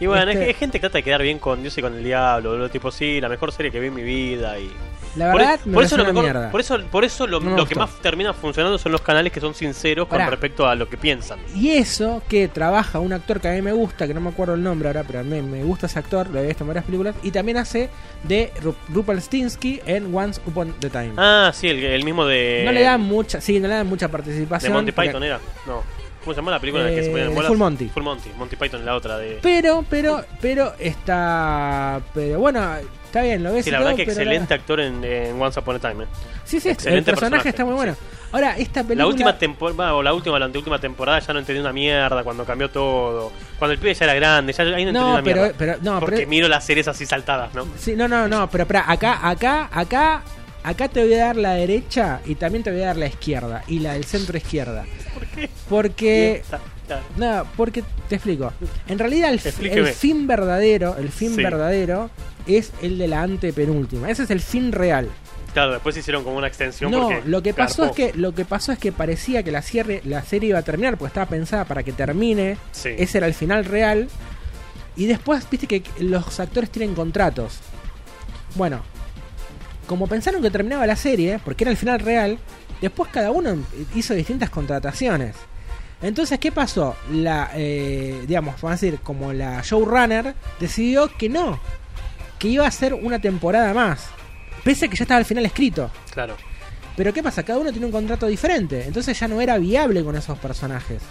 Y 0.00 0.06
bueno, 0.06 0.22
es- 0.30 0.36
Este- 0.36 0.50
es, 0.50 0.56
gente 0.56 0.78
que 0.78 0.80
trata 0.82 0.98
de 0.98 1.02
quedar 1.02 1.22
bien 1.22 1.38
con 1.38 1.60
Dios 1.60 1.76
y 1.76 1.82
con 1.82 1.94
el 1.94 2.02
diablo. 2.02 2.68
Tipo, 2.70 2.90
sí, 2.90 3.20
la 3.20 3.28
mejor 3.28 3.52
serie 3.52 3.70
que 3.70 3.78
vi 3.80 3.88
en 3.88 3.94
mi 3.94 4.02
vida 4.02 4.58
y... 4.58 4.70
La 5.16 5.30
Por, 5.30 5.40
verdad, 5.40 5.60
e- 5.64 5.68
me 5.68 5.74
por 5.74 5.84
eso 5.84 5.96
lo 5.96 6.04
mejor- 6.04 6.22
mierda. 6.24 6.50
por 6.50 6.60
eso, 6.60 6.78
por 6.90 7.04
eso 7.04 7.26
lo, 7.26 7.38
No 7.40 7.50
me 7.50 7.56
lo 7.56 7.66
que 7.66 7.74
más 7.76 7.90
termina 8.00 8.32
funcionando 8.32 8.78
son 8.78 8.92
los 8.92 9.00
canales 9.00 9.32
que 9.32 9.40
son 9.40 9.54
sinceros 9.54 10.08
Pará. 10.08 10.24
con 10.24 10.30
respecto 10.32 10.66
a 10.66 10.74
lo 10.74 10.88
que 10.88 10.96
piensan. 10.96 11.38
Y 11.54 11.70
eso 11.70 12.22
que 12.28 12.48
trabaja 12.48 12.98
un 12.98 13.12
actor 13.12 13.40
que 13.40 13.48
a 13.48 13.52
mí 13.52 13.62
me 13.62 13.72
gusta, 13.72 14.06
que 14.06 14.14
no 14.14 14.20
me 14.20 14.30
acuerdo 14.30 14.54
el 14.54 14.62
nombre 14.62 14.88
ahora, 14.88 15.04
pero 15.06 15.20
a 15.20 15.22
mí 15.22 15.40
me 15.40 15.62
gusta 15.62 15.86
ese 15.86 15.98
actor, 15.98 16.28
lo 16.30 16.40
he 16.40 16.46
visto 16.46 16.64
en 16.64 16.68
varias 16.68 16.84
películas, 16.84 17.14
y 17.22 17.30
también 17.30 17.58
hace 17.58 17.90
de 18.24 18.52
Ru- 18.62 18.74
Rupelstinsky 18.92 19.80
en 19.86 20.14
Once 20.14 20.40
Upon 20.46 20.74
the 20.80 20.90
Time. 20.90 21.12
Ah, 21.16 21.52
sí, 21.54 21.68
el, 21.68 21.82
el 21.84 22.04
mismo 22.04 22.26
de... 22.26 22.62
no 22.64 22.72
le 22.72 22.82
dan 22.82 23.00
mucha, 23.00 23.40
sí, 23.40 23.60
no 23.60 23.68
le 23.68 23.74
dan 23.74 23.86
mucha 23.86 24.06
De 24.06 24.12
participación. 24.12 24.72
Monty 24.72 24.92
porque- 24.92 25.08
Python 25.08 25.22
era. 25.24 25.38
No. 25.66 25.82
¿Cómo 26.24 26.32
se 26.32 26.40
llama 26.40 26.52
la 26.52 26.58
película 26.58 26.84
en 26.84 26.90
la 26.90 26.96
que 26.96 27.02
se 27.02 27.08
Eh, 27.08 27.12
ponían 27.12 27.28
de 27.28 27.34
bolas? 27.34 27.48
Full 27.50 27.58
Monty. 27.58 27.88
Full 27.90 28.02
Monty. 28.02 28.30
Monty 28.38 28.56
Python 28.56 28.80
es 28.80 28.86
la 28.86 28.94
otra 28.96 29.18
de... 29.18 29.38
Pero, 29.42 29.84
pero, 29.90 30.24
pero 30.40 30.72
está. 30.78 32.00
Pero 32.14 32.38
bueno, 32.40 32.66
está 33.14 33.22
bien, 33.22 33.42
lo 33.44 33.52
ves. 33.52 33.64
Sí, 33.64 33.70
la 33.70 33.78
todo, 33.78 33.84
verdad 33.86 33.96
que 33.96 34.04
pero 34.06 34.20
excelente 34.20 34.54
actor 34.54 34.80
en, 34.80 35.04
en 35.04 35.40
Once 35.40 35.60
Upon 35.60 35.76
a 35.76 35.78
Time. 35.78 36.04
eh. 36.04 36.06
Sí, 36.44 36.58
sí, 36.60 36.68
el 36.68 36.74
excelente 36.74 37.04
personaje, 37.12 37.30
personaje, 37.30 37.48
está 37.50 37.64
muy 37.64 37.74
bueno. 37.74 37.96
Ahora, 38.32 38.56
esta 38.56 38.82
película. 38.82 39.04
La 39.04 39.06
última 39.06 39.38
temporada, 39.38 39.94
o 39.94 40.02
la 40.02 40.12
última, 40.12 40.38
la 40.40 40.46
anteúltima 40.46 40.80
temporada 40.80 41.20
ya 41.20 41.32
no 41.32 41.38
entendí 41.38 41.60
una 41.60 41.72
mierda 41.72 42.24
cuando 42.24 42.44
cambió 42.44 42.68
todo. 42.70 43.30
Cuando 43.58 43.72
el 43.72 43.78
pibe 43.78 43.94
ya 43.94 44.04
era 44.06 44.14
grande, 44.14 44.52
ya 44.52 44.64
ahí 44.64 44.70
no 44.84 44.90
entendí 44.90 44.98
No, 44.98 45.12
una 45.12 45.22
pero, 45.22 45.40
mierda. 45.42 45.54
pero, 45.56 45.76
no, 45.82 46.00
Porque 46.00 46.16
pero. 46.16 46.28
miro 46.28 46.48
las 46.48 46.64
series 46.64 46.88
así 46.88 47.06
saltadas, 47.06 47.54
¿no? 47.54 47.64
Sí, 47.78 47.94
no, 47.94 48.08
no, 48.08 48.26
no, 48.26 48.50
pero 48.50 48.62
espera, 48.62 48.84
acá, 48.90 49.20
acá, 49.28 49.68
acá. 49.72 50.22
Acá 50.66 50.88
te 50.88 51.04
voy 51.04 51.12
a 51.12 51.26
dar 51.26 51.36
la 51.36 51.52
derecha 51.52 52.20
y 52.24 52.36
también 52.36 52.64
te 52.64 52.70
voy 52.72 52.80
a 52.80 52.86
dar 52.86 52.96
la 52.96 53.06
izquierda 53.06 53.62
y 53.68 53.80
la 53.80 53.92
del 53.92 54.04
centro 54.06 54.36
izquierda. 54.38 54.86
¿Por 55.12 55.26
qué? 55.28 55.50
Porque 55.68 56.42
No, 57.16 57.44
porque 57.56 57.82
te 58.08 58.16
explico. 58.16 58.52
En 58.88 58.98
realidad 58.98 59.32
el, 59.32 59.40
el 59.70 59.86
fin 59.88 60.26
verdadero, 60.26 60.96
el 60.98 61.08
fin 61.10 61.34
Sí. 61.34 61.42
verdadero 61.42 62.10
es 62.46 62.72
el 62.82 62.98
de 62.98 63.08
la 63.08 63.22
antepenúltima. 63.22 64.10
Ese 64.10 64.24
es 64.24 64.30
el 64.30 64.40
fin 64.40 64.72
real. 64.72 65.08
Claro, 65.52 65.72
después 65.72 65.96
hicieron 65.96 66.24
como 66.24 66.36
una 66.36 66.48
extensión 66.48 66.90
No, 66.90 67.02
porque 67.08 67.22
lo 67.28 67.40
que 67.42 67.54
pasó 67.54 67.84
es 67.84 67.92
que 67.92 68.12
lo 68.14 68.34
que 68.34 68.44
pasó 68.44 68.72
es 68.72 68.78
que 68.78 68.90
parecía 68.90 69.42
que 69.44 69.52
la 69.52 69.62
serie 69.62 70.00
la 70.04 70.22
serie 70.24 70.48
iba 70.48 70.58
a 70.58 70.62
terminar 70.62 70.98
porque 70.98 71.08
estaba 71.10 71.26
pensada 71.26 71.64
para 71.64 71.82
que 71.84 71.92
termine. 71.92 72.56
Sí. 72.72 72.90
Ese 72.98 73.18
era 73.18 73.26
el 73.28 73.34
final 73.34 73.64
real. 73.64 74.08
Y 74.96 75.06
después, 75.06 75.48
viste 75.50 75.66
que 75.66 75.82
los 76.00 76.38
actores 76.40 76.70
tienen 76.70 76.94
contratos. 76.94 77.58
Bueno, 78.56 78.80
como 79.86 80.06
pensaron 80.06 80.42
que 80.42 80.50
terminaba 80.50 80.86
la 80.86 80.96
serie, 80.96 81.40
porque 81.44 81.64
era 81.64 81.70
el 81.70 81.76
final 81.76 82.00
real, 82.00 82.38
después 82.80 83.10
cada 83.12 83.30
uno 83.30 83.56
hizo 83.94 84.14
distintas 84.14 84.50
contrataciones. 84.50 85.34
Entonces, 86.02 86.38
¿qué 86.38 86.52
pasó? 86.52 86.96
La, 87.10 87.50
eh, 87.54 88.24
digamos, 88.26 88.60
vamos 88.60 88.82
a 88.82 88.84
decir, 88.84 89.00
como 89.00 89.32
la 89.32 89.62
showrunner 89.62 90.34
decidió 90.60 91.08
que 91.16 91.28
no, 91.28 91.58
que 92.38 92.48
iba 92.48 92.66
a 92.66 92.70
ser 92.70 92.94
una 92.94 93.18
temporada 93.18 93.72
más, 93.72 94.06
pese 94.64 94.86
a 94.86 94.88
que 94.88 94.96
ya 94.96 95.04
estaba 95.04 95.20
el 95.20 95.26
final 95.26 95.46
escrito. 95.46 95.90
Claro. 96.12 96.36
Pero 96.96 97.12
¿qué 97.12 97.22
pasa? 97.22 97.42
Cada 97.42 97.58
uno 97.58 97.72
tiene 97.72 97.86
un 97.86 97.92
contrato 97.92 98.26
diferente, 98.26 98.84
entonces 98.86 99.18
ya 99.18 99.28
no 99.28 99.40
era 99.40 99.58
viable 99.58 100.04
con 100.04 100.16
esos 100.16 100.38
personajes. 100.38 101.02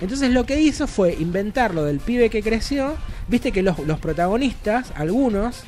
Entonces 0.00 0.30
lo 0.30 0.44
que 0.44 0.60
hizo 0.60 0.86
fue 0.86 1.14
inventar 1.14 1.74
lo 1.74 1.84
del 1.84 2.00
pibe 2.00 2.28
que 2.28 2.42
creció. 2.42 2.96
Viste 3.28 3.50
que 3.50 3.62
los, 3.62 3.78
los 3.80 3.98
protagonistas, 3.98 4.92
algunos, 4.94 5.64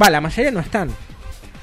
va, 0.00 0.10
la 0.10 0.20
mayoría 0.20 0.50
no 0.50 0.60
están. 0.60 0.90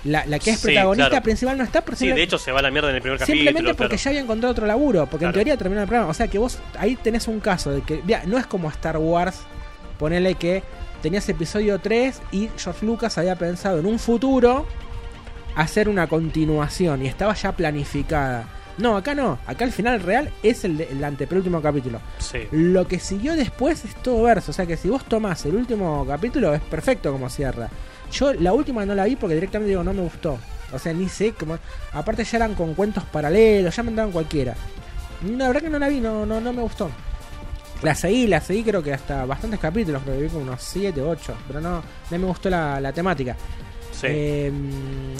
La, 0.05 0.25
la 0.25 0.37
que 0.39 0.51
es 0.51 0.59
Sí, 0.59 0.67
protagonista 0.67 1.09
claro. 1.09 1.23
principal 1.23 1.57
no 1.57 1.63
está, 1.63 1.83
Sí, 1.95 2.07
de 2.09 2.23
hecho 2.23 2.37
se 2.37 2.51
va 2.51 2.59
a 2.59 2.61
la 2.61 2.71
mierda 2.71 2.89
en 2.89 2.95
el 2.97 3.01
primer 3.01 3.19
simplemente 3.19 3.53
capítulo. 3.53 3.75
porque 3.77 3.95
claro. 3.95 4.03
ya 4.03 4.09
había 4.09 4.21
encontrado 4.21 4.51
otro 4.51 4.65
laburo. 4.67 5.05
Porque 5.07 5.25
en 5.25 5.31
teoría 5.31 5.55
terminó 5.57 5.81
el 5.81 5.87
programa. 5.87 6.09
O 6.11 6.13
sea 6.13 6.27
que 6.27 6.37
vos 6.37 6.59
ahí 6.77 6.95
tenés 6.97 7.27
un 7.29 7.39
caso 7.39 7.71
de 7.71 7.81
que, 7.81 8.01
mira, 8.05 8.23
no 8.25 8.37
es 8.37 8.45
como 8.45 8.69
Star 8.69 8.97
Wars, 8.97 9.41
ponele 9.97 10.35
que 10.35 10.61
tenías 11.01 11.27
episodio 11.29 11.79
3 11.79 12.21
y 12.31 12.49
George 12.57 12.85
Lucas 12.85 13.17
había 13.17 13.35
pensado 13.37 13.79
en 13.79 13.85
un 13.85 13.97
futuro 13.99 14.65
hacer 15.55 15.87
una 15.87 16.07
continuación 16.07 17.03
y 17.05 17.07
estaba 17.07 17.33
ya 17.33 17.51
planificada. 17.53 18.47
No, 18.77 18.97
acá 18.97 19.13
no. 19.13 19.37
Acá 19.45 19.65
el 19.65 19.71
final 19.71 19.99
real 20.01 20.31
es 20.41 20.65
el, 20.65 20.77
de- 20.77 20.89
el 20.91 21.03
antepenúltimo 21.03 21.61
capítulo. 21.61 22.01
Sí. 22.17 22.39
Lo 22.51 22.87
que 22.87 22.99
siguió 22.99 23.35
después 23.35 23.85
es 23.85 23.93
todo 24.01 24.23
verso. 24.23 24.49
O 24.51 24.53
sea 24.53 24.65
que 24.65 24.77
si 24.77 24.89
vos 24.89 25.05
tomás 25.05 25.45
el 25.45 25.55
último 25.55 26.03
capítulo, 26.07 26.53
es 26.55 26.61
perfecto 26.61 27.11
como 27.11 27.29
cierra. 27.29 27.69
Yo 28.13 28.33
la 28.33 28.53
última 28.53 28.85
no 28.85 28.93
la 28.95 29.05
vi 29.05 29.15
porque 29.15 29.35
directamente 29.35 29.69
digo, 29.69 29.83
no 29.83 29.93
me 29.93 30.01
gustó. 30.01 30.37
O 30.71 30.79
sea, 30.79 30.93
ni 30.93 31.07
sé 31.09 31.33
cómo. 31.33 31.57
Aparte 31.93 32.23
ya 32.23 32.37
eran 32.37 32.55
con 32.55 32.73
cuentos 32.73 33.03
paralelos, 33.05 33.75
ya 33.75 33.83
me 33.83 33.91
daban 33.91 34.11
cualquiera. 34.11 34.55
La 35.37 35.47
verdad 35.47 35.61
que 35.61 35.69
no 35.69 35.79
la 35.79 35.87
vi, 35.87 35.99
no, 35.99 36.25
no, 36.25 36.39
no 36.41 36.51
me 36.53 36.61
gustó. 36.61 36.89
La 37.81 37.93
seguí, 37.95 38.27
la 38.27 38.39
seguí 38.41 38.63
creo 38.63 38.81
que 38.81 38.93
hasta 38.93 39.25
bastantes 39.25 39.59
capítulos, 39.59 40.01
creo 40.03 40.15
que 40.15 40.23
vi 40.23 40.29
como 40.29 40.41
unos 40.43 40.61
7, 40.63 41.01
8. 41.01 41.35
Pero 41.47 41.59
no, 41.61 41.83
no 42.11 42.17
me 42.19 42.25
gustó 42.25 42.49
la, 42.49 42.79
la 42.79 42.91
temática. 42.93 43.35
Sí. 43.91 44.07
Eh, 44.09 44.51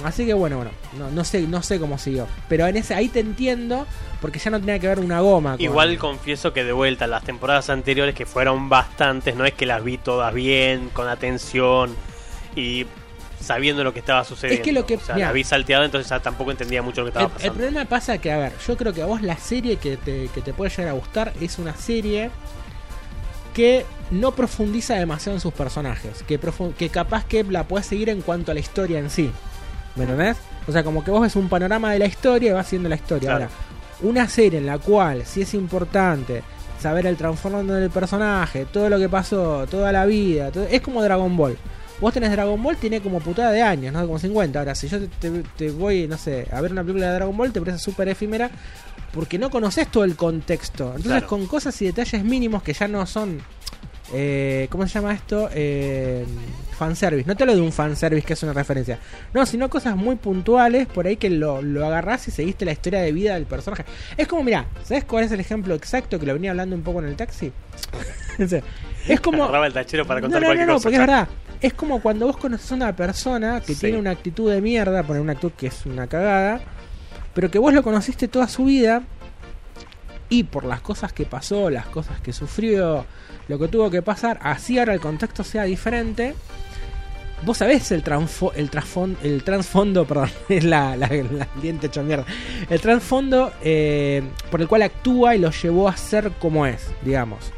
así 0.03 0.25
que 0.25 0.33
bueno, 0.33 0.57
bueno, 0.57 0.71
no, 0.97 1.11
no 1.11 1.23
sé, 1.23 1.41
no 1.41 1.61
sé 1.61 1.79
cómo 1.79 1.97
siguió. 1.97 2.27
Pero 2.49 2.65
en 2.67 2.77
ese, 2.77 2.95
ahí 2.95 3.09
te 3.09 3.19
entiendo, 3.19 3.85
porque 4.21 4.39
ya 4.39 4.49
no 4.49 4.59
tenía 4.59 4.79
que 4.79 4.87
ver 4.87 4.99
una 4.99 5.19
goma. 5.19 5.51
con- 5.53 5.61
Igual 5.61 5.97
confieso 5.97 6.53
que 6.53 6.63
de 6.63 6.71
vuelta 6.73 7.05
las 7.05 7.23
temporadas 7.23 7.69
anteriores 7.69 8.15
que 8.15 8.25
fueron 8.25 8.69
bastantes, 8.69 9.35
no 9.35 9.45
es 9.45 9.53
que 9.53 9.65
las 9.65 9.83
vi 9.83 9.97
todas 9.97 10.33
bien, 10.33 10.89
con 10.93 11.07
atención 11.07 11.95
y 12.55 12.85
sabiendo 13.39 13.83
lo 13.83 13.93
que 13.93 13.99
estaba 13.99 14.23
sucediendo. 14.23 14.61
Es 14.61 14.65
que 14.65 14.71
lo 14.71 14.85
que- 14.85 14.95
o 14.95 14.99
sea, 15.01 15.15
mirá. 15.15 15.27
la 15.27 15.33
vi 15.33 15.43
salteada, 15.43 15.83
entonces 15.85 16.09
ya 16.09 16.19
tampoco 16.21 16.51
entendía 16.51 16.81
mucho 16.81 17.01
lo 17.01 17.05
que 17.05 17.09
estaba 17.09 17.25
El, 17.25 17.31
el 17.31 17.33
pasando. 17.35 17.53
problema 17.55 17.85
pasa 17.85 18.17
que, 18.17 18.31
a 18.31 18.37
ver, 18.37 18.53
yo 18.65 18.77
creo 18.77 18.93
que 18.93 19.01
a 19.01 19.05
vos 19.05 19.21
la 19.21 19.37
serie 19.37 19.75
que 19.77 19.97
te, 19.97 20.29
que 20.33 20.41
te 20.41 20.53
puede 20.53 20.69
llegar 20.71 20.89
a 20.89 20.93
gustar 20.93 21.33
es 21.41 21.59
una 21.59 21.75
serie 21.75 22.29
que 23.53 23.85
no 24.11 24.31
profundiza 24.31 24.95
demasiado 24.95 25.35
en 25.37 25.41
sus 25.41 25.53
personajes. 25.53 26.23
Que, 26.27 26.39
que 26.77 26.89
capaz 26.89 27.25
que 27.25 27.43
la 27.43 27.67
puedes 27.67 27.85
seguir 27.85 28.09
en 28.09 28.21
cuanto 28.21 28.51
a 28.51 28.53
la 28.53 28.59
historia 28.59 28.99
en 28.99 29.09
sí. 29.09 29.29
¿Me 29.95 30.03
entendés? 30.03 30.37
O 30.67 30.71
sea, 30.71 30.83
como 30.83 31.03
que 31.03 31.11
vos 31.11 31.21
ves 31.21 31.35
un 31.35 31.49
panorama 31.49 31.91
de 31.91 31.99
la 31.99 32.05
historia 32.05 32.51
y 32.51 32.53
vas 32.53 32.69
viendo 32.71 32.89
la 32.89 32.95
historia. 32.95 33.29
Claro. 33.29 33.45
Ahora, 33.45 33.55
una 34.01 34.27
serie 34.27 34.59
en 34.59 34.65
la 34.65 34.79
cual 34.79 35.23
sí 35.25 35.41
es 35.43 35.53
importante 35.53 36.41
saber 36.79 37.05
el 37.05 37.15
trasfondo 37.15 37.73
del 37.75 37.89
personaje, 37.91 38.65
todo 38.65 38.89
lo 38.89 38.97
que 38.97 39.07
pasó, 39.07 39.65
toda 39.69 39.91
la 39.91 40.05
vida, 40.05 40.51
todo- 40.51 40.65
es 40.69 40.81
como 40.81 41.03
Dragon 41.03 41.35
Ball. 41.37 41.57
Vos 42.03 42.13
tenés 42.13 42.31
Dragon 42.31 42.61
Ball, 42.61 42.75
tiene 42.77 42.99
como 43.01 43.19
putada 43.19 43.51
de 43.51 43.61
años, 43.61 43.93
¿no? 43.93 44.05
Como 44.05 44.19
50. 44.19 44.59
Ahora, 44.59 44.75
si 44.75 44.87
yo 44.89 44.99
te, 44.99 45.07
te- 45.07 45.43
te 45.55 45.71
voy, 45.71 46.07
no 46.07 46.17
sé, 46.17 46.47
a 46.51 46.59
ver 46.61 46.71
una 46.73 46.81
película 46.83 47.07
de 47.07 47.13
Dragon 47.15 47.35
Ball, 47.35 47.51
te 47.53 47.59
parece 47.61 47.79
súper 47.79 48.09
efímera 48.09 48.51
porque 49.13 49.37
no 49.39 49.49
conoces 49.49 49.87
todo 49.89 50.03
el 50.03 50.15
contexto. 50.15 50.83
Entonces, 50.87 51.07
Claro. 51.11 51.27
con 51.27 51.47
cosas 51.47 51.81
y 51.81 51.85
detalles 51.85 52.23
mínimos 52.23 52.61
que 52.61 52.73
ya 52.73 52.87
no 52.87 53.05
son. 53.05 53.39
Eh, 54.13 54.67
¿Cómo 54.69 54.85
se 54.85 54.93
llama 54.99 55.13
esto? 55.13 55.49
Eh, 55.53 56.25
fanservice. 56.77 57.25
No 57.27 57.35
te 57.37 57.45
lo 57.45 57.55
de 57.55 57.61
un 57.61 57.71
fanservice 57.71 58.25
que 58.27 58.33
es 58.33 58.43
una 58.43 58.53
referencia. 58.53 58.99
No, 59.33 59.45
sino 59.45 59.69
cosas 59.69 59.95
muy 59.95 60.17
puntuales 60.17 60.87
por 60.87 61.07
ahí 61.07 61.15
que 61.15 61.29
lo, 61.29 61.61
lo 61.61 61.85
agarrás 61.85 62.27
y 62.27 62.31
seguiste 62.31 62.65
la 62.65 62.73
historia 62.73 63.01
de 63.01 63.11
vida 63.11 63.35
del 63.35 63.45
personaje. 63.45 63.85
Es 64.17 64.27
como, 64.27 64.43
mira, 64.43 64.65
¿sabes 64.83 65.05
cuál 65.05 65.23
es 65.23 65.31
el 65.31 65.39
ejemplo 65.39 65.73
exacto 65.73 66.19
que 66.19 66.25
lo 66.25 66.33
venía 66.33 66.51
hablando 66.51 66.75
un 66.75 66.83
poco 66.83 66.99
en 66.99 67.05
el 67.07 67.15
taxi? 67.15 67.51
Es 69.07 69.19
como. 69.19 69.43
Agarraba 69.43 69.67
el 69.67 69.73
tachero 69.73 70.05
para 70.05 70.19
No, 70.21 70.25
contar 70.25 70.41
no, 70.41 70.47
no, 70.47 70.49
cualquier 70.49 70.67
no, 70.67 70.73
cosa. 70.75 70.83
porque 70.83 70.95
es 70.95 70.99
verdad. 70.99 71.27
Es 71.63 71.73
como 71.73 71.99
cuando 72.01 72.27
vos 72.27 72.37
conoces 72.37 72.71
a 72.71 72.75
una 72.75 72.95
persona 72.95 73.59
que 73.61 73.73
Sí. 73.73 73.79
tiene 73.81 73.97
una 73.97 74.11
actitud 74.11 74.51
de 74.51 74.61
mierda, 74.61 75.01
poner 75.03 75.21
una 75.21 75.31
actitud 75.31 75.53
que 75.57 75.67
es 75.67 75.85
una 75.87 76.05
cagada, 76.07 76.61
pero 77.33 77.49
que 77.49 77.57
vos 77.57 77.73
lo 77.73 77.81
conociste 77.81 78.27
toda 78.27 78.47
su 78.47 78.65
vida 78.65 79.01
y 80.29 80.43
por 80.43 80.65
las 80.65 80.81
cosas 80.81 81.13
que 81.13 81.25
pasó, 81.25 81.69
las 81.69 81.85
cosas 81.87 82.19
que 82.21 82.33
sufrió, 82.33 83.05
lo 83.47 83.57
que 83.59 83.67
tuvo 83.69 83.89
que 83.89 84.01
pasar, 84.01 84.39
así 84.43 84.77
ahora 84.77 84.93
el 84.93 84.99
contexto 84.99 85.43
sea 85.43 85.63
diferente. 85.63 86.35
Vos 87.45 87.57
sabés 87.57 87.91
el, 87.91 88.03
transfo- 88.03 88.51
el, 88.55 88.69
el 89.29 89.43
trasfondo, 89.43 90.05
perdón, 90.07 90.29
es 90.49 90.63
la, 90.63 90.95
la, 90.95 91.07
la 91.07 91.47
diente 91.61 91.87
hecho 91.87 92.03
mierda. 92.03 92.25
El 92.69 92.79
trasfondo 92.81 93.51
eh, 93.61 94.21
por 94.51 94.61
el 94.61 94.67
cual 94.67 94.81
actúa 94.83 95.35
y 95.35 95.39
lo 95.39 95.51
llevó 95.51 95.87
a 95.89 95.95
ser 95.97 96.31
como 96.39 96.65
es, 96.65 96.87
digamos. 97.03 97.51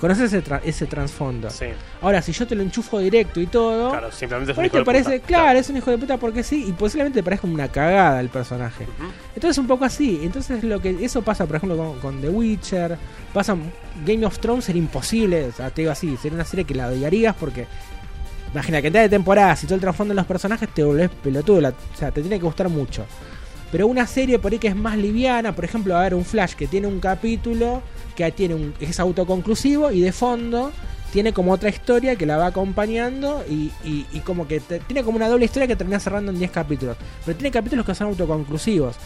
Conoces 0.00 0.32
ese, 0.32 0.42
tra- 0.42 0.60
ese 0.64 0.86
trasfondo. 0.86 1.50
Sí, 1.50 1.66
Ahora, 2.00 2.22
si 2.22 2.32
yo 2.32 2.46
te 2.46 2.54
lo 2.54 2.62
enchufo 2.62 2.98
directo 3.00 3.38
y 3.40 3.46
todo, 3.46 3.90
claro, 3.90 4.10
simplemente 4.10 4.52
es 4.52 4.56
por 4.56 4.62
un 4.62 4.64
ahí 4.64 4.66
hijo 4.68 4.72
te 4.76 4.78
de 4.80 4.84
parece, 4.86 5.20
puta. 5.20 5.26
claro, 5.26 5.58
es 5.58 5.68
un 5.68 5.76
hijo 5.76 5.90
de 5.90 5.98
puta 5.98 6.16
porque 6.16 6.42
sí, 6.42 6.64
y 6.68 6.72
posiblemente 6.72 7.18
te 7.18 7.22
parezca 7.22 7.46
una 7.46 7.68
cagada 7.68 8.18
el 8.20 8.30
personaje. 8.30 8.84
Ujú. 8.84 9.10
Entonces 9.34 9.58
un 9.58 9.66
poco 9.66 9.84
así. 9.84 10.20
Entonces 10.22 10.64
lo 10.64 10.80
que 10.80 10.96
eso 11.04 11.20
pasa, 11.22 11.44
por 11.46 11.56
ejemplo, 11.56 11.76
con, 11.76 11.98
con 12.00 12.20
The 12.22 12.30
Witcher, 12.30 12.96
pasa 13.34 13.54
Game 14.06 14.24
of 14.24 14.38
Thrones 14.38 14.64
sería 14.64 14.80
imposible, 14.80 15.44
o 15.48 15.52
sea, 15.52 15.68
te 15.70 15.82
digo 15.82 15.92
así, 15.92 16.16
sería 16.16 16.34
una 16.36 16.44
serie 16.46 16.64
que 16.64 16.74
la 16.74 16.86
odiarías 16.88 17.36
porque 17.38 17.66
imagina 18.52 18.78
que 18.78 18.84
cantidad 18.84 19.02
de 19.02 19.08
temporadas 19.10 19.62
y 19.62 19.66
todo 19.66 19.74
el 19.76 19.80
trasfondo 19.82 20.12
de 20.12 20.16
los 20.16 20.26
personajes 20.26 20.68
te 20.74 20.82
volvés 20.82 21.10
pelotudo, 21.22 21.60
la- 21.60 21.68
o 21.68 21.96
sea, 21.96 22.10
te 22.10 22.20
tiene 22.22 22.38
que 22.38 22.44
gustar 22.46 22.68
mucho. 22.68 23.04
Pero 23.72 23.86
una 23.86 24.06
serie 24.06 24.38
por 24.38 24.52
ahí 24.52 24.58
que 24.58 24.68
es 24.68 24.76
más 24.76 24.96
liviana, 24.98 25.54
por 25.54 25.64
ejemplo, 25.64 25.96
a 25.96 26.02
ver, 26.02 26.14
un 26.14 26.24
Flash 26.24 26.54
que 26.54 26.66
tiene 26.66 26.86
un 26.86 26.98
capítulo 27.00 27.82
que 28.16 28.30
tiene 28.32 28.54
un, 28.54 28.74
es 28.80 28.98
autoconclusivo 29.00 29.92
y 29.92 30.00
de 30.00 30.12
fondo 30.12 30.72
tiene 31.12 31.32
como 31.32 31.52
otra 31.52 31.68
historia 31.70 32.16
que 32.16 32.26
la 32.26 32.36
va 32.36 32.46
acompañando 32.46 33.44
y, 33.48 33.70
y- 33.84 34.06
y 34.12 34.20
como 34.20 34.46
que 34.46 34.60
te- 34.60 34.78
tiene 34.80 35.02
como 35.02 35.16
una 35.16 35.28
doble 35.28 35.44
historia 35.44 35.66
que 35.66 35.76
termina 35.76 35.98
cerrando 36.00 36.30
en 36.32 36.38
10 36.38 36.50
capítulos. 36.50 36.96
Pero 37.24 37.36
tiene 37.38 37.50
capítulos 37.50 37.84
que 37.86 37.94
son 37.94 38.08
autoconclusivos. 38.08 38.96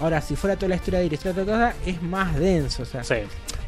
Ahora, 0.00 0.20
si 0.22 0.36
fuera 0.36 0.56
toda 0.56 0.68
la 0.70 0.76
historia 0.76 1.00
de 1.00 1.06
ir 1.06 1.12
y 1.12 1.28
otra 1.28 1.44
cosa, 1.44 1.74
es 1.84 2.00
más 2.02 2.34
denso. 2.38 2.82
O 2.82 2.86
sea, 2.86 3.04
Sí. 3.04 3.16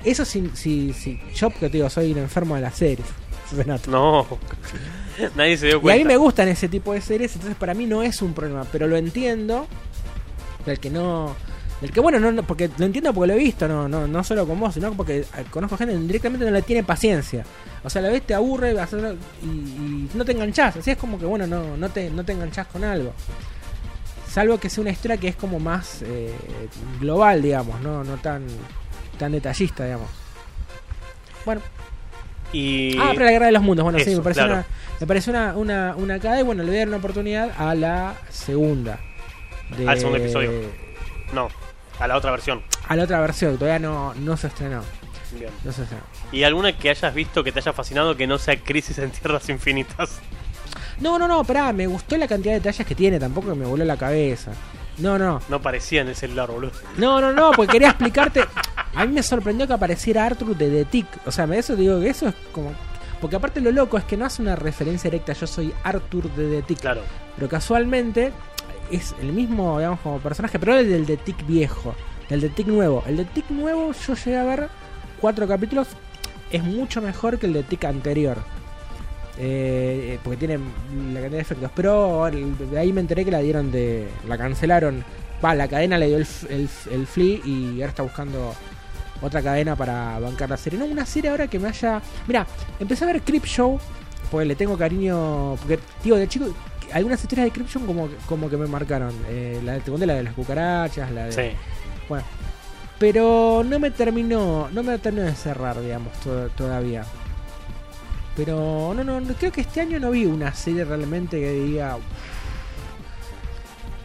eso 0.05 0.25
si, 0.25 0.51
si, 0.55 0.93
si 0.95 1.21
yo, 1.35 1.51
porque 1.51 1.69
te 1.69 1.77
digo, 1.79 1.91
soy 1.91 2.13
un 2.13 2.19
enfermo 2.19 2.55
de 2.55 2.61
las 2.63 2.75
series. 2.77 3.07
No. 3.89 4.27
Nadie 5.37 5.59
se 5.59 5.67
dio 5.67 5.77
Y 5.77 5.79
a 5.79 5.81
cuenta. 5.83 5.99
mí 5.99 6.05
me 6.09 6.17
gustan 6.17 6.49
ese 6.49 6.69
tipo 6.69 6.95
de 6.95 7.03
series, 7.03 7.35
entonces 7.35 7.57
para 7.59 7.75
mí 7.75 7.85
no 7.85 8.03
es 8.03 8.23
un 8.23 8.33
problema, 8.33 8.65
pero 8.73 8.87
lo 8.87 8.97
entiendo 8.97 9.67
del 10.65 10.79
que 10.79 10.91
no 10.91 11.35
del 11.81 11.91
que 11.91 12.01
bueno, 12.01 12.21
no, 12.21 12.31
no, 12.31 12.45
porque 12.45 12.71
lo 12.79 12.87
entiendo 12.87 13.13
porque 13.13 13.29
lo 13.29 13.35
he 13.35 13.43
visto, 13.43 13.67
no 13.67 13.89
no 13.89 14.07
no 14.07 14.25
solo 14.25 14.47
con 14.47 14.59
vos, 14.61 14.75
sino 14.75 14.93
porque 14.93 15.21
eh, 15.21 15.27
conozco 15.51 15.77
gente 15.77 15.95
que 15.95 16.01
directamente 16.01 16.45
no 16.47 16.53
le 16.53 16.63
tiene 16.63 16.85
paciencia. 16.85 17.45
O 17.83 17.91
sea, 17.91 18.01
la 18.03 18.09
vez 18.09 18.23
te 18.23 18.35
aburre 18.35 18.79
a 18.79 18.89
y, 19.43 19.47
y 19.47 20.11
no 20.15 20.25
te 20.25 20.33
enganchás, 20.33 20.77
así 20.77 20.93
es 20.93 20.97
como 20.97 21.19
que 21.19 21.27
bueno, 21.27 21.47
no 21.47 21.77
no 21.77 21.89
te 21.89 22.09
no 22.11 22.25
te 22.25 22.33
enganchás 22.33 22.69
con 22.69 22.85
algo. 22.85 23.13
Salvo 24.29 24.59
que 24.59 24.71
sea 24.71 24.81
una 24.81 24.91
historia 24.91 25.17
que 25.19 25.29
es 25.29 25.37
como 25.37 25.59
más 25.59 26.03
eh, 26.03 26.33
global, 27.01 27.43
digamos, 27.43 27.81
no 27.81 28.05
no 28.05 28.17
tan 28.19 28.47
tan 29.19 29.33
detallista, 29.33 29.85
digamos. 29.85 30.09
Bueno, 31.45 31.61
Y... 32.53 32.97
Ah, 32.99 33.11
pero 33.13 33.25
la 33.25 33.33
guerra 33.33 33.47
de 33.47 33.53
los 33.53 33.63
mundos. 33.63 33.85
Bueno, 33.85 33.99
sí, 33.99 34.15
me 34.15 34.33
claro. 34.33 34.53
una, 34.53 34.67
me 35.01 35.07
pareció 35.07 35.33
una, 35.33 35.57
una, 35.57 35.97
una 35.97 36.39
y 36.39 36.43
bueno, 36.43 36.63
le 36.63 36.69
voy 36.69 36.77
a 36.77 36.79
dar 36.81 36.89
una 36.89 36.97
oportunidad 36.99 37.51
a 37.59 37.75
la 37.75 38.15
segunda. 38.31 39.01
De- 39.77 39.89
Al 39.89 39.99
segundo 39.99 40.19
episodio. 40.19 40.51
No, 41.33 41.49
a 41.99 42.07
la 42.09 42.17
otra 42.17 42.31
versión. 42.31 42.63
A 42.89 42.97
la 42.97 43.05
otra 43.05 43.21
versión, 43.21 43.57
todavía 43.59 43.79
no, 43.79 44.15
no 44.15 44.37
se 44.37 44.49
estrenó. 44.49 44.83
Bien. 45.39 45.51
No 45.65 45.73
se 45.73 45.83
estrenó. 45.85 46.03
¿Y 46.31 46.43
alguna 46.45 46.77
que 46.77 46.91
hayas 46.91 47.15
visto 47.15 47.43
que 47.43 47.53
te 47.53 47.61
haya 47.61 47.73
fascinado 47.73 48.17
que 48.17 48.27
no 48.27 48.39
sea 48.39 48.57
Crisis 48.63 48.99
en 48.99 49.11
Tierras 49.11 49.49
Infinitas? 49.49 50.21
No, 51.01 51.19
no, 51.19 51.27
no, 51.27 51.43
pará, 51.45 51.73
me 51.73 51.87
gustó 51.87 52.17
la 52.17 52.29
cantidad 52.29 52.53
de 52.55 52.61
detalles 52.61 52.87
que 52.87 52.95
tiene, 52.95 53.19
tampoco 53.19 53.55
me 53.55 53.65
voló 53.65 53.85
la 53.85 53.97
cabeza. 53.97 54.53
No, 54.99 55.19
no. 55.19 55.41
No 55.49 55.61
parecía 55.63 56.03
en 56.03 56.09
el 56.09 56.17
celular, 56.17 56.51
boludo. 56.51 56.73
No, 56.99 57.21
no, 57.21 57.33
no, 57.33 57.51
porque 57.53 57.73
quería 57.73 57.89
explicarte. 57.89 58.45
A 58.95 59.07
mí 59.07 59.13
me 59.15 59.23
sorprendió 59.23 59.67
que 59.67 59.73
apareciera 59.73 60.27
Arthur 60.27 60.55
de 60.55 60.69
The 60.69 60.85
Tick. 60.85 61.07
O 61.27 61.33
sea, 61.33 61.47
me 61.47 61.59
eso 61.59 61.75
digo 61.77 61.99
que 61.99 62.11
eso 62.11 62.29
es 62.29 62.35
como. 62.53 62.75
Porque 63.21 63.37
aparte 63.37 63.61
lo 63.63 63.71
loco 63.71 63.97
es 63.97 64.05
que 64.05 64.19
no 64.19 64.27
hace 64.27 64.43
una 64.43 64.55
referencia 64.55 65.11
directa. 65.11 65.33
Yo 65.33 65.47
soy 65.47 65.73
Arthur 65.83 66.31
de 66.35 66.57
The 66.57 66.63
Tick. 66.63 66.81
Claro. 66.81 67.01
Pero 67.37 67.49
casualmente 67.49 68.33
es 68.93 69.15
el 69.21 69.33
mismo, 69.33 69.79
digamos, 69.79 70.01
como 70.01 70.19
personaje, 70.19 70.59
pero 70.59 70.77
el 70.77 70.89
del 70.89 71.07
The 71.07 71.17
Tick 71.17 71.47
viejo, 71.47 71.95
el 72.31 72.41
The 72.41 72.51
Tick 72.51 72.67
nuevo. 72.67 73.03
El 73.07 73.17
The 73.17 73.25
Tick 73.25 73.51
nuevo 73.51 73.93
yo 73.93 74.15
llegué 74.15 74.37
a 74.37 74.45
ver 74.45 74.69
cuatro 75.21 75.49
capítulos, 75.49 75.89
es 76.51 76.63
mucho 76.63 77.01
mejor 77.01 77.39
que 77.39 77.47
el 77.47 77.53
The 77.55 77.63
Tick 77.65 77.85
anterior. 77.85 78.39
Eh, 79.39 80.19
porque 80.23 80.37
tiene 80.37 80.59
la 80.59 81.21
cantidad 81.21 81.31
de 81.31 81.41
efectos. 81.41 81.71
Pero 81.75 82.31
de 82.31 82.79
ahí 82.79 82.93
me 82.93 83.01
enteré 83.01 83.25
que 83.25 83.31
la 83.31 83.41
dieron 83.41 83.73
de. 83.73 84.07
La 84.29 84.37
cancelaron. 84.37 85.03
Va, 85.45 85.55
la 85.55 85.67
cadena 85.67 85.99
le 85.99 86.07
dio 86.07 86.19
el, 86.19 86.27
el, 86.51 86.69
el 86.91 87.07
flea 87.07 87.39
y 87.45 87.81
ahora 87.81 87.89
está 87.89 88.03
buscando 88.03 88.55
otra 89.21 89.43
cadena 89.43 89.75
para 89.75 90.19
bancar 90.21 90.51
la 90.51 90.57
serie. 90.57 90.79
No, 90.79 90.85
una 90.85 91.07
serie 91.07 91.31
ahora 91.31 91.49
que 91.49 91.59
me 91.59 91.69
haya. 91.69 92.01
Mira, 92.27 92.47
empecé 92.79 93.05
a 93.05 93.09
ver 93.09 93.23
Crip 93.23 93.45
Show. 93.45 93.81
Porque 94.31 94.47
le 94.47 94.55
tengo 94.55 94.77
cariño. 94.77 95.57
Porque, 95.57 95.79
digo, 96.05 96.17
de 96.17 96.29
chico. 96.29 96.47
Algunas 96.93 97.23
historias 97.23 97.47
de 97.47 97.51
Crip 97.53 97.69
Show 97.69 97.85
como, 97.87 98.09
que- 98.09 98.17
como 98.27 98.49
que 98.51 98.57
me 98.57 98.67
marcaron. 98.67 99.13
Eh, 99.29 99.61
la, 99.65 99.79
te 99.79 99.91
conté 99.91 100.07
la 100.07 100.15
de 100.15 100.23
las 100.25 100.35
cucarachas, 100.35 101.11
la 101.11 101.25
de. 101.27 101.33
Sí. 101.33 101.57
Bueno. 102.09 102.25
Pero 102.99 103.65
no 103.67 103.79
me 103.81 103.91
terminó, 103.91 104.69
no 104.73 104.83
me 104.83 104.97
terminó 104.99 105.25
de 105.27 105.35
cerrar, 105.35 105.81
digamos, 105.81 106.13
to- 106.21 106.49
todavía. 106.51 107.05
Pero 108.37 108.95
no, 108.97 109.03
no, 109.05 109.21
no, 109.21 109.35
creo 109.35 109.51
que 109.53 109.61
este 109.63 109.81
año 109.81 109.99
no 109.99 110.11
vi 110.13 110.25
una 110.25 110.55
serie 110.55 110.85
realmente 110.85 111.39
que 111.41 111.53
diga. 111.53 111.97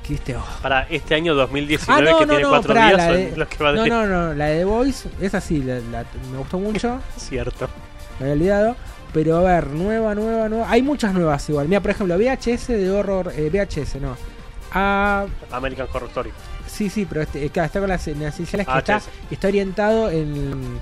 Que 0.04 0.36
oh. 0.38 0.44
Para 0.62 0.84
este 0.90 1.16
año 1.16 1.36
2019 1.36 2.10
Ah, 2.10 2.12
no, 2.14 2.20
que 2.20 2.26
no, 2.26 2.34
tiene 2.34 2.50
cuatro 2.50 2.74
días 2.74 3.08
de- 3.12 3.34
los 3.36 3.48
que 3.50 3.62
va 3.64 3.70
a 3.70 3.74
no, 3.74 3.78
decir. 3.84 3.94
no, 3.94 4.06
no, 4.08 4.34
la 4.34 4.46
de 4.46 4.60
The 4.60 4.66
Voice, 4.66 5.10
es 5.22 5.34
así, 5.34 5.62
la- 5.62 5.80
la- 5.80 6.06
me 6.32 6.38
gustó 6.38 6.58
mucho, 6.60 7.00
Cierto. 7.18 7.68
me 8.20 8.26
había 8.26 8.34
olvidado. 8.34 8.76
Pero 9.14 9.38
a 9.38 9.42
ver, 9.42 9.68
nueva, 9.68 10.14
nueva, 10.16 10.50
nueva. 10.50 10.70
Hay 10.70 10.82
muchas 10.82 11.14
nuevas 11.14 11.48
igual. 11.50 11.68
Mira, 11.68 11.82
por 11.82 11.92
ejemplo, 11.92 12.18
VHS 12.18 12.68
de 12.68 12.90
horror. 12.92 13.32
eh, 13.36 13.50
VHS, 13.50 13.96
no. 14.02 14.16
Ah, 14.74 15.26
American 15.52 15.88
Horror 15.92 16.10
Story. 16.10 16.30
sí, 16.68 16.90
sí, 16.90 17.06
pero 17.08 17.22
este, 17.22 17.50
claro, 17.50 17.68
está 17.68 17.80
con 17.80 17.90
las, 17.90 18.06
las 18.08 18.38
iniciales 18.40 18.68
que 18.68 18.78
está, 18.78 18.98
VHS. 18.98 19.10
está 19.32 19.48
orientado 19.48 20.10
en, 20.12 20.80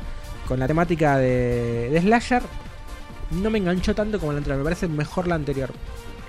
con 0.47 0.59
la 0.59 0.67
temática 0.67 1.17
de, 1.17 1.89
de 1.91 2.01
Slasher. 2.01 2.41
No 3.31 3.49
me 3.49 3.59
enganchó 3.59 3.93
tanto 3.95 4.19
como 4.19 4.31
la 4.31 4.39
anterior. 4.39 4.57
Me 4.57 4.63
parece 4.63 4.87
mejor 4.87 5.27
la 5.27 5.35
anterior. 5.35 5.71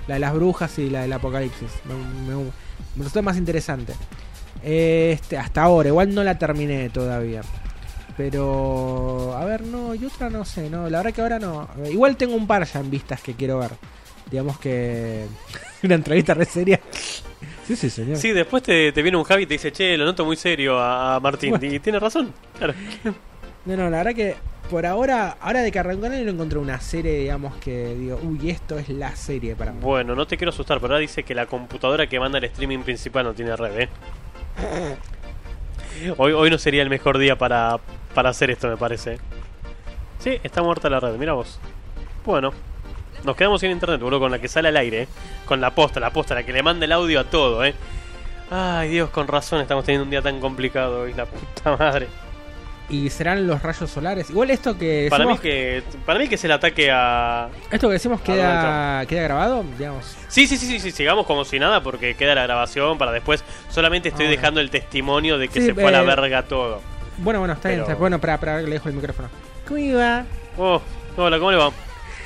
La 0.07 0.13
de 0.15 0.19
las 0.19 0.33
brujas 0.33 0.77
y 0.79 0.89
la 0.89 1.01
del 1.01 1.13
apocalipsis. 1.13 1.69
Me, 1.85 1.93
me- 2.35 2.43
me 2.95 3.03
resultó 3.03 3.21
más 3.23 3.37
interesante. 3.37 3.93
Este, 4.63 5.37
hasta 5.37 5.61
ahora, 5.63 5.89
igual 5.89 6.13
no 6.13 6.23
la 6.23 6.37
terminé 6.39 6.89
todavía. 6.89 7.41
Pero, 8.17 9.35
a 9.37 9.45
ver, 9.45 9.61
no, 9.61 9.93
y 9.93 10.03
otra 10.03 10.31
no 10.31 10.43
sé, 10.43 10.71
no, 10.71 10.89
la 10.89 10.97
verdad 10.97 11.13
que 11.13 11.21
ahora 11.21 11.37
no. 11.37 11.69
Igual 11.87 12.17
tengo 12.17 12.35
un 12.35 12.47
par 12.47 12.65
ya 12.65 12.79
en 12.79 12.89
vistas 12.89 13.21
que 13.21 13.35
quiero 13.35 13.59
ver. 13.59 13.71
Digamos 14.31 14.59
que 14.59 15.27
una 15.83 15.95
entrevista 15.95 16.33
re 16.33 16.45
seria. 16.45 16.81
Sí, 17.67 17.75
sí, 17.75 17.89
señor. 17.91 18.17
Sí, 18.17 18.31
después 18.31 18.63
te, 18.63 18.91
te 18.91 19.01
viene 19.03 19.17
un 19.17 19.23
Javi 19.23 19.43
y 19.43 19.45
te 19.45 19.53
dice, 19.53 19.71
che, 19.71 19.95
lo 19.95 20.05
noto 20.05 20.25
muy 20.25 20.35
serio 20.35 20.79
a, 20.79 21.19
Martín. 21.19 21.51
Bueno. 21.51 21.65
Y 21.75 21.79
tiene 21.79 21.99
razón. 21.99 22.33
Claro. 22.57 22.73
No, 23.65 23.77
no, 23.77 23.89
la 23.89 23.97
verdad 23.97 24.15
que 24.15 24.35
por 24.69 24.85
ahora, 24.85 25.37
ahora 25.39 25.61
de 25.61 25.71
que 25.71 25.77
arrancó 25.77 26.09
no 26.09 26.15
encontré 26.15 26.57
una 26.57 26.79
serie, 26.79 27.19
digamos, 27.19 27.55
que 27.57 27.93
digo, 27.95 28.19
uy, 28.23 28.49
esto 28.49 28.79
es 28.79 28.89
la 28.89 29.15
serie 29.15 29.55
para 29.55 29.71
mí. 29.71 29.79
Bueno, 29.81 30.15
no 30.15 30.25
te 30.25 30.37
quiero 30.37 30.49
asustar, 30.49 30.79
pero 30.79 30.93
ahora 30.93 31.01
dice 31.01 31.23
que 31.23 31.35
la 31.35 31.45
computadora 31.45 32.07
que 32.07 32.19
manda 32.19 32.39
el 32.39 32.45
streaming 32.45 32.79
principal 32.79 33.25
no 33.25 33.33
tiene 33.33 33.55
red, 33.55 33.81
¿eh? 33.81 33.89
Hoy, 36.17 36.31
hoy 36.31 36.51
no 36.51 36.59
sería 36.59 36.83
el 36.83 36.91
mejor 36.91 37.17
día 37.17 37.37
para, 37.39 37.79
para 38.17 38.31
hacer 38.31 38.49
esto, 38.49 38.67
me 38.67 38.77
parece. 38.77 39.19
Sí, 40.17 40.39
está 40.41 40.63
muerta 40.63 40.89
la 40.89 40.99
red, 40.99 41.13
mira 41.19 41.33
vos. 41.33 41.59
Bueno, 42.25 42.51
nos 43.23 43.35
quedamos 43.35 43.61
sin 43.61 43.69
internet, 43.69 44.01
boludo, 44.01 44.21
con 44.21 44.31
la 44.31 44.39
que 44.39 44.47
sale 44.47 44.69
al 44.69 44.77
aire, 44.77 45.03
¿eh? 45.03 45.07
Con 45.45 45.61
la 45.61 45.69
posta, 45.75 45.99
la 45.99 46.09
posta, 46.09 46.33
la 46.33 46.41
que 46.41 46.51
le 46.51 46.63
manda 46.63 46.85
el 46.85 46.93
audio 46.93 47.19
a 47.19 47.25
todo, 47.25 47.63
¿eh? 47.63 47.75
Ay, 48.49 48.89
Dios, 48.89 49.11
con 49.11 49.27
razón 49.27 49.61
estamos 49.61 49.85
teniendo 49.85 50.05
un 50.05 50.09
día 50.09 50.23
tan 50.23 50.39
complicado 50.39 51.01
hoy, 51.01 51.13
la 51.13 51.27
puta 51.27 51.77
madre. 51.77 52.07
Y 52.89 53.07
serán 53.11 53.45
los 53.45 53.61
rayos 53.61 53.87
solares. 53.87 54.31
Igual 54.31 54.49
esto 54.49 54.75
que 54.75 55.05
Para 55.11 55.27
mí 55.27 55.37
que, 55.37 55.83
para 56.03 56.17
mí 56.17 56.27
que 56.27 56.35
es 56.35 56.43
el 56.43 56.53
ataque 56.53 56.89
a... 56.91 57.49
esto 57.69 57.87
que 57.87 57.93
decimos 57.93 58.19
queda, 58.21 59.05
queda 59.05 59.21
grabado, 59.21 59.63
digamos. 59.77 60.17
Sí, 60.27 60.47
sí, 60.47 60.57
sí, 60.57 60.79
sí, 60.79 60.89
sigamos 60.89 61.27
como 61.27 61.45
si 61.45 61.59
nada 61.59 61.83
porque 61.83 62.15
queda 62.15 62.33
la 62.33 62.41
grabación 62.43 62.97
para 62.97 63.11
después. 63.11 63.43
Solamente 63.69 64.09
estoy 64.09 64.25
Ah, 64.25 64.29
dejando 64.29 64.59
el 64.59 64.71
testimonio 64.71 65.37
de 65.37 65.49
que 65.49 65.61
se 65.61 65.75
fue 65.75 65.85
a 65.89 65.91
la 65.91 66.01
eh, 66.01 66.05
verga 66.05 66.41
todo. 66.41 66.96
Bueno, 67.17 67.39
bueno, 67.39 67.53
está 67.55 67.69
bien, 67.69 67.79
Pero- 67.81 67.87
está- 67.91 67.99
bueno, 67.99 68.19
para, 68.19 68.39
para 68.39 68.59
que 68.61 68.67
le 68.67 68.73
dejo 68.73 68.89
el 68.89 68.95
micrófono. 68.95 69.29
¿Cómo 69.67 69.77
iba? 69.79 70.25
Oh, 70.57 70.81
hola, 71.17 71.37
¿cómo 71.39 71.51
le 71.51 71.57
va? 71.57 71.71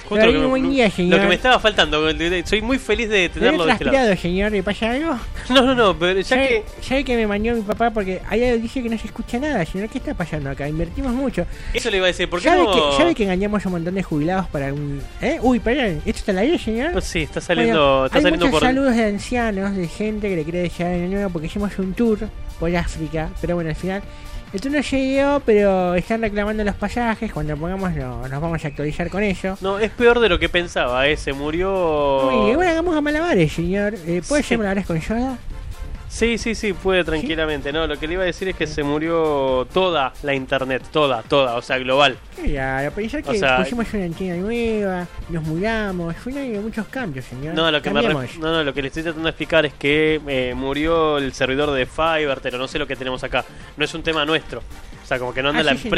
Lo, 0.10 0.50
buen 0.50 0.64
me, 0.64 0.70
día, 0.72 0.86
lo 0.88 0.92
señor. 0.92 1.22
que 1.22 1.28
me 1.28 1.36
estaba 1.36 1.58
faltando. 1.58 2.06
Soy 2.44 2.62
muy 2.62 2.78
feliz 2.78 3.08
de 3.08 3.16
¿Le 3.20 3.26
he 3.26 3.30
tenerlo 3.30 3.66
de 3.66 3.72
este 3.72 3.86
lado. 3.86 3.96
transpirado, 3.96 4.22
señor? 4.22 4.52
¿Le 4.52 4.62
pasa 4.62 4.92
algo? 4.92 5.18
No, 5.50 5.62
no, 5.62 5.74
no, 5.74 5.98
pero 5.98 6.20
ya 6.20 6.26
¿Sabe, 6.26 6.48
que. 6.48 6.64
sabe 6.84 7.04
que 7.06 7.16
me 7.16 7.26
mandó 7.28 7.54
mi 7.54 7.62
papá? 7.62 7.92
Porque 7.92 8.22
allá 8.30 8.58
dice 8.58 8.84
que 8.84 8.90
no 8.90 8.98
se 8.98 9.08
escucha 9.08 9.40
nada, 9.40 9.66
señor. 9.66 9.88
¿Qué 9.88 10.00
está 10.00 10.14
pasando 10.14 10.50
acá? 10.50 10.68
Invertimos 10.68 11.14
mucho. 11.14 11.46
Eso 11.74 11.90
le 11.90 11.98
iba 11.98 12.08
a 12.08 12.08
decir, 12.08 12.30
¿por 12.30 12.42
qué 12.42 12.50
¿Sabe, 12.50 12.64
no.? 12.64 12.72
que, 12.74 12.98
¿Sabe 12.98 13.16
que 13.16 13.24
engañamos 13.24 13.66
a 13.66 13.70
un 13.70 13.74
montón 13.76 13.96
de 13.96 14.04
jubilados 14.04 14.48
para 14.48 14.74
un... 14.74 15.02
¿Eh? 15.22 15.40
Uy, 15.42 15.60
perdón, 15.62 16.02
¿esto 16.06 16.20
está 16.20 16.32
al 16.34 16.40
aire, 16.40 16.60
señor? 16.60 16.92
Pues 16.92 17.06
sí, 17.06 17.22
está 17.22 17.40
saliendo, 17.40 17.80
Bueno, 17.80 18.06
está 18.08 18.18
hay 18.18 18.24
saliendo 18.24 18.46
muchos 18.48 18.60
por. 18.60 18.68
saludos 18.68 18.96
de 18.98 19.06
ancianos, 19.06 19.76
de 19.78 19.88
gente 19.88 20.28
que 20.30 20.36
le 20.36 20.44
quiere 20.44 20.60
desear 20.60 20.92
año 20.94 21.08
nuevo 21.08 21.30
porque 21.30 21.48
hicimos 21.48 21.78
un 21.80 21.94
tour 21.94 22.20
por 22.60 22.76
África, 22.76 23.30
pero 23.40 23.56
bueno, 23.56 23.70
al 23.70 23.76
final 23.78 24.02
el 24.54 24.60
tour 24.62 24.74
no 24.74 24.82
llegó, 24.82 25.40
pero 25.46 25.96
están 25.96 26.22
reclamando 26.22 26.64
los 26.64 26.76
pasajes, 26.76 27.32
cuando 27.32 27.56
pongamos 27.56 27.94
no, 27.94 28.28
nos 28.28 28.42
vamos 28.42 28.64
a 28.64 28.68
actualizar 28.68 29.10
con 29.10 29.24
ello. 29.24 29.58
No, 29.62 29.80
es 29.80 29.92
peor 29.92 30.20
de 30.20 30.28
lo 30.30 30.38
que 30.40 30.50
pensaba, 30.50 31.08
¿eh? 31.08 31.16
Se 31.18 31.32
murió. 31.34 32.28
Uy, 32.48 32.56
bueno, 32.56 32.72
hagamos 32.72 32.96
a 32.96 33.02
malabares, 33.02 33.52
señor. 33.54 33.94
Eh, 34.06 34.22
¿Puede 34.28 34.44
Sí. 34.44 34.50
ser 34.50 34.58
malabares 34.58 34.86
con 34.86 35.00
Yoda? 35.00 35.38
Sí, 36.12 36.38
sí, 36.38 36.56
sí, 36.56 36.74
puede 36.74 37.06
tranquilamente. 37.06 37.72
No, 37.72 37.88
lo 37.88 37.98
que 37.98 38.06
le 38.06 38.14
iba 38.16 38.24
a 38.24 38.26
decir 38.26 38.50
es 38.50 38.56
que 38.58 38.68
se 38.68 38.84
murió 38.84 39.66
toda 39.74 40.12
la 40.24 40.34
internet, 40.34 40.84
toda, 40.92 41.24
toda, 41.24 41.56
o 41.56 41.62
sea, 41.62 41.78
global. 41.78 42.18
Ya, 42.46 42.86
a 42.86 42.92
pensar 42.92 43.24
que 43.24 43.30
O 43.30 43.34
sea- 43.34 43.58
pusimos 43.60 43.94
una 43.94 44.04
antena 44.04 44.36
nueva, 44.36 45.08
nos 45.30 45.42
mudamos, 45.44 46.14
fue 46.18 46.34
un 46.34 46.40
año 46.40 46.52
de 46.52 46.60
muchos 46.60 46.86
cambios, 46.88 47.24
señor. 47.26 47.56
No, 47.56 47.72
lo 47.72 47.82
que 47.82 47.90
me 47.92 48.02
no, 48.04 48.22
no, 48.40 48.64
lo 48.64 48.74
que 48.74 48.82
le 48.82 48.90
estoy 48.90 49.04
tratando 49.04 49.24
de 49.26 49.30
explicar 49.30 49.66
es 49.66 49.74
que 49.76 50.20
eh, 50.28 50.54
murió 50.54 51.18
el 51.18 51.32
servidor 51.32 51.72
de 51.72 51.86
Fiverr, 51.86 52.42
pero 52.42 52.58
no 52.58 52.68
sé 52.68 52.78
lo 52.78 52.86
que 52.86 52.98
tenemos 52.98 53.24
acá. 53.24 53.46
No 53.78 53.86
es 53.86 53.94
un 53.94 54.04
tema 54.04 54.26
nuestro. 54.26 54.60
O 54.60 55.08
sea, 55.08 55.18
como 55.18 55.34
que 55.34 55.42
no 55.42 55.50
anda 55.50 55.62
Ah, 55.62 55.64
la 55.64 55.72
sí, 55.76 55.78
señor. 55.90 55.96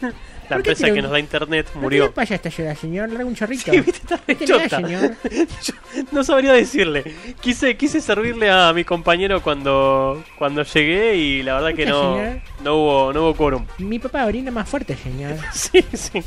La 0.52 0.56
¿Por 0.56 0.62
qué 0.64 0.70
empresa 0.70 0.86
que 0.92 0.98
un- 0.98 1.02
nos 1.02 1.10
da 1.12 1.18
internet 1.18 1.66
¿No 1.74 1.80
murió. 1.80 2.06
¿Qué 2.06 2.12
pasa 2.12 2.34
esta 2.34 2.50
señor? 2.50 3.08
Larga 3.08 3.24
un 3.24 3.34
chorrito. 3.34 3.62
Sí, 3.72 3.80
viste, 3.80 3.90
está 3.92 4.20
re 4.26 4.36
¿Qué 4.36 4.46
le 4.46 4.68
señor? 4.68 5.12
Yo 5.62 5.74
no 6.12 6.24
sabría 6.24 6.52
decirle. 6.52 7.04
Quise, 7.40 7.76
quise 7.76 8.00
servirle 8.00 8.50
a 8.50 8.72
mi 8.72 8.84
compañero 8.84 9.42
cuando, 9.42 10.22
cuando 10.38 10.62
llegué 10.62 11.16
y 11.16 11.42
la 11.42 11.54
verdad 11.54 11.74
que 11.74 11.86
no, 11.86 12.16
no 12.62 12.76
hubo, 12.76 13.12
no 13.12 13.22
hubo 13.22 13.34
quórum. 13.34 13.66
Mi 13.78 13.98
papá 13.98 14.26
orina 14.26 14.50
más 14.50 14.68
fuerte, 14.68 14.96
señor. 14.96 15.36
Sí, 15.52 15.84
sí. 15.94 16.22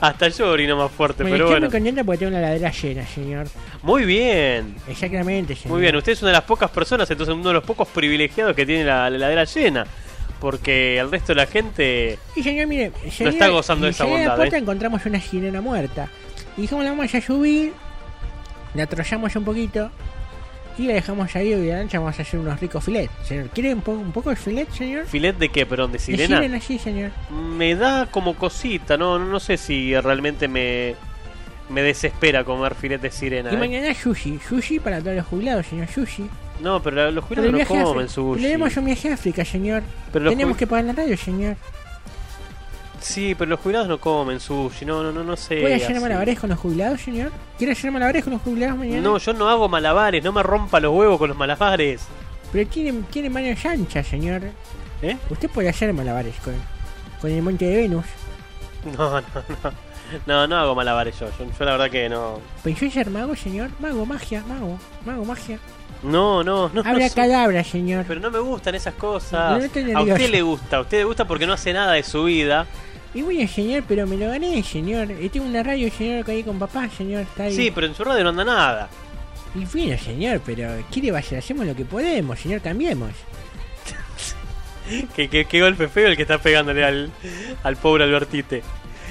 Hasta 0.00 0.28
yo 0.28 0.50
orino 0.50 0.76
más 0.76 0.90
fuerte, 0.90 1.22
Bueno, 1.22 1.34
pero 1.36 1.44
estoy 1.44 1.54
bueno. 1.54 1.66
muy 1.66 1.72
contenta 1.72 2.04
porque 2.04 2.18
tengo 2.18 2.30
una 2.32 2.40
ladera 2.40 2.70
llena, 2.70 3.06
señor. 3.06 3.46
Muy 3.82 4.04
bien. 4.04 4.74
Exactamente, 4.88 5.54
señor. 5.56 5.72
Muy 5.72 5.80
bien, 5.82 5.96
usted 5.96 6.12
es 6.12 6.22
una 6.22 6.30
de 6.30 6.36
las 6.38 6.44
pocas 6.44 6.70
personas, 6.70 7.10
entonces 7.10 7.34
uno 7.34 7.48
de 7.48 7.54
los 7.54 7.64
pocos 7.64 7.88
privilegiados 7.88 8.54
que 8.54 8.64
tiene 8.64 8.84
la 8.84 9.08
la 9.10 9.16
heladera 9.16 9.44
llena. 9.44 9.86
Porque 10.44 10.98
el 10.98 11.10
resto 11.10 11.28
de 11.28 11.36
la 11.36 11.46
gente. 11.46 12.18
Y 12.36 12.42
señor, 12.42 12.66
mire, 12.66 12.92
señor, 13.10 13.32
está 13.32 13.48
gozando 13.48 13.86
de 13.86 13.92
esa 13.92 14.04
señor, 14.04 14.18
en 14.18 14.24
la 14.24 14.30
bondad, 14.32 14.42
puerta 14.42 14.56
¿eh? 14.56 14.60
encontramos 14.60 15.06
una 15.06 15.18
sirena 15.18 15.62
muerta. 15.62 16.10
Y 16.58 16.60
dijimos, 16.60 16.84
la 16.84 16.90
vamos 16.90 17.14
a 17.14 17.20
subir, 17.22 17.72
la 18.74 18.86
trollamos 18.86 19.34
un 19.36 19.44
poquito 19.44 19.90
y 20.76 20.86
la 20.86 20.92
dejamos 20.92 21.34
ahí 21.34 21.48
y 21.48 21.54
de 21.54 21.70
la 21.70 21.78
lancha 21.78 21.98
vamos 21.98 22.18
a 22.18 22.22
hacer 22.22 22.38
unos 22.38 22.60
ricos 22.60 22.84
filets. 22.84 23.10
Señor, 23.26 23.48
¿quiere 23.54 23.72
un, 23.72 23.80
poco 23.80 24.00
un 24.00 24.12
poco 24.12 24.28
de 24.28 24.36
filet, 24.36 24.70
señor? 24.70 25.06
¿Filet 25.06 25.38
de 25.38 25.48
qué? 25.48 25.64
Perdón, 25.64 25.92
de 25.92 25.98
De 25.98 26.04
sirena. 26.04 26.36
sirena, 26.36 26.60
sí, 26.60 26.78
señor. 26.78 27.10
Me 27.30 27.74
da 27.74 28.04
como 28.10 28.34
cosita, 28.34 28.98
no, 28.98 29.18
no 29.18 29.40
sé 29.40 29.56
si 29.56 29.98
realmente 29.98 30.46
me, 30.46 30.94
me 31.70 31.82
desespera 31.82 32.44
comer 32.44 32.74
filet 32.74 33.00
de 33.00 33.10
sirena. 33.10 33.50
Y 33.50 33.54
¿eh? 33.54 33.58
mañana 33.58 33.94
sushi, 33.94 34.38
sushi 34.46 34.78
para 34.78 35.00
todos 35.00 35.16
los 35.16 35.24
jubilados, 35.24 35.64
señor, 35.64 35.88
sushi. 35.88 36.28
No, 36.60 36.82
pero 36.82 37.10
los 37.10 37.24
jubilados 37.24 37.52
no 37.52 37.66
comen 37.66 38.08
sushi. 38.08 38.40
Le 38.42 38.48
demos 38.48 38.76
un 38.76 38.84
viaje 38.84 39.10
a 39.10 39.14
África, 39.14 39.44
señor. 39.44 39.82
Pero 40.12 40.30
Tenemos 40.30 40.56
que 40.56 40.66
pagar 40.66 40.84
la 40.84 40.92
radio, 40.92 41.16
señor. 41.16 41.56
Sí, 43.00 43.34
pero 43.34 43.50
los 43.50 43.60
jubilados 43.60 43.86
no 43.88 43.98
comen 43.98 44.40
sushi, 44.40 44.86
no, 44.86 45.02
no, 45.02 45.12
no, 45.12 45.24
no 45.24 45.36
sé. 45.36 45.60
¿Puede 45.60 45.74
hacer 45.74 46.00
malabares 46.00 46.38
con 46.38 46.48
los 46.48 46.58
jubilados, 46.58 47.00
señor? 47.02 47.32
¿Quiere 47.58 47.72
hacer 47.74 47.90
malabares 47.90 48.24
con 48.24 48.32
los 48.32 48.40
jubilados 48.42 48.78
mañana? 48.78 49.02
No, 49.02 49.18
yo 49.18 49.32
no 49.34 49.48
hago 49.48 49.68
malabares, 49.68 50.24
no 50.24 50.32
me 50.32 50.42
rompa 50.42 50.80
los 50.80 50.94
huevos 50.94 51.18
con 51.18 51.28
los 51.28 51.36
malabares. 51.36 52.02
Pero 52.50 52.68
tiene, 52.70 53.02
tiene 53.10 53.28
manos 53.28 53.64
anchas, 53.66 54.06
señor. 54.06 54.42
¿Eh? 55.02 55.16
Usted 55.28 55.50
puede 55.50 55.68
hacer 55.68 55.92
malabares 55.92 56.34
con, 56.36 56.54
con 57.20 57.30
el 57.30 57.42
monte 57.42 57.64
de 57.66 57.76
Venus. 57.76 58.06
No, 58.96 59.20
no, 59.20 59.22
no. 59.62 59.72
No, 60.26 60.46
no 60.46 60.56
hago 60.56 60.74
malabares 60.74 61.18
yo. 61.18 61.26
Yo, 61.38 61.46
yo 61.58 61.64
la 61.64 61.72
verdad 61.72 61.90
que 61.90 62.08
no. 62.08 62.38
¿Pensó 62.62 62.84
en 62.84 62.90
ser 62.90 63.10
mago, 63.10 63.34
señor? 63.34 63.70
Mago, 63.80 64.04
magia, 64.04 64.42
mago, 64.46 64.78
mago, 65.06 65.24
magia. 65.24 65.58
No, 66.04 66.44
no, 66.44 66.68
no. 66.68 66.82
Habla 66.84 67.08
no 67.08 67.14
cadabra, 67.14 67.64
señor. 67.64 68.04
Pero 68.06 68.20
no 68.20 68.30
me 68.30 68.38
gustan 68.38 68.74
esas 68.74 68.94
cosas. 68.94 69.58
No 69.58 69.64
a 69.98 70.02
usted 70.02 70.30
le 70.30 70.42
gusta, 70.42 70.76
a 70.76 70.80
usted 70.80 70.98
le 70.98 71.04
gusta 71.04 71.26
porque 71.26 71.46
no 71.46 71.54
hace 71.54 71.72
nada 71.72 71.92
de 71.92 72.02
su 72.02 72.24
vida. 72.24 72.66
Y 73.14 73.22
bueno, 73.22 73.46
señor, 73.48 73.84
pero 73.86 74.06
me 74.06 74.16
lo 74.16 74.28
gané, 74.28 74.62
señor. 74.62 75.08
Tengo 75.32 75.46
una 75.46 75.62
radio, 75.62 75.90
señor, 75.90 76.24
que 76.24 76.32
ahí 76.32 76.42
con 76.42 76.58
papá, 76.58 76.88
señor. 76.90 77.22
Está 77.22 77.44
ahí. 77.44 77.54
Sí, 77.54 77.70
pero 77.74 77.86
en 77.86 77.94
su 77.94 78.04
radio 78.04 78.24
no 78.24 78.30
anda 78.30 78.44
nada. 78.44 78.88
Y 79.54 79.64
bueno, 79.66 79.96
señor, 80.02 80.40
pero 80.44 80.68
¿qué 80.92 81.00
le 81.00 81.12
va 81.12 81.18
a 81.18 81.20
hacer? 81.20 81.38
Hacemos 81.38 81.64
lo 81.64 81.76
que 81.76 81.84
podemos, 81.84 82.38
señor, 82.40 82.60
cambiemos. 82.60 83.10
Qué, 85.16 85.28
qué- 85.28 85.46
qué 85.46 85.62
golpe 85.62 85.88
feo 85.88 86.08
el 86.08 86.16
que 86.16 86.22
está 86.22 86.38
pegándole 86.38 86.84
al, 86.84 87.10
al 87.62 87.76
pobre 87.76 88.04
Albertite. 88.04 88.62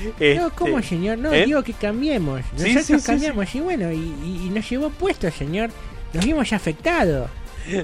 No, 0.04 0.10
Este, 0.20 0.42
¿cómo, 0.56 0.82
señor? 0.84 1.18
No, 1.18 1.34
¿eh? 1.34 1.46
digo 1.46 1.64
que 1.64 1.74
cambiemos. 1.74 2.42
Nosotros 2.54 2.86
sí, 2.86 3.00
sí, 3.00 3.06
cambiamos 3.06 3.56
y 3.56 3.60
bueno, 3.60 3.92
y, 3.92 3.96
y- 4.24 4.44
y 4.48 4.50
nos 4.50 4.70
llevó 4.70 4.90
puesto, 4.92 5.32
señor. 5.32 5.72
Nos 6.14 6.26
vimos 6.26 6.54
afectados. 6.54 7.30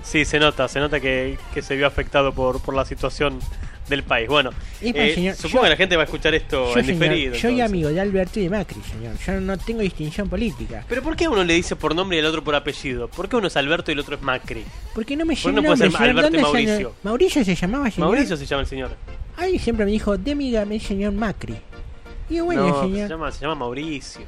Sí, 0.03 0.25
se 0.25 0.39
nota, 0.39 0.67
se 0.67 0.79
nota 0.79 0.99
que, 0.99 1.37
que 1.53 1.61
se 1.61 1.75
vio 1.75 1.87
afectado 1.87 2.33
por, 2.33 2.61
por 2.61 2.75
la 2.75 2.83
situación 2.85 3.39
del 3.87 4.03
país. 4.03 4.27
Bueno, 4.27 4.51
Es 4.81 4.93
más, 4.93 5.03
eh, 5.03 5.15
señor, 5.15 5.35
supongo 5.35 5.59
yo- 5.59 5.63
que 5.63 5.69
la 5.69 5.75
gente 5.77 5.95
va 5.95 6.03
a 6.03 6.05
escuchar 6.05 6.35
esto 6.35 6.73
Yo, 6.73 6.79
en 6.79 6.85
señor, 6.85 6.99
diferido. 7.01 7.33
yo 7.33 7.39
soy 7.39 7.61
amigo 7.61 7.89
de 7.89 7.99
Alberto 7.99 8.39
y 8.39 8.43
de 8.43 8.49
Macri, 8.49 8.81
señor. 8.83 9.15
Yo 9.25 9.39
no 9.41 9.57
tengo 9.57 9.79
distinción 9.81 10.29
política. 10.29 10.83
Pero 10.87 11.01
¿por 11.01 11.15
qué 11.15 11.27
uno 11.27 11.43
le 11.43 11.53
dice 11.55 11.75
por 11.75 11.95
nombre 11.95 12.17
y 12.17 12.19
al 12.19 12.25
otro 12.27 12.43
por 12.43 12.53
apellido? 12.55 13.07
¿Por 13.07 13.29
qué 13.29 13.37
uno 13.37 13.47
es 13.47 13.55
Alberto 13.57 13.89
y 13.89 13.93
el 13.93 13.99
otro 13.99 14.15
es 14.15 14.21
Macri? 14.21 14.63
Porque 14.93 15.15
no 15.15 15.25
me 15.25 15.35
¿Por 15.35 15.51
llega 15.53 15.61
no 15.61 15.61
puede 15.67 15.89
nombre, 15.89 15.89
ser 15.89 15.97
señor. 15.97 16.09
Alberto 16.09 16.37
y 16.37 16.41
¿Dónde 16.41 16.59
se- 16.59 16.65
Mauricio? 16.67 16.95
Mauricio 17.03 17.45
se 17.45 17.55
llamaba, 17.55 17.89
señor. 17.91 18.09
Mauricio 18.11 18.37
se 18.37 18.45
llama 18.45 18.61
el 18.61 18.67
señor. 18.67 18.91
Ay, 19.37 19.57
siempre 19.57 19.85
me 19.85 19.91
dijo, 19.91 20.17
de 20.17 20.35
mi 20.35 20.79
señor 20.81 21.13
Macri. 21.13 21.55
Y 22.29 22.35
yo, 22.35 22.45
bueno, 22.45 22.67
no, 22.67 22.81
señor. 22.81 23.07
se 23.07 23.13
llama, 23.13 23.31
se 23.31 23.41
llama 23.41 23.55
Mauricio. 23.55 24.21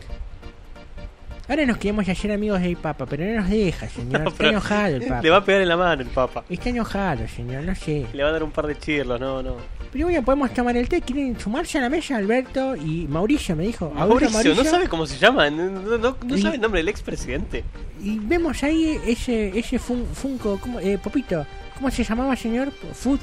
Ahora 1.49 1.65
nos 1.65 1.77
queremos 1.77 2.07
hacer 2.07 2.31
amigos 2.31 2.61
del 2.61 2.77
Papa, 2.77 3.05
pero 3.05 3.25
no 3.25 3.41
nos 3.41 3.49
deja, 3.49 3.89
señor. 3.89 4.21
No, 4.23 4.29
Está 4.29 4.47
enojado 4.49 4.95
el 4.95 5.01
Papa. 5.03 5.21
Le 5.21 5.29
va 5.29 5.37
a 5.37 5.43
pegar 5.45 5.61
en 5.61 5.67
la 5.67 5.77
mano 5.77 6.01
el 6.01 6.07
Papa. 6.07 6.43
Está 6.49 6.69
enojado, 6.69 7.27
señor, 7.27 7.63
no 7.63 7.75
sé. 7.75 8.05
Le 8.13 8.23
va 8.23 8.29
a 8.29 8.31
dar 8.31 8.43
un 8.43 8.51
par 8.51 8.67
de 8.67 8.77
chirlos, 8.77 9.19
no, 9.19 9.43
no. 9.43 9.55
Pero 9.91 10.05
bueno, 10.05 10.23
podemos 10.23 10.53
tomar 10.53 10.77
el 10.77 10.87
té. 10.87 11.01
¿Quieren 11.01 11.37
sumarse 11.37 11.77
a 11.77 11.81
la 11.81 11.89
mesa, 11.89 12.15
Alberto 12.15 12.77
y 12.77 13.07
Mauricio? 13.09 13.57
Me 13.57 13.65
dijo. 13.65 13.87
Alberto, 13.97 14.29
Mauricio, 14.31 14.55
¿no 14.55 14.63
sabe 14.63 14.87
cómo 14.87 15.05
se 15.05 15.17
llama? 15.17 15.49
¿No, 15.49 15.69
no, 15.69 15.97
no- 15.97 16.17
no 16.25 16.37
Y- 16.37 16.41
sabe 16.41 16.55
el 16.55 16.61
nombre 16.61 16.79
del 16.79 16.87
expresidente? 16.87 17.65
Y 18.01 18.17
vemos 18.19 18.63
ahí 18.63 18.97
ese 19.05 19.57
ese 19.59 19.77
fun- 19.79 20.05
Funko, 20.13 20.57
¿cómo, 20.61 20.79
eh, 20.79 20.97
Popito. 20.97 21.45
¿Cómo 21.75 21.91
se 21.91 22.03
llamaba, 22.05 22.35
señor? 22.37 22.71
Food. 22.93 23.19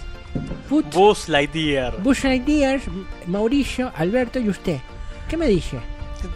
Food. 0.68 0.84
Buzz 0.92 1.28
Lightyear. 1.30 2.02
Bush 2.02 2.24
Lightyear, 2.24 2.80
Mauricio, 3.26 3.90
Alberto 3.96 4.38
y 4.38 4.50
usted. 4.50 4.76
¿Qué 5.28 5.38
me 5.38 5.48
dice? 5.48 5.78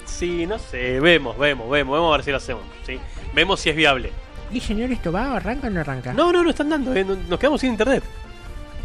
Sí, 0.05 0.47
no 0.47 0.59
sé, 0.59 1.01
vemos, 1.01 1.37
vemos, 1.39 1.69
vemos, 1.71 1.95
vamos 1.99 2.13
a 2.15 2.17
ver 2.19 2.25
si 2.25 2.31
lo 2.31 2.37
hacemos. 2.37 2.63
¿sí? 2.87 2.99
Vemos 3.35 3.61
si 3.61 3.71
es 3.71 3.77
viable. 3.77 4.13
¿Y 4.53 4.61
señor, 4.61 4.91
esto 4.93 5.11
va? 5.13 5.37
¿Arranca 5.37 5.67
o 5.69 5.71
no 5.71 5.81
arranca? 5.81 6.13
No, 6.13 6.33
no, 6.33 6.43
no 6.45 6.51
están 6.51 6.69
dando, 6.69 6.95
eh, 6.95 7.05
no- 7.05 7.17
nos 7.29 7.39
quedamos 7.39 7.61
sin 7.61 7.71
internet. 7.71 8.03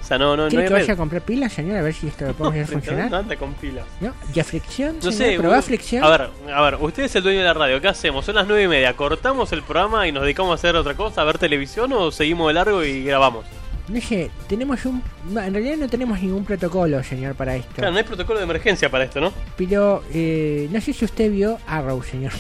O 0.02 0.04
sea, 0.08 0.18
no, 0.18 0.38
no, 0.38 0.44
no 0.44 0.50
¿Quiere 0.50 0.64
hay 0.64 0.68
que 0.70 0.74
vaya 0.76 0.94
a 0.94 0.96
comprar 0.96 1.22
pilas, 1.22 1.52
señor? 1.52 1.76
A 1.78 1.82
ver 1.82 1.94
si 1.94 2.08
esto 2.08 2.26
lo 2.28 2.34
podemos 2.34 2.62
hacer 2.64 2.76
No, 2.78 2.82
funcionar. 2.82 3.12
no 3.12 3.18
anda 3.18 3.36
con 3.36 3.54
pilas. 3.56 3.86
¿No? 4.00 4.14
¿Y 4.34 4.40
a 4.40 4.44
fricción? 4.46 4.96
No 5.04 5.12
señor? 5.12 5.32
sé, 5.34 5.38
¿Probá 5.40 5.62
fricción? 5.62 6.04
A 6.06 6.10
ver, 6.10 6.30
a 6.54 6.62
ver, 6.62 6.76
usted 6.80 7.04
es 7.04 7.16
el 7.18 7.24
dueño 7.24 7.40
de 7.40 7.46
la 7.46 7.54
radio, 7.54 7.82
¿qué 7.82 7.90
hacemos? 7.90 8.24
Son 8.26 8.36
las 8.36 8.48
nueve 8.48 8.64
y 8.64 8.68
media, 8.70 8.94
¿cortamos 8.96 9.52
el 9.52 9.64
programa 9.64 10.08
y 10.08 10.14
nos 10.14 10.24
dedicamos 10.24 10.52
a 10.52 10.56
hacer 10.56 10.78
otra 10.78 10.94
cosa, 10.94 11.22
a 11.22 11.26
ver 11.26 11.38
televisión 11.38 11.92
o 11.92 12.10
seguimos 12.12 12.48
de 12.48 12.54
largo 12.54 12.86
y 12.86 13.04
grabamos? 13.04 13.46
No 13.88 14.02
sé, 14.02 14.30
tenemos 14.50 14.84
un... 14.86 15.02
no, 15.30 15.42
En 15.42 15.54
realidad 15.54 15.78
no 15.78 15.88
tenemos 15.88 16.22
ningún 16.22 16.44
protocolo, 16.44 17.02
señor, 17.04 17.36
para 17.36 17.56
esto. 17.56 17.72
Claro, 17.76 17.92
no 17.92 17.98
hay 17.98 18.04
protocolo 18.04 18.40
de 18.40 18.44
emergencia 18.44 18.90
para 18.90 19.06
esto, 19.06 19.22
¿no? 19.22 19.32
Pero 19.56 20.04
eh, 20.14 20.68
no 20.72 20.82
sé 20.82 20.92
si 20.94 21.06
usted 21.06 21.32
vio 21.32 21.58
Arrow, 21.66 22.04
señor. 22.04 22.34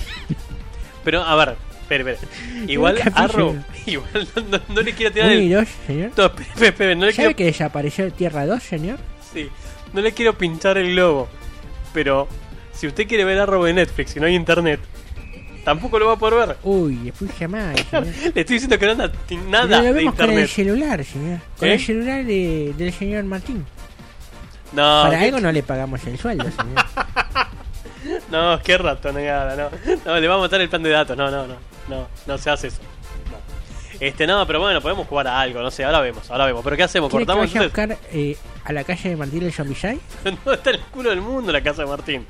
Pero, 1.06 1.24
a 1.24 1.36
ver, 1.38 1.56
espere, 1.82 2.12
espere. 2.12 2.32
Igual. 2.72 3.00
Arrow, 3.14 3.56
igual 3.86 4.28
no, 4.68 4.82
le 4.82 4.94
quiero 4.94 5.12
tirar 5.14 5.32
el... 5.32 5.50
dos, 5.50 5.70
señor. 5.86 6.12
No, 6.18 6.26
espere, 6.26 6.50
espere, 6.50 6.68
espere, 6.68 6.96
no 6.96 7.06
le 7.06 7.14
¿Sabe 7.14 7.28
quiero... 7.28 7.38
que 7.38 7.46
desapareció 7.46 8.12
Tierra 8.12 8.46
2, 8.46 8.62
señor? 8.62 9.00
Sí, 9.34 9.50
no 9.94 10.02
le 10.02 10.12
quiero 10.12 10.38
pinchar 10.38 10.78
el 10.78 10.92
globo. 10.92 11.30
Pero, 11.94 12.28
si 12.74 12.88
usted 12.88 13.08
quiere 13.08 13.24
ver 13.24 13.40
Arrow 13.40 13.64
de 13.64 13.74
Netflix 13.74 14.18
y 14.18 14.20
no 14.20 14.26
hay 14.26 14.36
internet, 14.36 14.82
tampoco 15.68 16.00
lo 16.00 16.08
va 16.08 16.14
a 16.14 16.16
poder 16.16 16.48
ver. 16.48 16.58
Uy, 16.64 16.96
después 17.04 17.30
señor. 17.38 17.76
Le 17.92 18.42
estoy 18.42 18.54
diciendo 18.56 18.80
que 18.80 18.86
no 18.86 18.92
anda 18.94 19.12
nada 19.50 19.68
lo 19.80 19.84
de 19.84 19.92
vemos 19.92 20.16
con 20.16 20.24
el 20.24 20.30
internet. 20.32 20.50
celular, 20.50 21.04
señor. 21.04 21.40
Con 21.60 21.68
¿Eh? 21.68 21.74
el 21.74 21.80
celular 21.82 22.24
de- 22.24 22.74
del 22.78 22.94
señor 22.94 23.26
Martín. 23.26 23.66
No, 24.72 25.04
Para 25.04 25.20
algo 25.22 25.42
no 25.42 25.52
le 25.52 25.64
pagamos 25.64 26.06
el 26.08 26.18
sueldo, 26.18 26.46
señor. 26.52 26.86
No, 28.32 28.62
qué 28.64 28.78
ratonegada, 28.78 29.56
no. 29.58 29.70
No, 30.06 30.18
le 30.18 30.28
va 30.30 30.36
a 30.36 30.38
matar 30.38 30.62
el 30.62 30.70
plan 30.70 30.84
de 30.84 30.90
datos, 30.90 31.18
no, 31.18 31.30
no, 31.30 31.48
no. 31.48 31.56
No, 31.90 32.08
no 32.26 32.38
se 32.38 32.50
hace 32.50 32.68
eso. 32.68 32.78
No. 33.30 33.38
Este, 34.00 34.26
no, 34.26 34.48
pero 34.48 34.62
bueno, 34.62 34.80
podemos 34.82 35.06
jugar 35.06 35.28
a 35.28 35.42
algo, 35.42 35.62
no 35.62 35.70
sé, 35.70 35.84
ahora 35.84 36.00
vemos, 36.00 36.32
ahora 36.32 36.46
vemos. 36.46 36.64
¿Pero 36.64 36.78
qué 36.78 36.84
hacemos? 36.84 37.10
¿Quiere 37.10 37.26
que 37.26 37.28
¿Cortamos 37.28 37.54
vaya 37.54 37.60
a 37.60 37.64
buscar 37.66 37.98
eh, 38.14 38.38
a 38.64 38.72
la 38.72 38.86
calle 38.86 39.10
de 39.10 39.16
Martín 39.18 39.44
el 39.44 39.52
Zombicide? 39.52 40.00
No 40.46 40.54
está 40.54 40.70
en 40.70 40.78
el 40.78 40.82
culo 40.84 41.10
del 41.10 41.20
mundo 41.20 41.52
la 41.52 41.62
casa 41.62 41.82
de 41.82 41.90
Martín. 41.90 42.26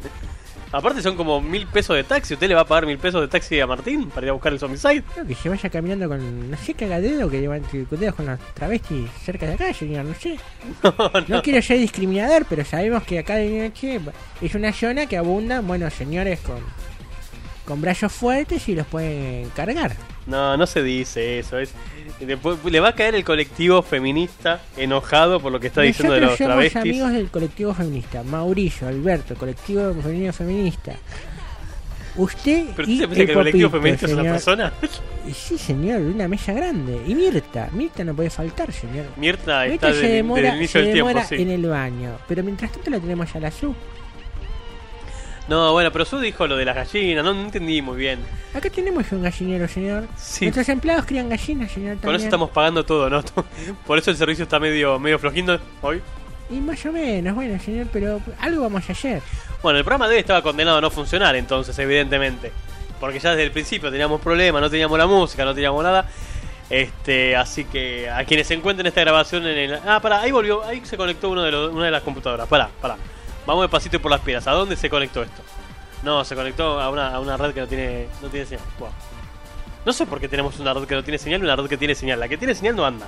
Aparte 0.72 1.02
son 1.02 1.16
como 1.16 1.42
mil 1.42 1.66
pesos 1.68 1.96
de 1.96 2.04
taxi. 2.04 2.34
¿Usted 2.34 2.48
le 2.48 2.56
va 2.56 2.62
a 2.62 2.66
pagar 2.66 2.86
mil 2.86 2.98
pesos 2.98 3.22
de 3.22 3.28
taxi 3.28 3.60
a 3.60 3.68
Martín 3.68 4.10
para 4.10 4.26
ir 4.26 4.30
a 4.30 4.34
buscar 4.34 4.52
el 4.52 4.60
zombicide? 4.60 5.04
Creo 5.14 5.26
que 5.26 5.36
se 5.36 5.50
vaya 5.50 5.70
caminando 5.70 6.08
con, 6.08 6.52
no 6.52 6.58
sé, 6.58 6.74
cagadero, 6.74 7.30
que 7.30 7.40
llevan 7.40 7.64
dedos 7.72 8.16
con 8.16 8.26
los 8.26 8.40
travestis 8.54 9.10
cerca 9.24 9.48
de 9.48 9.54
acá, 9.54 9.74
señor, 9.74 10.06
no 10.06 10.14
sé. 10.14 10.38
No, 10.84 10.94
no. 10.98 11.38
No 11.38 11.42
quiero 11.42 11.62
ser 11.62 11.80
discriminador, 11.80 12.46
pero 12.50 12.64
sabemos 12.66 13.04
que 13.04 13.20
acá 13.20 13.36
de 13.36 13.68
noche 13.68 14.00
es 14.42 14.56
una 14.56 14.74
zona 14.74 15.06
que 15.06 15.18
abunda, 15.18 15.62
bueno, 15.62 15.90
señores 15.90 16.40
con, 16.40 16.60
con 17.68 17.82
brazos 17.82 18.14
fuertes 18.14 18.68
y 18.70 18.76
los 18.76 18.88
pueden 18.88 19.50
cargar. 19.50 19.92
No, 20.26 20.56
no 20.56 20.66
se 20.66 20.82
dice 20.82 21.40
eso. 21.40 21.60
Es, 21.60 21.74
después 22.20 22.58
le 22.64 22.80
va 22.80 22.90
a 22.90 22.96
caer 22.96 23.14
el 23.14 23.24
colectivo 23.26 23.82
feminista 23.82 24.62
enojado 24.78 25.40
por 25.42 25.52
lo 25.52 25.60
que 25.60 25.68
está 25.68 25.82
diciendo 25.82 26.14
de 26.16 26.22
los 26.22 26.38
somos 26.38 26.48
travestis. 26.54 26.82
amigos 26.82 27.12
del 27.12 27.30
colectivo 27.30 27.74
feminista. 27.74 28.24
Mauricio, 28.24 28.88
Alberto, 28.88 29.36
colectivo 29.36 29.94
femenino 30.02 30.32
feminista. 30.34 30.96
Usted 32.16 32.70
¿Pero 32.76 32.90
y 32.90 32.94
usted 32.94 33.10
piensa 33.10 33.26
que 33.26 33.32
el 33.32 33.38
colectivo 33.38 33.70
feminista 33.70 34.06
es 34.08 34.14
una 34.14 34.22
señor. 34.24 34.34
persona? 34.34 34.74
Sí, 35.32 35.58
señor, 35.58 36.00
de 36.00 36.08
una 36.08 36.28
mesa 36.28 36.54
grande. 36.54 37.02
Y 37.06 37.14
Mirta, 37.14 37.70
Mirta 37.74 38.04
no 38.04 38.16
puede 38.16 38.30
faltar, 38.30 38.72
señor. 38.72 39.06
Mirta 39.18 39.66
está 39.66 39.72
Mirta 39.72 39.88
desde, 39.88 40.02
se 40.02 40.08
demora, 40.08 40.42
desde 40.42 40.54
el 40.54 40.58
inicio 40.58 40.80
se 40.80 40.86
del 40.86 40.94
tiempo, 40.94 41.08
demora 41.10 41.28
sí. 41.28 41.36
en 41.36 41.50
el 41.52 41.66
baño. 41.68 42.18
Pero 42.28 42.44
mientras 42.44 42.72
tanto 42.72 42.90
la 42.90 43.00
tenemos 43.00 43.36
a 43.36 43.40
la 43.40 43.52
Su. 43.52 43.76
No, 45.48 45.72
bueno, 45.72 45.92
pero 45.92 46.04
Su 46.04 46.20
dijo 46.20 46.46
lo 46.46 46.58
de 46.58 46.66
las 46.66 46.76
gallinas, 46.76 47.24
no, 47.24 47.34
no 47.34 47.42
entendí 47.44 47.82
muy 47.82 47.98
bien. 47.98 48.20
Acá 48.54 48.70
tenemos 48.70 49.10
un 49.12 49.24
gallinero, 49.24 49.68
señor. 49.68 50.06
Sí. 50.18 50.46
Nuestros 50.46 50.68
empleados 50.70 51.06
crían 51.06 51.30
gallinas, 51.30 51.72
señor. 51.72 51.96
También. 51.98 52.16
eso 52.16 52.26
estamos 52.26 52.50
pagando 52.50 52.84
todo, 52.86 53.10
¿no? 53.10 53.24
Por 53.88 53.98
eso 53.98 54.12
el 54.12 54.18
servicio 54.18 54.44
está 54.44 54.60
medio, 54.60 55.00
medio 55.00 55.18
flojindo 55.20 55.60
hoy. 55.82 56.02
Y 56.50 56.56
más 56.56 56.86
o 56.86 56.92
menos, 56.92 57.36
bueno, 57.36 57.60
señor, 57.62 57.88
pero 57.94 58.22
algo 58.40 58.62
vamos 58.64 58.90
a 58.90 58.92
hacer. 58.94 59.22
Bueno, 59.64 59.80
el 59.80 59.86
programa 59.86 60.08
de 60.08 60.16
hoy 60.16 60.20
estaba 60.22 60.42
condenado 60.42 60.78
a 60.78 60.82
no 60.82 60.90
funcionar 60.92 61.36
entonces, 61.36 61.78
evidentemente. 61.80 62.52
Porque 63.00 63.20
ya 63.20 63.30
desde 63.32 63.44
el 63.44 63.52
principio 63.52 63.90
teníamos 63.92 64.20
problemas, 64.22 64.62
no 64.62 64.70
teníamos 64.70 64.98
la 64.98 65.08
música, 65.08 65.46
no 65.46 65.54
teníamos 65.54 65.84
nada. 65.84 66.08
Este, 66.70 67.36
así 67.36 67.64
que 67.66 68.10
a 68.10 68.26
quienes 68.26 68.48
se 68.48 68.54
encuentren 68.54 68.86
esta 68.88 69.02
grabación 69.02 69.46
en 69.46 69.58
el... 69.58 69.80
Ah, 69.86 70.00
pará, 70.02 70.22
ahí 70.22 70.32
volvió, 70.32 70.64
ahí 70.66 70.82
se 70.84 70.98
conectó 70.98 71.30
uno 71.30 71.42
de 71.44 71.52
los- 71.52 71.72
una 71.74 71.86
de 71.86 71.92
las 71.92 72.04
computadoras. 72.04 72.48
Pará, 72.48 72.70
pará. 72.82 72.98
Vamos 73.48 73.64
despacito 73.64 74.02
por 74.02 74.12
las 74.12 74.20
piedras. 74.20 74.46
¿A 74.48 74.52
dónde 74.52 74.76
se 74.76 74.90
conectó 74.90 75.24
esto? 75.24 75.42
No, 76.04 76.26
se 76.26 76.36
conectó 76.36 76.82
a 76.82 76.90
una, 76.90 77.16
a 77.16 77.20
una 77.22 77.38
red 77.38 77.54
que 77.54 77.62
no 77.62 77.68
tiene, 77.68 78.08
no 78.22 78.28
tiene 78.28 78.46
señal. 78.46 78.66
No 79.86 79.94
sé 79.94 80.06
por 80.06 80.20
qué 80.20 80.28
tenemos 80.28 80.60
una 80.60 80.74
red 80.74 80.84
que 80.84 80.96
no 80.96 81.02
tiene 81.02 81.18
señal 81.18 81.40
y 81.40 81.44
una 81.46 81.56
red 81.56 81.68
que 81.68 81.78
tiene 81.78 81.96
señal. 81.96 82.20
La 82.20 82.28
que 82.28 82.38
tiene 82.38 82.54
señal 82.54 82.76
no 82.76 82.86
anda. 82.86 83.08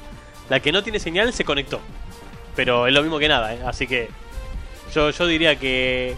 La 0.49 0.62
que 0.62 0.71
no 0.71 0.82
tiene 0.82 0.97
señal 0.97 1.34
se 1.34 1.43
conectó. 1.43 1.82
Pero 2.56 2.88
es 2.88 2.93
lo 2.93 3.02
mismo 3.02 3.19
que 3.19 3.28
nada, 3.28 3.54
¿eh? 3.54 3.60
Así 3.65 3.86
que 3.86 4.10
yo, 4.95 5.10
yo 5.10 5.28
diría 5.28 5.58
que, 5.58 6.15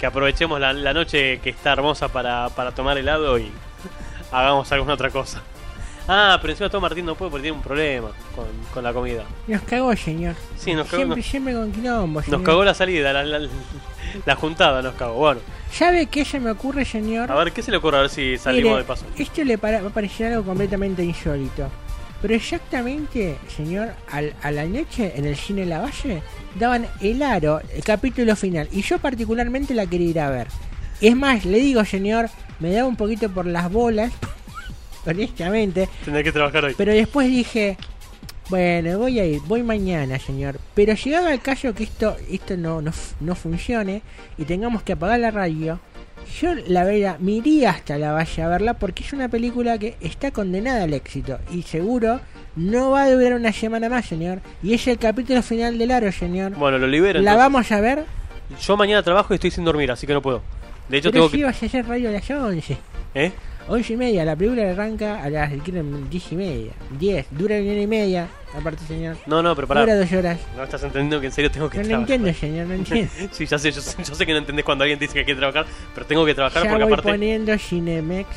que 0.00 0.06
aprovechemos 0.06 0.58
la, 0.58 0.72
la 0.72 0.94
noche 0.94 1.38
que 1.40 1.50
está 1.50 1.72
hermosa 1.74 2.08
para, 2.08 2.48
para 2.48 2.72
tomar 2.72 2.96
helado 2.96 3.38
y 3.38 3.52
hagamos 4.32 4.72
alguna 4.72 4.94
otra 4.94 5.10
cosa. 5.10 5.42
Ah, 6.10 6.38
pero 6.40 6.52
encima 6.52 6.70
todo 6.70 6.80
Martín 6.80 7.04
no 7.04 7.14
puede 7.14 7.30
porque 7.30 7.42
tiene 7.42 7.56
un 7.58 7.62
problema 7.62 8.08
con, 8.34 8.46
con 8.72 8.82
la 8.82 8.92
comida. 8.94 9.24
Nos 9.46 9.60
cagó, 9.62 9.94
señor. 9.94 10.34
Sí, 10.56 10.72
nos 10.72 10.86
cagó, 10.86 10.96
Siempre, 11.02 11.16
nos, 11.18 11.26
siempre 11.26 11.52
con 11.54 11.70
quilombo, 11.72 12.22
señor. 12.22 12.38
nos 12.40 12.46
cagó 12.46 12.64
la 12.64 12.72
salida, 12.74 13.12
la, 13.12 13.22
la, 13.24 13.46
la 14.24 14.34
juntada 14.36 14.80
nos 14.80 14.94
cagó. 14.94 15.14
Bueno, 15.14 15.40
¿Sabe 15.70 16.06
qué 16.06 16.24
se 16.24 16.40
me 16.40 16.50
ocurre, 16.50 16.86
señor? 16.86 17.30
a 17.30 17.34
ver, 17.34 17.52
¿qué 17.52 17.62
se 17.62 17.70
le 17.70 17.76
ocurre 17.76 17.98
a 17.98 18.00
ver 18.00 18.10
si 18.10 18.38
salimos 18.38 18.70
Mire, 18.70 18.78
de 18.82 18.84
paso? 18.84 19.04
Esto 19.18 19.44
le 19.44 19.58
para- 19.58 19.82
va 19.82 19.88
a 19.88 19.92
parecer 19.92 20.32
algo 20.32 20.44
completamente 20.44 21.04
insólito. 21.04 21.68
Pero 22.22 22.34
exactamente, 22.34 23.36
señor, 23.54 23.90
al, 24.10 24.34
a 24.42 24.50
la 24.50 24.64
noche 24.64 25.12
en 25.14 25.24
el 25.26 25.36
cine 25.36 25.66
La 25.66 25.80
Valle 25.80 26.22
daban 26.58 26.86
el 27.00 27.22
aro, 27.22 27.60
el 27.72 27.84
capítulo 27.84 28.34
final. 28.34 28.66
Y 28.72 28.80
yo 28.82 28.98
particularmente 28.98 29.74
la 29.74 29.86
quería 29.86 30.08
ir 30.10 30.20
a 30.20 30.30
ver. 30.30 30.46
Es 31.00 31.14
más, 31.14 31.44
le 31.44 31.58
digo, 31.58 31.84
señor, 31.84 32.28
me 32.60 32.72
daba 32.72 32.88
un 32.88 32.96
poquito 32.96 33.28
por 33.28 33.46
las 33.46 33.70
bolas, 33.70 34.10
honestamente. 35.06 35.88
Tendré 36.04 36.24
que 36.24 36.32
trabajar 36.32 36.64
hoy. 36.64 36.74
Pero 36.76 36.92
después 36.92 37.28
dije, 37.28 37.76
bueno, 38.48 38.98
voy 38.98 39.18
a 39.20 39.24
ir, 39.26 39.40
voy 39.46 39.62
mañana, 39.62 40.18
señor. 40.18 40.58
Pero 40.74 40.94
llegado 40.94 41.26
al 41.28 41.40
caso 41.40 41.74
que 41.74 41.84
esto, 41.84 42.16
esto 42.30 42.56
no, 42.56 42.80
no, 42.80 42.92
no 43.20 43.34
funcione 43.34 44.02
y 44.38 44.44
tengamos 44.44 44.82
que 44.82 44.92
apagar 44.92 45.20
la 45.20 45.30
radio, 45.30 45.80
yo 46.40 46.54
la 46.66 46.84
verdad 46.84 47.18
me 47.20 47.32
iría 47.32 47.70
hasta 47.70 47.98
la 47.98 48.12
valle 48.12 48.42
a 48.42 48.48
verla 48.48 48.74
porque 48.74 49.02
es 49.02 49.12
una 49.12 49.28
película 49.28 49.78
que 49.78 49.96
está 50.00 50.30
condenada 50.30 50.84
al 50.84 50.94
éxito 50.94 51.38
y 51.50 51.62
seguro 51.62 52.20
no 52.56 52.90
va 52.90 53.04
a 53.04 53.10
durar 53.10 53.34
una 53.34 53.52
semana 53.52 53.88
más, 53.88 54.06
señor. 54.06 54.40
Y 54.62 54.74
es 54.74 54.86
el 54.88 54.98
capítulo 54.98 55.42
final 55.42 55.78
del 55.78 55.90
aro, 55.90 56.10
señor. 56.10 56.52
Bueno, 56.54 56.78
lo 56.78 56.86
libero. 56.86 57.20
¿La 57.20 57.32
entonces. 57.32 57.52
vamos 57.52 57.72
a 57.72 57.80
ver? 57.80 58.04
Yo 58.60 58.76
mañana 58.76 59.02
trabajo 59.02 59.32
y 59.32 59.36
estoy 59.36 59.50
sin 59.50 59.64
dormir, 59.64 59.90
así 59.90 60.06
que 60.06 60.12
no 60.12 60.22
puedo. 60.22 60.42
De 60.88 60.96
hecho, 60.98 61.10
Pero 61.12 61.24
tengo 61.24 61.30
si 61.30 61.36
que. 61.38 61.44
vas 61.44 61.62
a 61.62 61.66
hacer 61.66 61.86
radio 61.86 62.08
a 62.08 62.12
las 62.12 62.30
11. 62.30 62.78
¿Eh? 63.14 63.30
11 63.68 63.92
y 63.92 63.96
media, 63.96 64.24
la 64.24 64.34
película 64.34 64.70
arranca 64.70 65.22
a 65.22 65.28
las 65.30 65.52
quieren 65.62 66.08
10 66.08 66.32
y 66.32 66.36
media. 66.36 66.72
10, 66.98 67.26
dura 67.30 67.56
una 67.56 67.70
hora 67.72 67.80
y 67.80 67.86
media, 67.86 68.28
aparte, 68.58 68.82
señor. 68.86 69.16
No, 69.26 69.42
no, 69.42 69.54
pero 69.54 69.68
pará. 69.68 69.80
Dura 69.82 69.96
dos 69.96 70.12
horas. 70.12 70.38
No 70.56 70.64
estás 70.64 70.82
entendiendo 70.82 71.20
que 71.20 71.26
en 71.26 71.32
serio 71.32 71.50
tengo 71.50 71.68
que 71.68 71.78
No 71.78 71.84
trabajar. 71.84 72.10
entiendo, 72.14 72.38
señor, 72.38 72.66
no 72.66 72.74
entiendo. 72.74 73.12
Sí, 73.32 73.46
ya 73.46 73.58
sé, 73.58 73.70
yo, 73.70 73.80
sé, 73.80 74.02
yo 74.02 74.14
sé 74.14 74.24
que 74.26 74.32
no 74.32 74.38
entendés 74.38 74.64
cuando 74.64 74.84
alguien 74.84 74.98
dice 74.98 75.12
que 75.12 75.18
hay 75.20 75.26
que 75.26 75.34
trabajar, 75.34 75.66
pero 75.94 76.06
tengo 76.06 76.24
que 76.24 76.34
trabajar 76.34 76.62
ya 76.64 76.70
porque 76.70 76.84
voy 76.84 76.92
aparte. 76.94 77.10
poniendo 77.12 77.58
Cinemex. 77.58 78.28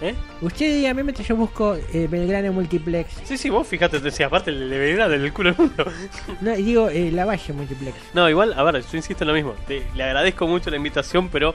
¿Eh? 0.00 0.14
Usted 0.40 0.76
dígame 0.76 1.02
mientras 1.02 1.26
yo 1.26 1.34
busco 1.34 1.74
eh, 1.92 2.06
Belgrano 2.08 2.52
Multiplex. 2.52 3.14
Sí, 3.24 3.36
sí, 3.36 3.50
vos 3.50 3.66
fíjate, 3.66 3.98
decía, 3.98 4.26
aparte 4.26 4.50
el 4.50 4.70
de 4.70 4.78
Belgrano 4.78 5.10
del 5.10 5.32
culo 5.32 5.50
del 5.52 5.58
mundo. 5.58 5.84
No, 6.40 6.52
digo, 6.54 6.88
eh, 6.88 7.10
La 7.10 7.24
Valle 7.24 7.52
Multiplex. 7.52 7.96
No, 8.14 8.30
igual, 8.30 8.52
a 8.56 8.62
ver, 8.62 8.76
yo 8.80 8.96
insisto 8.96 9.24
en 9.24 9.28
lo 9.28 9.34
mismo. 9.34 9.54
Te- 9.66 9.82
le 9.96 10.04
agradezco 10.04 10.46
mucho 10.46 10.70
la 10.70 10.76
invitación, 10.76 11.28
pero 11.28 11.52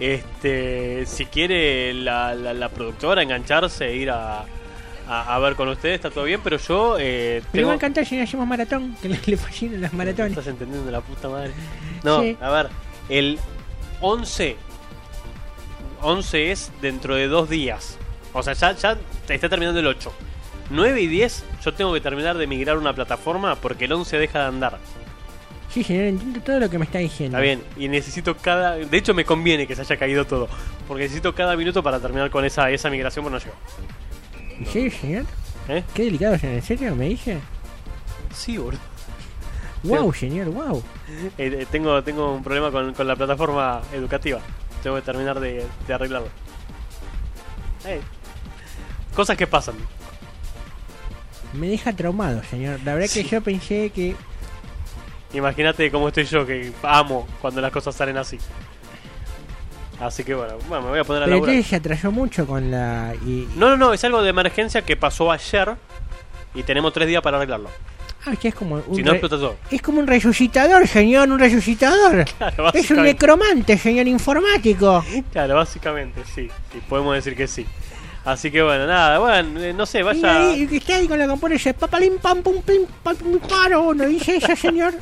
este 0.00 1.04
si 1.06 1.26
quiere 1.26 1.92
la, 1.94 2.34
la, 2.34 2.52
la 2.54 2.68
productora 2.70 3.22
engancharse 3.22 3.86
e 3.88 3.96
ir 3.96 4.10
a, 4.10 4.40
a, 5.08 5.34
a 5.34 5.38
ver 5.38 5.54
con 5.56 5.68
ustedes, 5.68 5.96
está 5.96 6.10
todo 6.10 6.24
bien, 6.24 6.40
pero 6.42 6.56
yo 6.56 6.96
eh, 6.98 7.42
Me 7.52 7.60
tengo... 7.60 7.70
a 7.70 7.74
encantar 7.74 8.06
si 8.06 8.16
no 8.16 8.24
hacemos 8.24 8.46
maratón, 8.46 8.96
que 9.02 9.08
le, 9.10 9.18
le 9.26 9.36
fascinan 9.36 9.80
las 9.82 9.92
¿Me 9.92 9.98
maratones. 9.98 10.32
estás 10.32 10.46
entendiendo 10.46 10.90
la 10.90 11.00
puta 11.00 11.28
madre? 11.28 11.52
No, 12.02 12.22
Sí. 12.22 12.36
a 12.40 12.50
ver, 12.50 12.68
el 13.08 13.38
11... 14.00 14.56
11 16.02 16.50
es 16.50 16.72
dentro 16.80 17.14
de 17.14 17.28
dos 17.28 17.50
días. 17.50 17.98
O 18.32 18.42
sea, 18.42 18.54
ya, 18.54 18.72
ya 18.72 18.96
está 19.28 19.48
terminando 19.48 19.80
el 19.80 19.86
8. 19.86 20.12
9 20.70 21.00
y 21.02 21.06
10 21.08 21.44
yo 21.64 21.74
tengo 21.74 21.92
que 21.92 22.00
terminar 22.00 22.38
de 22.38 22.46
migrar 22.46 22.78
una 22.78 22.94
plataforma 22.94 23.56
porque 23.56 23.84
el 23.86 23.92
11 23.92 24.18
deja 24.18 24.38
de 24.38 24.44
andar. 24.46 24.78
Sí, 25.72 25.84
señor, 25.84 26.04
entiendo 26.06 26.40
todo 26.40 26.58
lo 26.58 26.68
que 26.68 26.78
me 26.78 26.84
está 26.84 26.98
diciendo. 26.98 27.36
Está 27.38 27.42
bien, 27.44 27.62
y 27.76 27.88
necesito 27.88 28.36
cada... 28.36 28.74
De 28.76 28.96
hecho 28.96 29.14
me 29.14 29.24
conviene 29.24 29.66
que 29.66 29.76
se 29.76 29.82
haya 29.82 29.96
caído 29.96 30.24
todo. 30.26 30.48
Porque 30.88 31.04
necesito 31.04 31.32
cada 31.34 31.56
minuto 31.56 31.82
para 31.82 32.00
terminar 32.00 32.28
con 32.30 32.44
esa, 32.44 32.70
esa 32.70 32.90
migración, 32.90 33.24
pero 33.24 33.38
no 33.38 33.44
llego. 33.44 33.54
¿En 34.58 34.66
serio, 34.66 34.90
señor? 35.00 35.24
¿Eh? 35.68 35.84
Qué 35.94 36.04
delicado, 36.04 36.36
señor. 36.38 36.56
¿En 36.56 36.62
serio 36.62 36.96
me 36.96 37.08
dice? 37.10 37.38
Sí, 38.34 38.58
boludo. 38.58 38.80
Wow, 39.84 40.12
señor, 40.12 40.48
wow. 40.48 40.82
Eh, 41.38 41.58
eh, 41.60 41.66
tengo, 41.70 42.02
tengo 42.02 42.34
un 42.34 42.42
problema 42.42 42.70
con, 42.70 42.92
con 42.92 43.06
la 43.06 43.14
plataforma 43.16 43.80
educativa. 43.92 44.40
Tengo 44.82 44.96
que 44.96 45.02
terminar 45.02 45.38
de, 45.40 45.64
de 45.86 45.94
arreglarlo. 45.94 46.28
Eh, 47.86 48.00
Cosas 49.14 49.36
que 49.36 49.46
pasan. 49.46 49.74
Me 51.54 51.68
deja 51.68 51.92
traumado, 51.94 52.42
señor. 52.44 52.80
La 52.84 52.94
verdad 52.94 53.08
Sí. 53.08 53.22
que 53.22 53.28
yo 53.30 53.40
pensé 53.40 53.90
que... 53.90 54.14
Imagínate 55.32 55.90
cómo 55.90 56.08
estoy 56.08 56.24
yo, 56.24 56.44
que 56.46 56.72
amo 56.82 57.26
cuando 57.40 57.60
las 57.60 57.70
cosas 57.70 57.94
salen 57.94 58.16
así. 58.16 58.38
Así 60.00 60.24
que 60.24 60.34
bueno, 60.34 60.54
bueno, 60.68 60.84
me 60.84 60.90
voy 60.90 60.98
a 61.00 61.04
poner 61.04 61.22
a 61.22 61.26
Pero 61.26 61.36
laburar. 61.36 61.54
entonces 61.54 61.70
se 61.70 61.76
atrasó 61.76 62.10
mucho 62.10 62.46
con 62.46 62.70
la... 62.70 63.14
Y... 63.26 63.46
No, 63.56 63.68
no, 63.68 63.76
no, 63.76 63.92
es 63.92 64.02
algo 64.04 64.22
de 64.22 64.30
emergencia 64.30 64.82
que 64.82 64.96
pasó 64.96 65.30
ayer 65.30 65.74
y 66.54 66.62
tenemos 66.62 66.92
tres 66.94 67.06
días 67.06 67.22
para 67.22 67.36
arreglarlo. 67.36 67.68
Ah, 68.26 68.32
es 68.42 68.54
como 68.54 68.76
un... 68.86 68.96
Si 68.96 69.02
no, 69.02 69.10
re- 69.12 69.18
explota 69.18 69.36
todo. 69.36 69.56
Es 69.70 69.82
como 69.82 70.00
un 70.00 70.06
resucitador, 70.06 70.86
señor, 70.88 71.30
un 71.30 71.38
resucitador. 71.38 72.24
Claro, 72.38 72.72
Es 72.72 72.90
un 72.90 73.02
necromante, 73.02 73.76
señor 73.76 74.08
informático. 74.08 75.04
Claro, 75.32 75.56
básicamente, 75.56 76.22
sí. 76.34 76.48
sí. 76.72 76.80
Podemos 76.88 77.14
decir 77.14 77.36
que 77.36 77.46
sí. 77.46 77.66
Así 78.24 78.50
que 78.50 78.62
bueno, 78.62 78.86
nada, 78.86 79.18
bueno, 79.18 79.60
eh, 79.60 79.72
no 79.74 79.84
sé, 79.86 80.00
Y 80.00 80.02
vaya. 80.02 80.48
ahí, 80.48 80.66
que 80.66 80.76
está 80.78 80.96
ahí 80.96 81.08
con 81.08 81.18
la 81.18 81.26
compone 81.26 81.54
ese 81.56 81.72
papalim 81.74 82.18
pam 82.18 82.42
pum 82.42 82.60
pim 82.62 82.82
pam 83.02 83.16
pum 83.16 83.38
paro, 83.38 83.94
¿no 83.94 84.04
dice 84.06 84.36
eso, 84.36 84.54
señor? 84.56 84.92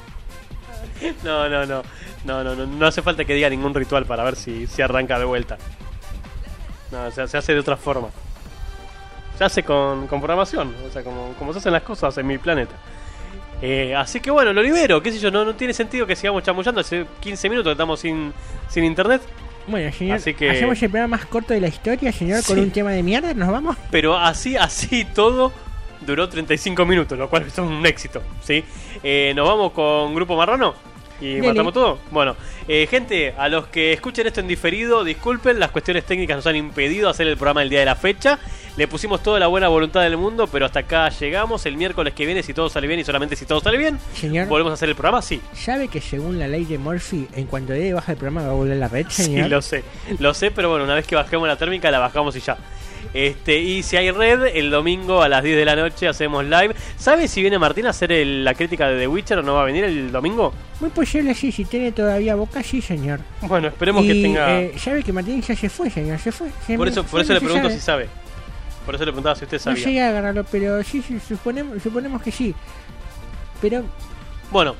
No, 1.25 1.49
no, 1.49 1.67
no. 1.67 1.83
No, 2.25 2.43
no, 2.45 2.55
no, 2.55 2.67
no 2.67 2.87
hace 2.87 3.01
falta 3.03 3.25
que 3.25 3.35
diga 3.35 3.49
ningún 3.49 3.75
ritual 3.75 4.05
para 4.05 4.25
ver 4.25 4.37
si, 4.37 4.67
si 4.67 4.83
arranca 4.83 5.19
de 5.19 5.25
vuelta. 5.25 5.57
No, 6.91 7.05
o 7.07 7.11
sea, 7.11 7.27
se 7.27 7.37
hace 7.39 7.55
de 7.55 7.61
otra 7.61 7.77
forma. 7.77 8.09
Se 9.37 9.45
hace 9.45 9.63
con, 9.63 10.07
con 10.09 10.21
programación, 10.21 10.75
o 10.89 10.91
sea, 10.93 11.03
como, 11.05 11.33
como 11.39 11.53
se 11.53 11.61
hacen 11.61 11.73
las 11.73 11.83
cosas 11.83 12.17
en 12.19 12.27
mi 12.27 12.39
planeta. 12.39 12.75
Eh, 13.63 13.95
así 13.95 14.21
que 14.21 14.31
bueno, 14.31 14.53
lo 14.53 14.63
libero, 14.63 15.03
qué 15.03 15.13
sé 15.13 15.19
yo, 15.19 15.31
no, 15.31 15.45
no 15.45 15.55
tiene 15.55 15.73
sentido 15.75 16.07
que 16.07 16.17
sigamos 16.17 16.43
chamullando. 16.43 16.81
Hace 16.81 17.07
15 17.21 17.49
minutos 17.49 17.71
que 17.71 17.73
estamos 17.73 18.01
sin, 18.01 18.33
sin 18.69 18.85
internet. 18.85 19.23
Bueno, 19.67 19.93
señor, 19.93 20.17
Así 20.17 20.33
que- 20.35 20.51
hacemos 20.51 20.83
el 20.83 20.91
programa 20.91 21.17
más 21.19 21.27
corto 21.27 21.53
de 21.55 21.61
la 21.61 21.69
historia, 21.69 22.11
señor, 22.11 22.43
con 22.45 22.59
un 22.59 22.71
tema 22.71 22.91
de 22.91 23.03
mierda, 23.03 23.35
¿nos 23.35 23.51
vamos? 23.51 23.77
Pero 23.91 24.17
así, 24.17 24.57
así 24.57 25.05
todo 25.05 25.53
duró 26.01 26.29
35 26.29 26.85
minutos, 26.85 27.19
lo 27.19 27.29
cual 27.29 27.43
es 27.47 27.59
un 27.59 27.85
éxito, 27.87 28.23
¿sí? 28.43 28.65
Eh, 29.03 29.33
Nos 29.35 29.47
vamos 29.49 29.73
con 29.73 30.15
Grupo 30.15 30.37
Marrano 30.37 30.75
y 31.21 31.35
Dele. 31.35 31.49
matamos 31.49 31.73
todo. 31.75 31.99
Bueno, 32.11 32.37
eh, 32.69 32.87
gente, 32.89 33.35
a 33.37 33.49
los 33.49 33.67
que 33.67 33.93
escuchen 33.93 34.27
esto 34.27 34.41
en 34.41 34.47
diferido, 34.49 35.03
disculpen, 35.03 35.59
las 35.59 35.71
cuestiones 35.73 36.05
técnicas 36.05 36.37
nos 36.37 36.47
han 36.47 36.57
impedido 36.57 37.09
hacer 37.09 37.27
el 37.27 37.37
programa 37.37 37.63
el 37.63 37.71
día 37.71 37.81
de 37.81 37.87
la 37.87 37.97
fecha. 37.97 38.39
Le 38.79 38.87
pusimos 38.87 39.20
toda 39.24 39.41
la 39.41 39.49
buena 39.49 39.66
voluntad 39.66 40.03
del 40.03 40.16
mundo, 40.16 40.47
pero 40.47 40.64
hasta 40.64 40.79
acá 40.81 41.09
llegamos. 41.09 41.66
El 41.66 41.76
miércoles 41.76 42.14
que 42.14 42.24
viene, 42.24 42.45
si 42.45 42.55
todo 42.55 42.68
sale 42.70 42.87
bien 42.87 43.01
y 43.01 43.05
solamente 43.05 43.35
si 43.35 43.45
todo 43.45 43.59
sale 43.61 43.76
bien, 43.76 43.99
Señor, 44.14 44.47
volvemos 44.47 44.70
a 44.70 44.74
hacer 44.74 44.89
el 44.89 44.95
programa, 44.95 45.20
sí. 45.20 45.41
¿sabe 45.53 45.89
que 45.89 46.01
según 46.01 46.39
la 46.39 46.47
ley 46.47 46.64
de 46.64 46.79
Murphy, 46.79 47.26
en 47.35 47.47
cuanto 47.47 47.72
dé 47.72 47.81
de 47.81 47.93
baja 47.93 48.12
el 48.12 48.18
programa 48.18 48.43
va 48.47 48.53
a 48.53 48.55
volver 48.55 48.76
la 48.76 48.87
red, 48.87 49.09
señor? 49.09 49.45
Sí, 49.47 49.51
lo 49.51 49.62
sé. 49.62 49.83
Lo 50.20 50.33
sé, 50.33 50.53
pero 50.53 50.68
bueno, 50.70 50.85
una 50.85 50.95
vez 50.95 51.07
que 51.09 51.16
bajemos 51.16 51.49
la 51.49 51.57
térmica, 51.57 51.91
la 51.91 51.99
bajamos 51.99 52.37
y 52.37 52.41
ya. 52.41 52.57
Este, 53.14 53.59
y 53.59 53.83
si 53.83 53.97
hay 53.97 54.12
red, 54.12 54.45
el 54.55 54.70
domingo 54.70 55.22
a 55.22 55.29
las 55.29 55.43
10 55.43 55.57
de 55.57 55.64
la 55.64 55.74
noche 55.74 56.07
hacemos 56.07 56.45
live. 56.45 56.74
¿Sabe 56.97 57.26
si 57.26 57.41
viene 57.41 57.59
Martín 57.59 57.87
a 57.87 57.91
hacer 57.91 58.12
el- 58.12 58.45
la 58.45 58.55
crítica 58.55 58.89
de 58.89 58.97
The 59.01 59.09
Witcher 59.09 59.39
o 59.39 59.43
no 59.43 59.55
va 59.55 59.62
a 59.62 59.64
venir 59.64 59.83
el 59.85 60.12
domingo? 60.12 60.53
Muy 60.79 60.91
posible, 60.91 61.35
sí, 61.35 61.51
si 61.51 61.64
tiene 61.64 61.91
todavía 61.91 62.37
boca, 62.37 62.62
sí, 62.62 62.81
señor. 62.81 63.18
Bueno, 63.43 63.68
esperemos 63.68 64.05
y, 64.05 64.09
que 64.09 64.14
tenga. 64.22 64.61
eh, 64.61 64.72
¿Sabe 64.79 65.03
que 65.03 65.12
Martín 65.12 65.43
ya 65.43 65.57
se 65.57 65.68
fue, 65.68 65.91
señor? 65.91 66.20
Se 66.20 66.31
fue. 66.31 66.49
se 66.64 66.76
por 66.76 66.87
eso, 66.87 67.03
por 67.03 67.20
eso 67.22 67.33
le 67.33 67.41
pregunto 67.41 67.68
sabe. 67.68 67.74
si 67.81 67.85
sabe. 67.85 68.09
Por 68.89 68.95
eso 68.95 69.05
le 69.05 69.12
preguntaba 69.12 69.36
si 69.36 69.45
usted 69.45 69.59
No 69.59 69.64
sabía. 69.64 69.84
llegué 69.84 70.01
a 70.03 70.09
agarrarlo, 70.09 70.45
pero 70.51 70.82
sí, 70.82 71.03
sí, 71.07 71.20
suponemos, 71.20 71.82
suponemos 71.82 72.22
que 72.22 72.32
sí. 72.32 72.55
Pero, 73.61 73.84
Bueno, 74.51 74.76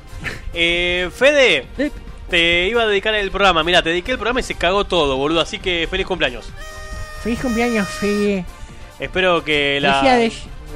eh, 0.51 1.11
Fede, 1.15 1.67
eh, 1.77 1.91
te 2.27 2.67
iba 2.69 2.81
a 2.81 2.87
dedicar 2.87 3.13
el 3.13 3.29
programa. 3.29 3.63
Mira, 3.63 3.83
te 3.83 3.89
dediqué 3.89 4.13
el 4.13 4.17
programa 4.17 4.39
y 4.39 4.43
se 4.43 4.55
cagó 4.55 4.83
todo, 4.85 5.15
boludo. 5.15 5.41
Así 5.41 5.59
que 5.59 5.87
feliz 5.91 6.07
cumpleaños. 6.07 6.49
feliz 7.21 7.39
cumpleaños, 7.39 7.87
Fede. 7.87 8.45
Espero 8.99 9.43
que 9.43 9.79
la, 9.79 10.01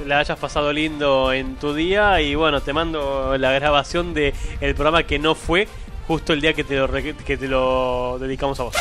la 0.05 0.19
hayas 0.19 0.37
pasado 0.37 0.71
lindo 0.71 1.33
en 1.33 1.55
tu 1.55 1.73
día 1.73 2.21
y 2.21 2.35
bueno, 2.35 2.61
te 2.61 2.71
mando 2.71 3.35
la 3.39 3.51
grabación 3.51 4.13
de 4.13 4.35
el 4.61 4.75
programa 4.75 5.01
que 5.07 5.17
no 5.17 5.33
fue 5.33 5.67
justo 6.07 6.33
el 6.33 6.41
día 6.41 6.53
que 6.53 6.63
te 6.63 6.75
lo, 6.75 6.87
que 6.91 7.35
te 7.35 7.47
lo 7.47 8.19
dedicamos 8.19 8.59
a 8.59 8.63
vos. 8.63 8.75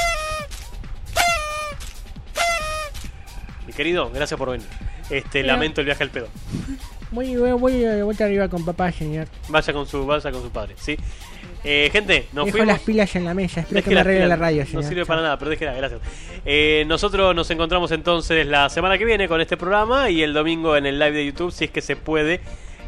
Querido, 3.74 4.10
gracias 4.10 4.38
por 4.38 4.50
venir. 4.50 4.66
Este, 5.10 5.42
Mira. 5.42 5.54
lamento 5.54 5.80
el 5.80 5.84
viaje 5.86 6.02
al 6.04 6.10
pedo. 6.10 6.28
Voy, 7.10 7.34
de 7.34 8.02
vuelta 8.02 8.24
arriba 8.24 8.48
con 8.48 8.64
papá, 8.64 8.90
señor. 8.90 9.28
Vaya 9.48 9.72
con 9.72 9.86
su, 9.86 10.06
vaya 10.06 10.32
con 10.32 10.42
su 10.42 10.50
padre, 10.50 10.74
¿sí? 10.78 10.96
Eh, 11.64 11.90
gente, 11.92 12.26
nos 12.32 12.46
Dejo 12.46 12.58
fuimos. 12.58 12.66
las 12.74 12.80
pilas 12.80 13.14
en 13.14 13.24
la 13.24 13.34
mesa. 13.34 13.60
Espero 13.60 13.76
Deje 13.76 13.88
que 13.90 13.94
me 13.94 14.00
arregle 14.00 14.26
la 14.26 14.36
radio, 14.36 14.64
señor. 14.64 14.82
No 14.82 14.88
sirve 14.88 15.06
para 15.06 15.20
nada, 15.22 15.38
pero 15.38 15.50
déjela, 15.50 15.74
gracias. 15.74 16.00
Eh, 16.44 16.84
nosotros 16.88 17.34
nos 17.36 17.50
encontramos 17.50 17.92
entonces 17.92 18.46
la 18.46 18.68
semana 18.70 18.98
que 18.98 19.04
viene 19.04 19.28
con 19.28 19.40
este 19.40 19.56
programa 19.56 20.10
y 20.10 20.22
el 20.22 20.32
domingo 20.32 20.76
en 20.76 20.86
el 20.86 20.98
live 20.98 21.12
de 21.12 21.26
YouTube, 21.26 21.52
si 21.52 21.66
es 21.66 21.70
que 21.70 21.82
se 21.82 21.94
puede 21.96 22.40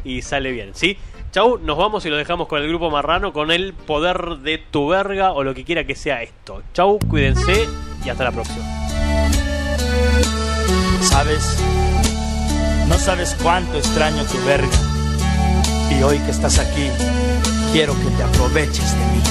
y 0.03 0.23
sale 0.23 0.51
bien, 0.51 0.71
¿sí? 0.73 0.97
Chau, 1.31 1.57
nos 1.59 1.77
vamos 1.77 2.05
y 2.05 2.09
lo 2.09 2.17
dejamos 2.17 2.47
con 2.47 2.61
el 2.61 2.67
grupo 2.67 2.89
marrano, 2.89 3.31
con 3.31 3.51
el 3.51 3.73
poder 3.73 4.37
de 4.39 4.57
tu 4.57 4.87
verga 4.87 5.33
o 5.33 5.43
lo 5.43 5.53
que 5.53 5.63
quiera 5.63 5.83
que 5.85 5.95
sea 5.95 6.21
esto. 6.23 6.63
Chau, 6.73 6.97
cuídense 7.07 7.65
y 8.03 8.09
hasta 8.09 8.23
la 8.23 8.31
próxima. 8.31 8.84
Sabes, 11.15 11.45
no 12.89 12.99
sabes 12.99 13.37
cuánto 13.41 13.77
extraño 13.77 14.25
tu 14.25 14.37
verga. 14.45 14.67
Y 15.89 16.03
hoy 16.03 16.19
que 16.19 16.31
estás 16.31 16.59
aquí, 16.59 16.89
quiero 17.71 17.93
que 17.93 18.09
te 18.17 18.23
aproveches 18.23 18.91
de 18.91 19.05
mí. 19.13 19.21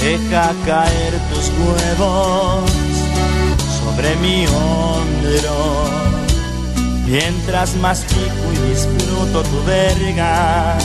Deja 0.00 0.54
caer 0.64 1.12
tus 1.28 1.50
huevos 1.58 2.70
sobre 3.82 4.16
mi 4.16 4.46
hombro. 4.46 5.84
Mientras 7.04 7.76
mastico 7.76 8.44
y 8.54 8.70
disfruto 8.70 9.42
tu 9.42 9.62
verga, 9.64 10.78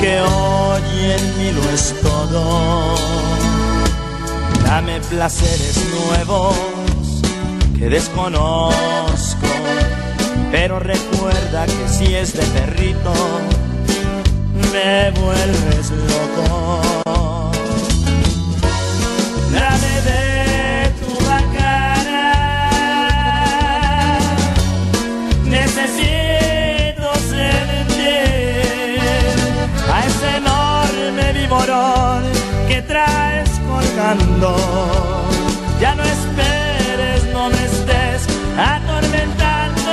que 0.00 0.20
hoy 0.22 1.12
en 1.12 1.38
mí 1.38 1.52
lo 1.52 1.70
es 1.70 1.94
todo. 2.02 2.96
Dame 4.64 5.00
placeres 5.02 5.80
nuevos 6.08 6.75
que 7.78 7.88
desconozco, 7.90 9.46
pero 10.50 10.78
recuerda 10.78 11.66
que 11.66 11.88
si 11.88 12.14
es 12.14 12.32
de 12.34 12.42
perrito, 12.46 13.12
me 14.72 15.10
vuelves 15.20 15.90
loco. 15.90 16.80
Dame 19.52 20.00
de 20.10 20.90
tu 21.00 21.10
bacana, 21.24 22.32
necesito 25.44 27.08
sentir 27.28 29.00
a 29.92 29.96
ese 30.06 30.28
enorme 30.36 31.32
viborón 31.32 32.22
que 32.68 32.80
traes 32.82 33.50
colgando. 33.68 34.56
Ya 35.80 35.94
no 35.94 36.02
estés 36.02 36.65
atormentando 38.58 39.92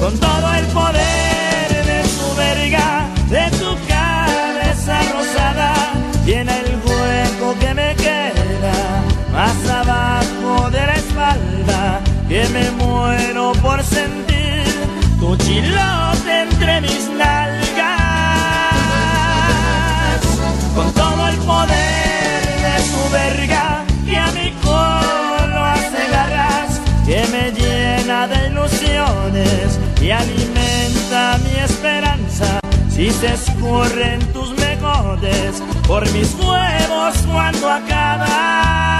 con 0.00 0.18
todo 0.18 0.54
el 0.54 0.66
poder 0.66 1.68
de 1.86 2.02
tu 2.02 2.36
verga, 2.36 3.06
de 3.28 3.50
tu 3.58 3.76
cabeza 3.88 5.00
rosada, 5.12 5.74
llena 6.24 6.56
el 6.58 6.76
hueco 6.84 7.58
que 7.58 7.74
me 7.74 7.94
queda 7.96 9.02
más 9.32 9.68
abajo 9.68 10.70
de 10.70 10.86
la 10.86 10.94
espalda, 10.94 12.00
que 12.28 12.48
me 12.48 12.70
muero 12.72 13.52
por 13.62 13.82
sentir 13.82 14.64
tu 15.18 15.36
chilón. 15.36 15.99
Y 30.00 30.10
alimenta 30.10 31.38
mi 31.44 31.60
esperanza. 31.60 32.60
Si 32.88 33.10
se 33.10 33.34
escurren 33.34 34.20
tus 34.32 34.50
mejores 34.52 35.62
por 35.86 36.10
mis 36.12 36.34
huevos 36.34 37.14
cuando 37.30 37.70
acabas, 37.70 38.99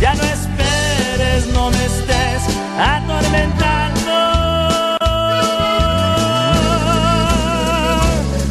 Ya 0.00 0.12
no 0.14 0.22
esperes, 0.24 1.46
no 1.52 1.70
me 1.70 1.84
estés 1.84 2.42
atormentando. 2.78 4.96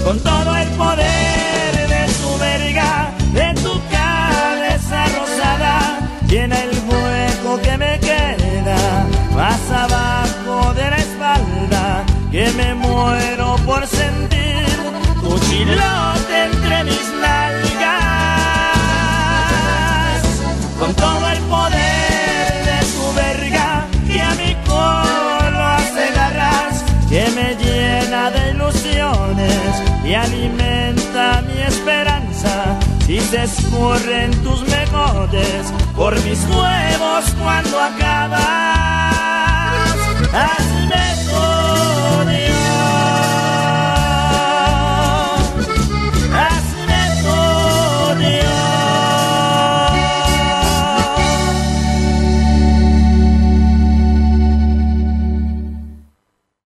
Con 0.06 0.20
todo 0.22 0.56
el 0.56 0.70
poder 0.70 1.88
de 1.90 2.08
tu 2.22 2.38
verga, 2.40 3.12
de 3.34 3.54
tu 3.62 3.82
cabeza 3.92 5.06
rosada, 5.20 6.00
llena 6.30 6.62
el 6.62 6.72
hueco 6.88 7.62
que 7.62 7.78
me 7.78 8.00
queda 8.00 9.06
más 9.36 9.70
abajo 9.70 10.74
de 10.76 10.92
la 10.92 10.98
espalda, 10.98 12.06
que 12.32 12.50
me 12.52 12.74
muero 12.74 13.58
por 13.66 13.86
sentir 13.86 14.66
tu 15.22 15.38
chilote 15.40 16.23
alimenta 30.24 31.42
mi 31.48 31.62
esperanza 31.62 32.80
y 33.08 33.20
se 33.20 33.44
escurren 33.44 34.32
tus 34.44 34.62
mejores 34.68 35.74
por 35.96 36.14
mis 36.24 36.40
huevos 36.46 37.26
cuando 37.42 37.80
acabas. 37.80 38.42
Hazme 40.34 41.16
todo 41.30 42.04